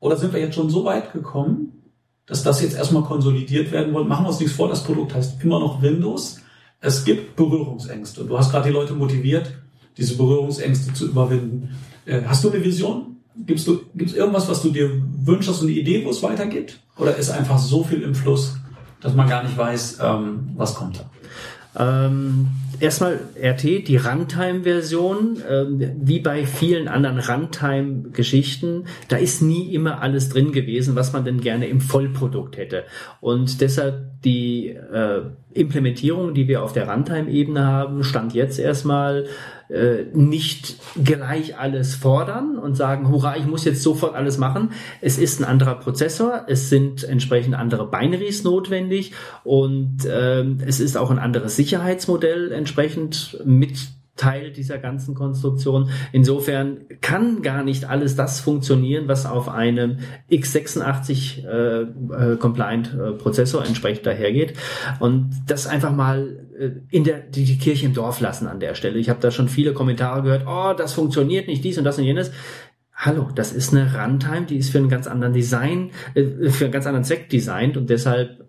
[0.00, 1.90] Oder sind wir jetzt schon so weit gekommen,
[2.26, 4.08] dass das jetzt erstmal konsolidiert werden wollen?
[4.08, 6.40] Machen wir uns nichts vor, das Produkt heißt immer noch Windows.
[6.80, 8.24] Es gibt Berührungsängste.
[8.24, 9.52] Du hast gerade die Leute motiviert,
[9.96, 11.74] diese Berührungsängste zu überwinden.
[12.04, 13.16] Äh, hast du eine Vision?
[13.46, 14.90] Gibst du, gibt's irgendwas, was du dir
[15.24, 16.80] wünschst, du eine Idee, wo es weitergeht?
[16.98, 18.56] Oder ist einfach so viel im Fluss,
[19.00, 21.10] dass man gar nicht weiß, ähm, was kommt da?
[21.78, 22.48] Ähm,
[22.80, 25.64] erstmal RT, die Runtime-Version, äh,
[26.00, 31.40] wie bei vielen anderen Runtime-Geschichten, da ist nie immer alles drin gewesen, was man denn
[31.40, 32.84] gerne im Vollprodukt hätte.
[33.20, 35.22] Und deshalb die äh,
[35.52, 39.26] Implementierung, die wir auf der Runtime-Ebene haben, stand jetzt erstmal
[39.68, 44.70] äh, nicht gleich alles fordern und sagen, hurra, ich muss jetzt sofort alles machen.
[45.00, 49.12] Es ist ein anderer Prozessor, es sind entsprechend andere Binaries notwendig
[49.44, 55.90] und ähm, es ist auch ein anderes Sicherheitsmodell entsprechend mit Teil dieser ganzen Konstruktion.
[56.12, 59.98] Insofern kann gar nicht alles das funktionieren, was auf einem
[60.30, 64.54] x86 äh, äh, compliant äh, Prozessor entsprechend dahergeht.
[65.00, 68.74] Und das einfach mal äh, in der die, die Kirche im Dorf lassen an der
[68.74, 68.98] Stelle.
[68.98, 72.04] Ich habe da schon viele Kommentare gehört, oh, das funktioniert nicht, dies und das und
[72.04, 72.32] jenes.
[72.94, 76.72] Hallo, das ist eine Runtime, die ist für einen ganz anderen Design, äh, für einen
[76.72, 78.45] ganz anderen Zweck designt und deshalb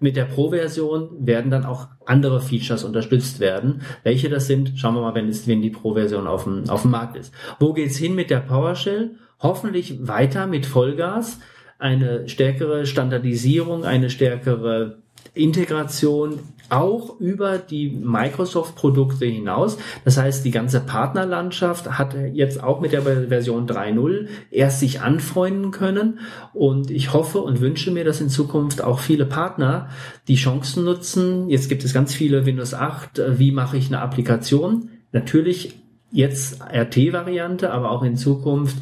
[0.00, 3.82] mit der Pro-Version werden dann auch andere Features unterstützt werden.
[4.02, 6.90] Welche das sind, schauen wir mal, wenn, es, wenn die Pro-Version auf dem, auf dem
[6.90, 7.32] Markt ist.
[7.58, 9.12] Wo geht's hin mit der PowerShell?
[9.40, 11.38] Hoffentlich weiter mit Vollgas.
[11.78, 14.98] Eine stärkere Standardisierung, eine stärkere
[15.34, 16.40] Integration
[16.70, 19.78] auch über die Microsoft-Produkte hinaus.
[20.04, 25.70] Das heißt, die ganze Partnerlandschaft hat jetzt auch mit der Version 3.0 erst sich anfreunden
[25.70, 26.20] können.
[26.52, 29.88] Und ich hoffe und wünsche mir, dass in Zukunft auch viele Partner
[30.28, 31.48] die Chancen nutzen.
[31.48, 33.38] Jetzt gibt es ganz viele Windows 8.
[33.38, 34.90] Wie mache ich eine Applikation?
[35.12, 35.74] Natürlich
[36.10, 38.76] jetzt RT-Variante, aber auch in Zukunft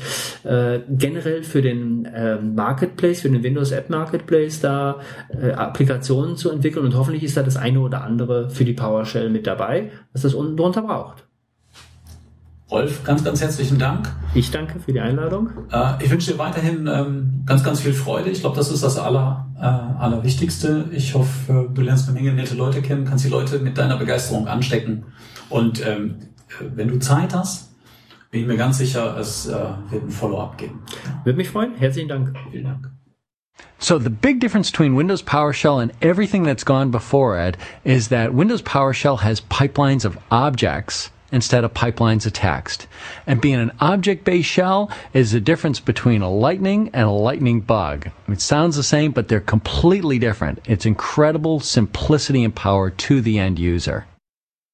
[0.44, 6.50] äh, generell für den äh, Marketplace, für den Windows App Marketplace da äh, Applikationen zu
[6.50, 10.22] entwickeln und hoffentlich ist da das eine oder andere für die PowerShell mit dabei, was
[10.22, 11.24] das unten drunter braucht.
[12.70, 14.10] Rolf, ganz, ganz herzlichen Dank.
[14.34, 15.48] Ich danke für die Einladung.
[15.72, 18.28] Äh, ich wünsche dir weiterhin ähm, ganz, ganz viel Freude.
[18.28, 20.84] Ich glaube, das ist das aller, äh, Allerwichtigste.
[20.92, 24.48] Ich hoffe, du lernst eine Menge nette Leute kennen, kannst die Leute mit deiner Begeisterung
[24.48, 25.04] anstecken.
[25.48, 26.16] Und ähm,
[26.60, 27.70] wenn du Zeit hast,
[28.30, 29.52] bin ich mir ganz sicher, es äh,
[29.90, 30.82] wird ein Follow-up geben.
[31.24, 31.74] Würde mich freuen.
[31.76, 32.36] Herzlichen Dank.
[32.50, 32.90] Vielen Dank.
[33.80, 38.34] So the big difference between Windows PowerShell and everything that's gone before it is that
[38.34, 42.86] Windows PowerShell has pipelines of objects instead of pipelines of text.
[43.26, 48.10] And being an object-based shell is the difference between a lightning and a lightning bug.
[48.26, 50.60] It sounds the same, but they're completely different.
[50.66, 54.06] It's incredible simplicity and power to the end user.